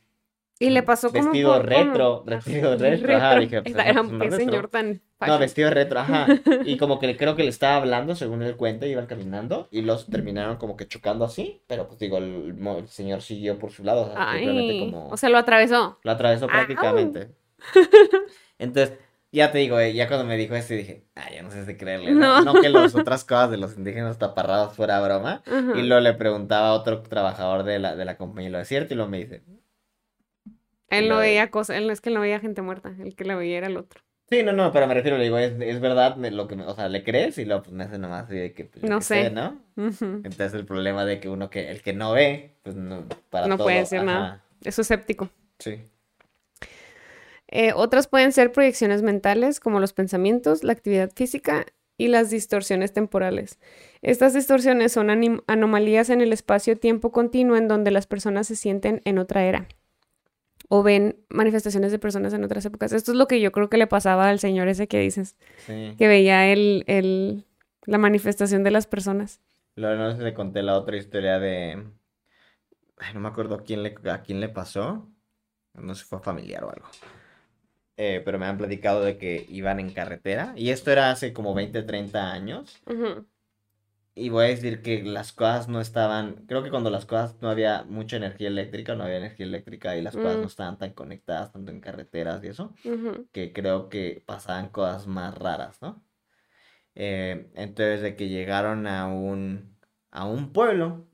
Y 0.58 0.70
le 0.70 0.82
pasó 0.82 1.10
como 1.12 1.24
vestido 1.24 1.54
por- 1.54 1.66
retro, 1.66 2.24
como- 2.24 2.30
vestido 2.36 2.76
retro, 2.76 3.16
ajá, 3.16 3.38
dije, 3.40 3.62
pues, 3.62 3.74
era 3.74 3.94
qué 3.94 4.00
retro. 4.30 4.36
señor 4.36 4.68
tan 4.68 5.02
No, 5.26 5.38
vestido 5.38 5.70
retro, 5.70 6.00
ajá. 6.00 6.26
Y 6.64 6.76
como 6.76 6.98
que 6.98 7.16
creo 7.16 7.36
que 7.36 7.42
le 7.42 7.48
estaba 7.48 7.76
hablando, 7.76 8.14
según 8.14 8.42
él 8.42 8.56
cuenta, 8.56 8.86
iban 8.86 9.06
caminando 9.06 9.68
y 9.70 9.82
los 9.82 10.06
terminaron 10.06 10.56
como 10.56 10.76
que 10.76 10.86
chocando 10.86 11.24
así, 11.24 11.62
pero 11.66 11.86
pues 11.88 11.98
digo, 11.98 12.18
el, 12.18 12.54
señor 12.88 13.22
siguió 13.22 13.58
por 13.58 13.70
su 13.72 13.84
lado, 13.84 14.02
o 14.02 14.12
sea, 14.12 14.32
simplemente 14.32 14.72
Ay, 14.72 14.80
como 14.80 15.08
o 15.08 15.16
sea, 15.16 15.28
lo 15.28 15.38
atravesó. 15.38 15.98
lo 16.02 16.10
atravesó 16.10 16.46
prácticamente. 16.46 17.30
Entonces, 18.58 18.98
Ya 19.34 19.50
te 19.50 19.58
digo, 19.58 19.80
eh, 19.80 19.94
ya 19.94 20.08
cuando 20.08 20.26
me 20.26 20.36
dijo 20.36 20.54
esto 20.54 20.74
dije, 20.74 21.06
ah, 21.14 21.30
ya 21.32 21.42
no 21.42 21.50
sé 21.50 21.64
si 21.64 21.74
creerle, 21.78 22.12
¿no? 22.12 22.42
No. 22.42 22.52
No, 22.52 22.60
que 22.60 22.68
las 22.68 22.94
otras 22.94 23.24
cosas 23.24 23.50
de 23.50 23.56
los 23.56 23.78
indígenas 23.78 24.18
taparrados 24.18 24.74
fuera 24.76 25.00
broma. 25.00 25.42
Ajá. 25.46 25.72
Y 25.74 25.82
luego 25.84 26.02
le 26.02 26.12
preguntaba 26.12 26.68
a 26.68 26.72
otro 26.74 27.00
trabajador 27.00 27.62
de 27.62 27.78
la, 27.78 27.96
de 27.96 28.04
la 28.04 28.18
compañía, 28.18 28.50
¿lo 28.50 28.60
es 28.60 28.68
cierto? 28.68 28.92
Y 28.92 28.96
luego 28.98 29.10
me 29.10 29.18
dice, 29.20 29.42
Él 30.88 31.08
no 31.08 31.16
veía 31.16 31.50
cosas, 31.50 31.78
él 31.78 31.86
no 31.86 31.94
es 31.94 32.02
que 32.02 32.10
no 32.10 32.20
veía 32.20 32.40
gente 32.40 32.60
muerta, 32.60 32.94
el 33.00 33.16
que 33.16 33.24
la 33.24 33.34
veía 33.34 33.56
era 33.56 33.68
el 33.68 33.78
otro. 33.78 34.02
Sí, 34.32 34.42
no, 34.42 34.52
no, 34.52 34.72
pero 34.72 34.86
me 34.86 34.94
refiero, 34.94 35.18
le 35.18 35.24
digo, 35.24 35.38
es, 35.38 35.52
es 35.60 35.80
verdad 35.80 36.16
me- 36.16 36.30
lo 36.30 36.48
que, 36.48 36.56
me- 36.56 36.64
o 36.66 36.74
sea, 36.74 36.88
¿le 36.88 37.04
crees? 37.04 37.38
Y 37.38 37.44
luego 37.44 37.62
pues 37.62 37.72
me 37.74 37.84
hace 37.84 37.98
nomás 37.98 38.24
así 38.24 38.36
de 38.36 38.52
que, 38.52 38.64
pues, 38.64 38.82
No 38.84 39.00
sé. 39.00 39.30
¿no? 39.30 39.60
Entonces 39.76 40.54
el 40.54 40.64
problema 40.66 41.04
de 41.04 41.20
que 41.20 41.28
uno 41.28 41.50
que, 41.50 41.70
el 41.70 41.82
que 41.82 41.92
no 41.92 42.12
ve, 42.12 42.56
pues 42.62 42.74
no, 42.76 43.04
para 43.30 43.46
No 43.46 43.58
puede 43.58 43.78
decir 43.78 43.98
ajá, 43.98 44.06
nada. 44.06 44.44
Es 44.64 44.78
escéptico. 44.78 45.28
Sí. 45.58 45.80
Eh, 47.48 47.72
otras 47.74 48.08
pueden 48.08 48.32
ser 48.32 48.52
proyecciones 48.52 49.02
mentales, 49.02 49.60
como 49.60 49.78
los 49.80 49.92
pensamientos, 49.92 50.64
la 50.64 50.72
actividad 50.72 51.10
física 51.14 51.66
y 51.98 52.08
las 52.08 52.30
distorsiones 52.30 52.92
temporales. 52.94 53.58
Estas 54.00 54.32
distorsiones 54.32 54.92
son 54.92 55.10
anomalías 55.46 56.08
en 56.10 56.22
el 56.22 56.32
espacio-tiempo 56.32 57.12
continuo 57.12 57.56
en 57.56 57.68
donde 57.68 57.90
las 57.90 58.06
personas 58.06 58.46
se 58.46 58.56
sienten 58.56 59.02
en 59.04 59.18
otra 59.18 59.44
era 59.44 59.68
o 60.74 60.82
ven 60.82 61.16
manifestaciones 61.28 61.92
de 61.92 61.98
personas 61.98 62.32
en 62.32 62.42
otras 62.44 62.64
épocas. 62.64 62.92
Esto 62.92 63.12
es 63.12 63.18
lo 63.18 63.26
que 63.26 63.42
yo 63.42 63.52
creo 63.52 63.68
que 63.68 63.76
le 63.76 63.86
pasaba 63.86 64.30
al 64.30 64.38
señor 64.38 64.68
ese 64.68 64.88
que 64.88 65.00
dices, 65.00 65.36
Sí. 65.66 65.94
que 65.98 66.08
veía 66.08 66.50
el, 66.50 66.84
el- 66.86 67.44
la 67.84 67.98
manifestación 67.98 68.64
de 68.64 68.70
las 68.70 68.86
personas. 68.86 69.42
Luego 69.76 69.96
no 69.96 70.14
le 70.16 70.32
conté 70.32 70.62
la 70.62 70.78
otra 70.78 70.96
historia 70.96 71.38
de. 71.38 71.84
Ay, 72.96 73.12
no 73.12 73.20
me 73.20 73.28
acuerdo 73.28 73.54
a 73.56 73.64
quién 73.64 73.82
le, 73.82 73.94
a 74.10 74.22
quién 74.22 74.40
le 74.40 74.48
pasó. 74.48 75.06
No 75.74 75.94
sé 75.94 76.04
si 76.04 76.08
fue 76.08 76.20
familiar 76.20 76.64
o 76.64 76.70
algo. 76.70 76.86
Eh, 77.98 78.22
pero 78.24 78.38
me 78.38 78.46
han 78.46 78.56
platicado 78.56 79.02
de 79.04 79.18
que 79.18 79.44
iban 79.50 79.78
en 79.78 79.90
carretera. 79.90 80.54
Y 80.56 80.70
esto 80.70 80.90
era 80.90 81.10
hace 81.10 81.34
como 81.34 81.52
20, 81.52 81.82
30 81.82 82.32
años. 82.32 82.80
Ujú, 82.86 83.26
Y 84.14 84.28
voy 84.28 84.44
a 84.44 84.48
decir 84.48 84.82
que 84.82 85.02
las 85.02 85.32
cosas 85.32 85.68
no 85.68 85.80
estaban. 85.80 86.44
Creo 86.46 86.62
que 86.62 86.70
cuando 86.70 86.90
las 86.90 87.06
cosas 87.06 87.36
no 87.40 87.48
había 87.48 87.84
mucha 87.84 88.16
energía 88.16 88.48
eléctrica, 88.48 88.94
no 88.94 89.04
había 89.04 89.16
energía 89.16 89.46
eléctrica 89.46 89.96
y 89.96 90.02
las 90.02 90.14
cosas 90.16 90.36
Mm. 90.36 90.40
no 90.40 90.46
estaban 90.46 90.78
tan 90.78 90.92
conectadas, 90.92 91.52
tanto 91.52 91.70
en 91.72 91.80
carreteras 91.80 92.44
y 92.44 92.48
eso. 92.48 92.74
que 93.32 93.52
creo 93.54 93.88
que 93.88 94.22
pasaban 94.26 94.68
cosas 94.68 95.06
más 95.06 95.36
raras, 95.38 95.80
¿no? 95.80 96.04
Eh, 96.94 97.50
entonces, 97.54 98.02
de 98.02 98.16
que 98.16 98.28
llegaron 98.28 98.86
a 98.86 99.06
un, 99.06 99.76
a 100.10 100.26
un 100.26 100.52
pueblo, 100.52 101.06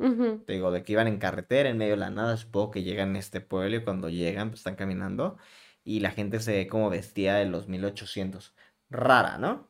te 0.45 0.55
digo, 0.55 0.71
de 0.73 0.83
que 0.83 0.93
iban 0.93 1.07
en 1.09 1.19
carretera, 1.19 1.69
en 1.69 1.79
medio 1.79 1.93
de 1.93 1.99
la 1.99 2.11
nada, 2.11 2.37
supongo 2.37 2.71
que 2.73 2.83
llegan 2.83 3.15
a 3.17 3.19
este 3.21 3.41
pueblo 3.41 3.77
y 3.77 3.85
cuando 3.85 4.09
llegan, 4.09 4.49
pues 4.51 4.61
están 4.61 4.77
caminando 4.77 5.37
y 5.85 6.01
la 6.01 6.11
gente 6.11 6.41
se 6.41 6.53
ve 6.53 6.67
como 6.69 6.91
vestida 6.91 7.37
de 7.37 7.47
los 7.47 7.69
1800. 7.69 8.55
Rara, 8.91 9.39
¿no? 9.39 9.69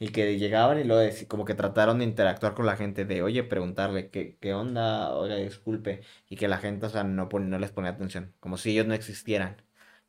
Y 0.00 0.08
que 0.08 0.38
llegaban 0.38 0.80
y 0.80 0.84
luego 0.84 1.14
como 1.28 1.44
que 1.44 1.54
trataron 1.54 1.98
de 1.98 2.04
interactuar 2.04 2.54
con 2.54 2.64
la 2.66 2.76
gente, 2.76 3.04
de, 3.04 3.22
oye, 3.22 3.44
preguntarle, 3.44 4.10
¿qué, 4.10 4.38
qué 4.40 4.54
onda? 4.54 5.14
Oiga, 5.14 5.36
disculpe. 5.36 6.00
Y 6.28 6.36
que 6.36 6.48
la 6.48 6.58
gente, 6.58 6.86
o 6.86 6.88
sea, 6.88 7.04
no, 7.04 7.28
no 7.30 7.58
les 7.58 7.70
ponía 7.70 7.90
atención, 7.90 8.34
como 8.40 8.56
si 8.56 8.70
ellos 8.70 8.86
no 8.86 8.94
existieran. 8.94 9.62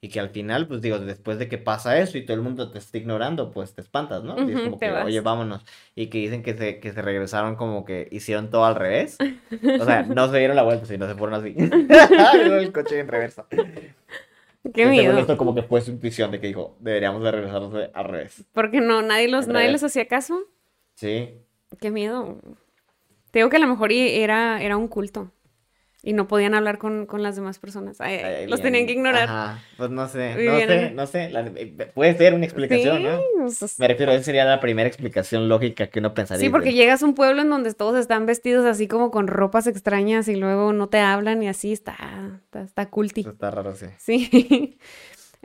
Y 0.04 0.10
que 0.10 0.20
al 0.20 0.30
final, 0.30 0.68
pues 0.68 0.82
digo, 0.82 0.98
después 0.98 1.38
de 1.38 1.48
que 1.48 1.60
pasa 1.60 2.00
eso 2.00 2.18
y 2.18 2.26
todo 2.26 2.36
el 2.36 2.42
mundo 2.42 2.72
te 2.72 2.80
está 2.80 2.98
ignorando, 2.98 3.52
pues 3.52 3.76
te 3.76 3.82
espantas, 3.82 4.24
¿no? 4.24 4.36
Y 4.50 4.54
es 4.54 4.62
como 4.62 4.80
que, 4.80 4.90
vas. 4.90 5.06
oye, 5.06 5.22
vámonos. 5.22 5.64
Y 5.94 6.08
que 6.08 6.18
dicen 6.18 6.42
que 6.42 6.58
se, 6.58 6.80
que 6.80 6.92
se 6.92 7.04
regresaron 7.04 7.56
como 7.56 7.86
que 7.86 8.08
hicieron 8.12 8.50
todo 8.50 8.66
al 8.66 8.76
revés. 8.76 9.18
O 9.80 9.86
sea, 9.86 10.04
no 10.04 10.32
se 10.32 10.40
dieron 10.40 10.56
la 10.56 10.64
vuelta, 10.64 10.86
sino 10.86 11.06
se 11.08 11.16
fueron 11.16 11.40
así. 11.40 11.54
el 12.34 12.72
coche 12.72 13.00
en 13.00 13.10
reversa. 13.10 13.46
Qué 14.74 14.86
miedo. 14.86 15.18
esto 15.18 15.38
como 15.38 15.56
que 15.56 15.64
fue 15.64 15.82
su 15.82 15.92
intuición 15.92 16.32
de 16.32 16.40
que 16.40 16.48
dijo, 16.48 16.76
deberíamos 16.80 17.24
de 17.24 17.32
regresarnos 17.32 17.74
de- 17.74 17.90
al 17.94 18.06
revés. 18.06 18.44
Porque 18.54 18.80
no, 18.82 19.02
nadie 19.02 19.28
los, 19.28 19.48
nadie 19.48 19.70
les 19.72 19.84
hacía 19.84 20.08
caso. 20.08 20.40
Sí. 20.96 21.30
Qué 21.80 21.90
miedo. 21.90 22.38
Te 23.32 23.40
digo 23.40 23.50
que 23.50 23.58
a 23.58 23.60
lo 23.60 23.68
mejor 23.68 23.92
era, 23.92 24.62
era 24.62 24.78
un 24.78 24.88
culto. 24.88 25.32
Y 26.04 26.14
no 26.14 26.28
podían 26.28 26.56
hablar 26.56 26.80
con, 26.80 27.06
con 27.06 27.22
las 27.22 27.36
demás 27.36 27.60
personas. 27.60 28.02
Ay, 28.02 28.48
los 28.48 28.60
bien. 28.60 28.74
tenían 28.74 28.88
que 28.88 28.94
ignorar. 28.94 29.24
Ajá. 29.30 29.60
Pues 29.78 29.92
no 29.92 30.08
sé, 30.08 30.34
no 30.36 30.58
sé, 30.58 30.92
no 30.92 31.06
sé. 31.08 31.30
la- 31.30 31.42
eh, 31.56 31.92
puede 31.94 32.18
ser 32.18 32.34
una 32.34 32.46
explicación, 32.46 32.98
Sí, 32.98 33.04
¿no? 33.04 33.20
Me 33.78 33.88
refiero, 33.88 34.12
esa 34.12 34.24
sería 34.24 34.46
la 34.46 34.60
primera 34.60 34.88
explicación 34.88 35.48
lógica 35.48 35.88
que 35.88 36.00
uno 36.00 36.16
pensaría. 36.16 36.44
sí, 36.44 36.50
porque 36.50 36.70
de- 36.70 36.76
llegas 36.76 37.04
a 37.04 37.06
un 37.06 37.14
pueblo 37.14 37.44
en 37.44 37.50
donde 37.52 37.72
todos 37.76 38.00
están 38.00 38.26
vestidos 38.26 38.66
así 38.66 38.88
como 38.88 39.12
con 39.12 39.28
ropas 39.28 39.68
extrañas 39.68 40.28
y 40.28 40.36
luego 40.36 40.74
no 40.74 40.90
te 40.90 40.98
hablan 40.98 41.44
y 41.44 41.48
así 41.50 41.72
está, 41.72 42.40
está, 42.46 42.62
está 42.64 42.90
culty. 42.90 43.22
Eso 43.22 43.30
está 43.32 43.52
raro, 43.52 43.76
sí. 43.76 43.86
Sí. 44.00 44.80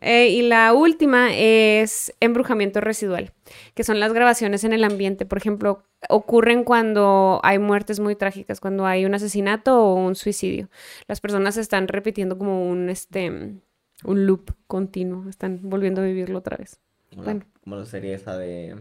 Eh, 0.02 0.28
y 0.28 0.42
la 0.42 0.74
última 0.74 1.34
es 1.34 2.14
embrujamiento 2.20 2.82
residual, 2.82 3.32
que 3.74 3.82
son 3.82 3.98
las 3.98 4.12
grabaciones 4.12 4.62
en 4.64 4.74
el 4.74 4.84
ambiente. 4.84 5.24
Por 5.24 5.38
ejemplo, 5.38 5.84
ocurren 6.08 6.64
cuando 6.64 7.40
hay 7.42 7.58
muertes 7.58 8.00
muy 8.00 8.16
trágicas, 8.16 8.60
cuando 8.60 8.86
hay 8.86 9.04
un 9.04 9.14
asesinato 9.14 9.82
o 9.82 9.94
un 9.94 10.14
suicidio. 10.14 10.68
Las 11.08 11.20
personas 11.20 11.56
están 11.56 11.88
repitiendo 11.88 12.38
como 12.38 12.68
un, 12.68 12.88
este, 12.88 13.30
un 13.30 14.26
loop 14.26 14.52
continuo, 14.66 15.28
están 15.28 15.60
volviendo 15.62 16.00
a 16.00 16.04
vivirlo 16.04 16.38
otra 16.38 16.56
vez. 16.56 16.80
Como, 17.10 17.22
Bueno. 17.24 17.40
la, 17.40 17.60
como 17.60 17.76
la 17.76 17.84
serie 17.86 18.14
esa 18.14 18.36
de... 18.36 18.76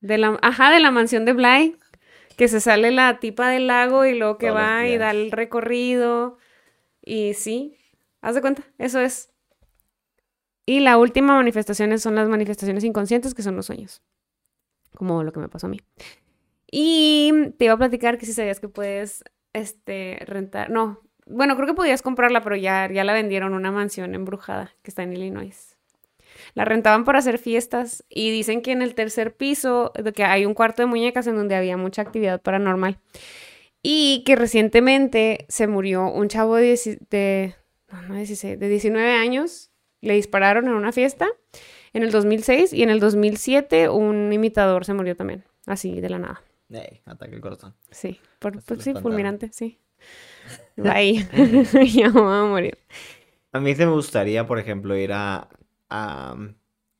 De 0.00 0.18
la, 0.18 0.38
ajá, 0.42 0.70
de 0.70 0.80
la 0.80 0.90
mansión 0.90 1.24
de 1.24 1.32
Bly, 1.32 1.76
que 2.36 2.48
se 2.48 2.60
sale 2.60 2.90
la 2.90 3.20
tipa 3.20 3.50
del 3.50 3.66
lago 3.66 4.06
y 4.06 4.18
luego 4.18 4.38
que 4.38 4.46
Todos 4.48 4.60
va 4.60 4.88
y 4.88 4.96
da 4.96 5.10
el 5.10 5.30
recorrido. 5.30 6.38
Y 7.02 7.34
sí, 7.34 7.76
haz 8.20 8.34
de 8.34 8.40
cuenta, 8.40 8.62
eso 8.78 9.00
es. 9.00 9.30
Y 10.66 10.80
la 10.80 10.98
última 10.98 11.34
manifestación 11.34 11.98
son 11.98 12.14
las 12.14 12.28
manifestaciones 12.28 12.84
inconscientes, 12.84 13.34
que 13.34 13.42
son 13.42 13.56
los 13.56 13.66
sueños. 13.66 14.02
Como 14.94 15.22
lo 15.22 15.32
que 15.32 15.40
me 15.40 15.48
pasó 15.48 15.66
a 15.66 15.70
mí. 15.70 15.80
Y 16.70 17.32
te 17.58 17.66
iba 17.66 17.74
a 17.74 17.78
platicar 17.78 18.18
que 18.18 18.26
si 18.26 18.32
sabías 18.32 18.60
que 18.60 18.68
puedes 18.68 19.24
este, 19.52 20.18
rentar. 20.26 20.70
No, 20.70 21.00
bueno, 21.26 21.56
creo 21.56 21.66
que 21.66 21.74
podías 21.74 22.02
comprarla, 22.02 22.42
pero 22.42 22.56
ya, 22.56 22.88
ya 22.90 23.04
la 23.04 23.12
vendieron, 23.12 23.54
una 23.54 23.70
mansión 23.70 24.14
embrujada 24.14 24.72
que 24.82 24.90
está 24.90 25.02
en 25.02 25.12
Illinois. 25.12 25.76
La 26.54 26.64
rentaban 26.64 27.04
para 27.04 27.18
hacer 27.18 27.38
fiestas 27.38 28.04
y 28.08 28.30
dicen 28.30 28.62
que 28.62 28.72
en 28.72 28.82
el 28.82 28.94
tercer 28.94 29.36
piso, 29.36 29.92
que 30.14 30.24
hay 30.24 30.46
un 30.46 30.54
cuarto 30.54 30.82
de 30.82 30.86
muñecas 30.86 31.26
en 31.26 31.36
donde 31.36 31.54
había 31.54 31.76
mucha 31.76 32.02
actividad 32.02 32.40
paranormal. 32.40 32.98
Y 33.82 34.22
que 34.26 34.36
recientemente 34.36 35.46
se 35.48 35.66
murió 35.66 36.10
un 36.10 36.28
chavo 36.28 36.56
de, 36.56 36.78
de, 37.10 37.54
no, 37.90 38.02
no 38.02 38.14
16, 38.16 38.58
de 38.58 38.68
19 38.68 39.12
años. 39.12 39.70
Le 40.02 40.14
dispararon 40.14 40.66
en 40.66 40.74
una 40.74 40.92
fiesta 40.92 41.28
en 41.92 42.02
el 42.02 42.10
2006 42.10 42.72
y 42.72 42.82
en 42.82 42.90
el 42.90 43.00
2007 43.00 43.88
un 43.88 44.32
imitador 44.32 44.84
se 44.84 44.94
murió 44.94 45.16
también, 45.16 45.44
así 45.66 46.00
de 46.00 46.08
la 46.10 46.18
nada. 46.18 46.42
Ey, 46.70 47.00
ataque 47.04 47.34
al 47.34 47.40
corazón. 47.40 47.74
Sí, 47.90 48.20
por, 48.38 48.62
Pues 48.62 48.82
sí, 48.82 48.94
fulminante, 48.94 49.50
sí. 49.52 49.78
Bye. 50.76 51.26
ya 51.92 52.10
me 52.10 52.20
voy 52.20 52.32
a 52.34 52.44
morir. 52.44 52.78
A 53.52 53.60
mí 53.60 53.74
se 53.74 53.86
me 53.86 53.92
gustaría, 53.92 54.46
por 54.46 54.58
ejemplo, 54.58 54.96
ir 54.96 55.12
a, 55.12 55.48
a- 55.90 56.36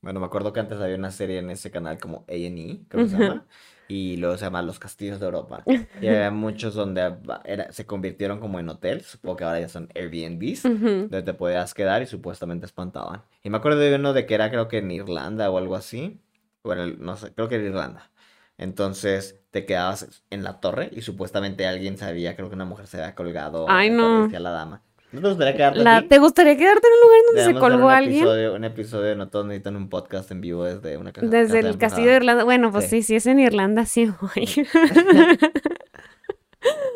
Bueno, 0.01 0.19
me 0.19 0.25
acuerdo 0.25 0.51
que 0.53 0.59
antes 0.59 0.79
había 0.79 0.95
una 0.95 1.11
serie 1.11 1.39
en 1.39 1.49
ese 1.49 1.71
canal 1.71 1.99
como 1.99 2.25
A&E, 2.27 2.85
creo 2.89 3.03
que 3.03 3.07
se 3.09 3.15
Ujú. 3.15 3.23
llama. 3.23 3.47
Y 3.91 4.15
luego 4.15 4.37
se 4.37 4.45
llama 4.45 4.61
Los 4.61 4.79
Castillos 4.79 5.19
de 5.19 5.25
Europa. 5.25 5.63
Y 6.01 6.07
había 6.07 6.31
muchos 6.31 6.73
donde 6.75 7.13
era- 7.43 7.71
se 7.73 7.85
convirtieron 7.85 8.39
como 8.39 8.57
en 8.59 8.69
hoteles. 8.69 9.05
Supongo 9.07 9.35
que 9.37 9.43
ahora 9.43 9.59
ya 9.59 9.67
son 9.67 9.89
Airbnbs. 9.93 10.63
Donde 10.63 11.23
te 11.23 11.33
podías 11.33 11.73
quedar 11.73 12.01
y 12.01 12.05
supuestamente 12.05 12.65
espantaban. 12.65 13.21
Y 13.43 13.49
me 13.49 13.57
acuerdo 13.57 13.79
de 13.79 13.93
uno 13.95 14.13
de 14.13 14.25
que 14.25 14.33
era 14.35 14.49
creo 14.49 14.67
que 14.69 14.77
en 14.77 14.91
Irlanda 14.91 15.49
o 15.51 15.57
algo 15.57 15.75
así. 15.75 16.21
Bueno, 16.63 16.87
no 16.87 17.17
sé, 17.17 17.33
creo 17.33 17.49
que 17.49 17.55
en 17.55 17.65
Irlanda. 17.65 18.09
Entonces 18.57 19.39
te 19.51 19.65
quedabas 19.65 20.23
en 20.29 20.43
la 20.43 20.59
torre 20.59 20.89
y 20.93 21.01
supuestamente 21.01 21.65
alguien 21.67 21.97
sabía, 21.97 22.35
creo 22.35 22.47
que 22.49 22.55
una 22.55 22.65
mujer 22.65 22.87
se 22.87 22.97
había 23.01 23.15
colgado. 23.15 23.65
Ay, 23.67 23.89
no. 23.89 24.23
decía 24.23 24.39
la 24.39 24.51
dama. 24.51 24.83
¿No 25.11 25.21
te 25.21 25.27
gustaría 25.27 25.53
quedarte 25.55 25.79
La- 25.79 25.97
aquí? 25.97 26.07
¿Te 26.07 26.19
gustaría 26.19 26.55
quedarte 26.57 26.87
en 26.87 26.93
un 26.93 26.99
lugar 27.01 27.19
donde 27.27 27.41
se 27.41 27.47
Debemos 27.49 27.69
colgó 27.69 27.85
un 27.87 27.91
alguien? 27.91 28.15
Episodio, 28.21 28.53
un 28.55 28.63
episodio, 28.63 29.15
no 29.15 29.27
todos 29.29 29.45
necesitan 29.45 29.75
un 29.75 29.89
podcast 29.89 30.31
en 30.31 30.39
vivo 30.41 30.63
desde 30.63 30.97
una 30.97 31.11
casa. 31.11 31.27
Desde 31.27 31.57
casa 31.59 31.67
el 31.69 31.77
castillo 31.77 32.09
de. 32.11 32.15
Irlanda. 32.17 32.43
Bueno, 32.45 32.71
pues 32.71 32.85
Sí. 32.85 33.01
sí, 33.01 33.03
si 33.03 33.15
es 33.15 33.25
en 33.27 33.39
Irlanda, 33.39 33.85
sí 33.85 34.09
voy. 34.21 34.47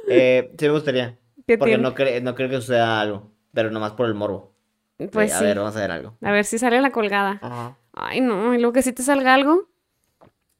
Eh, 0.07 0.51
sí 0.57 0.65
me 0.65 0.71
gustaría. 0.71 1.17
¿Qué 1.47 1.57
Porque 1.57 1.71
tiene? 1.75 1.83
no, 1.83 1.95
cre- 1.95 2.21
no 2.21 2.35
creo 2.35 2.47
que 2.49 2.57
suceda 2.57 3.01
algo. 3.01 3.31
Pero 3.53 3.71
nomás 3.71 3.93
por 3.93 4.05
el 4.05 4.13
morbo. 4.13 4.53
De, 4.99 5.07
Pues 5.07 5.33
a 5.33 5.39
sí. 5.39 5.43
ver, 5.45 5.57
vamos 5.57 5.75
a 5.75 5.79
ver 5.79 5.91
algo. 5.91 6.15
A 6.21 6.31
ver 6.31 6.45
si 6.45 6.57
sale 6.59 6.79
la 6.81 6.91
colgada. 6.91 7.39
Ajá. 7.41 7.75
Ay, 7.93 8.21
no, 8.21 8.53
y 8.53 8.57
luego 8.57 8.73
que 8.73 8.83
si 8.83 8.93
te 8.93 9.01
salga 9.01 9.33
algo. 9.33 9.67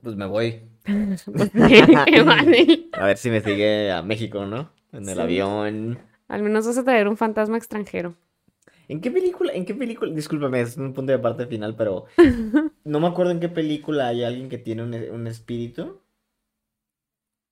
Pues 0.01 0.16
me 0.16 0.26
voy. 0.26 0.62
Pues. 1.26 1.51
A 2.93 3.06
ver 3.06 3.18
si 3.18 3.30
me 3.30 3.41
sigue 3.41 3.91
a 3.91 4.01
México, 4.01 4.45
¿no? 4.45 4.72
En 4.91 5.08
el 5.10 5.16
Sí. 5.16 5.22
avión. 5.22 5.99
Al 6.28 6.42
menos 6.44 6.66
vas 6.66 6.78
a 6.78 6.84
traer 6.84 7.08
un 7.08 7.18
fantasma 7.18 7.58
extranjero. 7.58 8.16
¿En 8.88 9.02
qué 9.02 9.10
película? 9.12 9.54
¿En 9.54 9.66
qué 9.66 9.74
película? 9.74 10.14
Discúlpame, 10.14 10.62
es 10.62 10.78
un 10.78 10.94
punto 10.94 11.12
de 11.12 11.20
parte 11.20 11.48
final, 11.48 11.76
pero 11.76 12.06
no 12.84 13.00
me 13.00 13.08
acuerdo 13.08 13.32
en 13.32 13.40
qué 13.40 13.50
película 13.50 14.08
hay 14.08 14.24
alguien 14.24 14.50
que 14.50 14.58
tiene 14.58 14.84
un, 14.84 14.94
un 14.94 15.28
espíritu. 15.28 16.02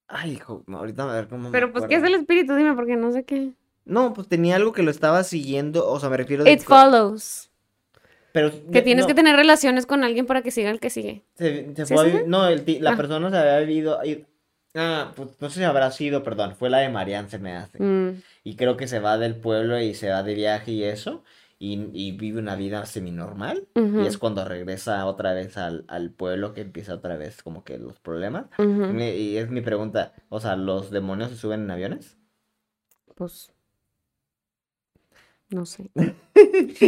Ay, 0.07 0.33
hijo, 0.33 0.63
ahorita 0.67 1.03
a 1.09 1.15
ver 1.15 1.27
cómo 1.27 1.43
me 1.43 1.51
Pero 1.51 1.71
pues, 1.71 1.85
¿qué 1.87 1.95
es 1.95 2.03
el 2.03 2.13
espíritu? 2.13 2.55
Dime, 2.55 2.75
porque 2.75 2.95
no 2.95 3.11
sé 3.11 3.23
qué. 3.23 3.51
No, 3.85 4.13
pues 4.13 4.27
tenía 4.27 4.55
algo 4.55 4.71
que 4.71 4.83
lo 4.83 4.91
estaba 4.91 5.23
siguiendo, 5.23 5.89
o 5.89 5.99
sea, 5.99 6.09
me 6.09 6.17
refiero 6.17 6.47
It 6.47 6.61
follows. 6.61 7.49
Pero 8.31 8.51
Que 8.71 8.81
tienes 8.81 9.03
no, 9.03 9.07
que 9.07 9.13
tener 9.13 9.35
relaciones 9.35 9.85
con 9.85 10.03
alguien 10.03 10.25
para 10.25 10.41
que 10.41 10.51
siga 10.51 10.71
el 10.71 10.79
que 10.79 10.89
sigue. 10.89 11.23
se, 11.35 11.73
se 11.75 11.85
¿Sí, 11.85 11.93
fue 11.93 12.21
a 12.21 12.23
No, 12.25 12.47
el 12.47 12.63
la 12.81 12.91
Ah. 12.91 12.97
persona 12.97 13.29
se 13.29 13.37
había 13.37 13.59
vivido. 13.59 13.99
Ah, 14.75 15.11
pues 15.15 15.29
no 15.39 15.49
sé 15.49 15.59
si 15.59 15.63
habrá 15.63 15.91
sido, 15.91 16.23
perdón. 16.23 16.55
Fue 16.55 16.69
la 16.69 16.79
de 16.79 16.89
Marianne, 16.89 17.29
se 17.29 17.37
me 17.39 17.53
hace. 17.55 17.81
Mm, 17.81 18.21
Y 18.43 18.55
creo 18.55 18.75
que 18.77 18.87
se 18.87 18.99
va 18.99 19.17
del 19.17 19.35
pueblo 19.35 19.79
y 19.79 19.93
se 19.93 20.09
va 20.09 20.23
de 20.23 20.33
viaje 20.33 20.71
y 20.71 20.83
eso. 20.83 21.23
Y, 21.59 21.89
y 21.93 22.11
vive 22.13 22.39
una 22.39 22.55
vida 22.55 22.85
semi-normal. 22.85 23.67
ujú, 23.75 24.01
Y 24.03 24.07
es 24.07 24.17
cuando 24.17 24.43
regresa 24.45 25.05
otra 25.05 25.33
vez 25.33 25.55
al, 25.57 25.85
al 25.87 26.11
pueblo 26.11 26.53
que 26.53 26.61
empieza 26.61 26.95
otra 26.95 27.15
vez 27.17 27.41
como 27.43 27.63
que 27.63 27.77
los 27.77 27.99
problemas. 27.99 28.47
Mi- 28.93 29.09
Y 29.11 29.37
es 29.37 29.49
mi 29.49 29.61
pregunta, 29.61 30.13
o 30.29 30.39
sea, 30.39 30.55
¿los 30.55 30.89
demonios 30.91 31.29
se 31.29 31.37
suben 31.37 31.61
en 31.61 31.71
aviones? 31.71 32.17
Pues. 33.15 33.53
No 35.53 35.65
sé. 35.65 35.91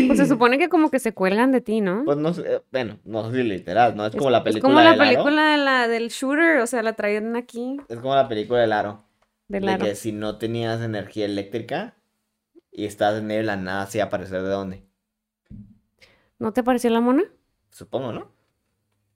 Pues 0.07 0.17
se 0.19 0.25
supone 0.27 0.57
que 0.57 0.69
como 0.69 0.89
que 0.91 0.99
se 0.99 1.13
cuelgan 1.13 1.51
de 1.51 1.61
ti, 1.61 1.81
¿no? 1.81 2.03
Pues 2.05 2.17
no 2.17 2.33
sé, 2.33 2.61
bueno, 2.71 2.99
no 3.05 3.29
sé 3.31 3.37
si 3.37 3.43
literal, 3.43 3.95
¿no? 3.95 4.05
Es 4.05 4.13
Es- 4.13 4.17
como 4.19 4.29
la 4.29 4.39
es 4.39 4.43
película 4.43 4.73
como 4.73 4.81
la 4.81 4.91
del 4.91 5.01
aro. 5.01 5.09
película 5.11 5.51
de 5.51 5.57
la, 5.57 5.87
del 5.87 6.09
shooter, 6.09 6.57
o 6.59 6.67
sea, 6.67 6.83
la 6.83 6.93
traían 6.93 7.35
aquí 7.35 7.77
Es 7.87 7.99
como 7.99 8.15
la 8.15 8.27
película 8.27 8.61
del 8.61 8.73
aro. 8.73 9.03
del 9.47 9.65
De 9.65 9.71
aro. 9.71 9.85
que 9.85 9.95
si 9.95 10.11
no 10.11 10.37
tenías 10.37 10.81
energía 10.81 11.25
eléctrica 11.25 11.95
y 12.71 12.85
estás 12.85 13.17
en 13.19 13.27
de 13.29 13.43
la 13.43 13.55
nada, 13.55 13.85
¿sí 13.87 13.99
aparecer 13.99 14.41
de 14.41 14.49
dónde? 14.49 14.83
¿No 16.39 16.51
te 16.53 16.63
pareció 16.63 16.89
la 16.89 16.99
mona? 17.01 17.23
Supongo, 17.71 18.11
¿no? 18.11 18.31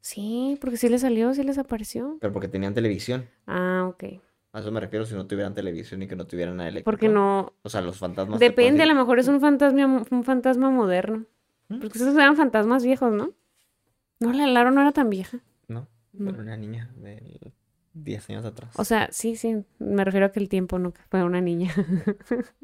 Sí, 0.01 0.57
porque 0.61 0.77
sí 0.77 0.87
les 0.89 1.01
salió, 1.01 1.33
sí 1.33 1.43
les 1.43 1.57
apareció. 1.57 2.17
Pero 2.21 2.31
porque 2.33 2.47
tenían 2.47 2.73
televisión. 2.73 3.29
Ah, 3.47 3.85
ok. 3.89 4.03
A 4.51 4.59
eso 4.61 4.71
me 4.71 4.79
refiero 4.79 5.05
si 5.05 5.13
no 5.13 5.27
tuvieran 5.27 5.53
televisión 5.53 6.01
y 6.01 6.07
que 6.07 6.15
no 6.15 6.25
tuvieran 6.25 6.57
nada 6.57 6.69
eléctrico. 6.69 6.89
Porque 6.91 7.07
no. 7.09 7.53
O 7.61 7.69
sea, 7.69 7.81
los 7.81 7.97
fantasmas. 7.97 8.39
Depende, 8.39 8.81
a 8.83 8.87
lo 8.87 8.95
mejor 8.95 9.19
es 9.19 9.27
un 9.27 9.39
fantasma, 9.39 10.03
un 10.09 10.23
fantasma 10.23 10.69
moderno. 10.71 11.25
¿Mm? 11.67 11.79
Porque 11.79 11.99
esos 11.99 12.15
eran 12.15 12.35
fantasmas 12.35 12.83
viejos, 12.83 13.13
¿no? 13.13 13.33
No, 14.19 14.33
la 14.33 14.47
Laro 14.47 14.71
no 14.71 14.81
era 14.81 14.91
tan 14.91 15.09
vieja. 15.09 15.39
No, 15.67 15.87
No. 16.13 16.31
pero 16.31 16.41
una 16.41 16.57
niña 16.57 16.91
de 16.97 17.53
10 17.93 18.29
años 18.31 18.45
atrás. 18.45 18.71
O 18.77 18.83
sea, 18.85 19.07
sí, 19.11 19.35
sí, 19.35 19.63
me 19.77 20.03
refiero 20.03 20.25
a 20.25 20.31
que 20.31 20.39
el 20.39 20.49
tiempo 20.49 20.79
no 20.79 20.93
fue 21.09 21.23
una 21.23 21.41
niña. 21.41 21.71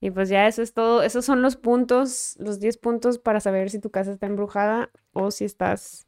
y 0.00 0.10
pues 0.10 0.28
ya 0.28 0.46
eso 0.46 0.60
es 0.62 0.74
todo. 0.74 1.02
Esos 1.02 1.24
son 1.24 1.40
los 1.40 1.56
puntos, 1.56 2.36
los 2.38 2.60
10 2.60 2.76
puntos 2.76 3.18
para 3.18 3.40
saber 3.40 3.70
si 3.70 3.78
tu 3.80 3.90
casa 3.90 4.12
está 4.12 4.26
embrujada 4.26 4.90
o 5.12 5.30
si 5.30 5.44
estás 5.46 6.06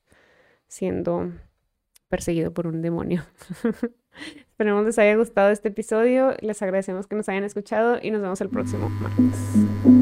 siendo 0.68 1.32
perseguido 2.08 2.52
por 2.52 2.66
un 2.66 2.82
demonio. 2.82 3.24
Esperemos 4.50 4.84
les 4.84 4.98
haya 4.98 5.16
gustado 5.16 5.50
este 5.50 5.68
episodio. 5.68 6.34
Les 6.40 6.60
agradecemos 6.62 7.06
que 7.06 7.16
nos 7.16 7.28
hayan 7.28 7.44
escuchado 7.44 7.98
y 8.02 8.10
nos 8.10 8.22
vemos 8.22 8.40
el 8.40 8.48
próximo 8.48 8.88
martes. 8.88 9.95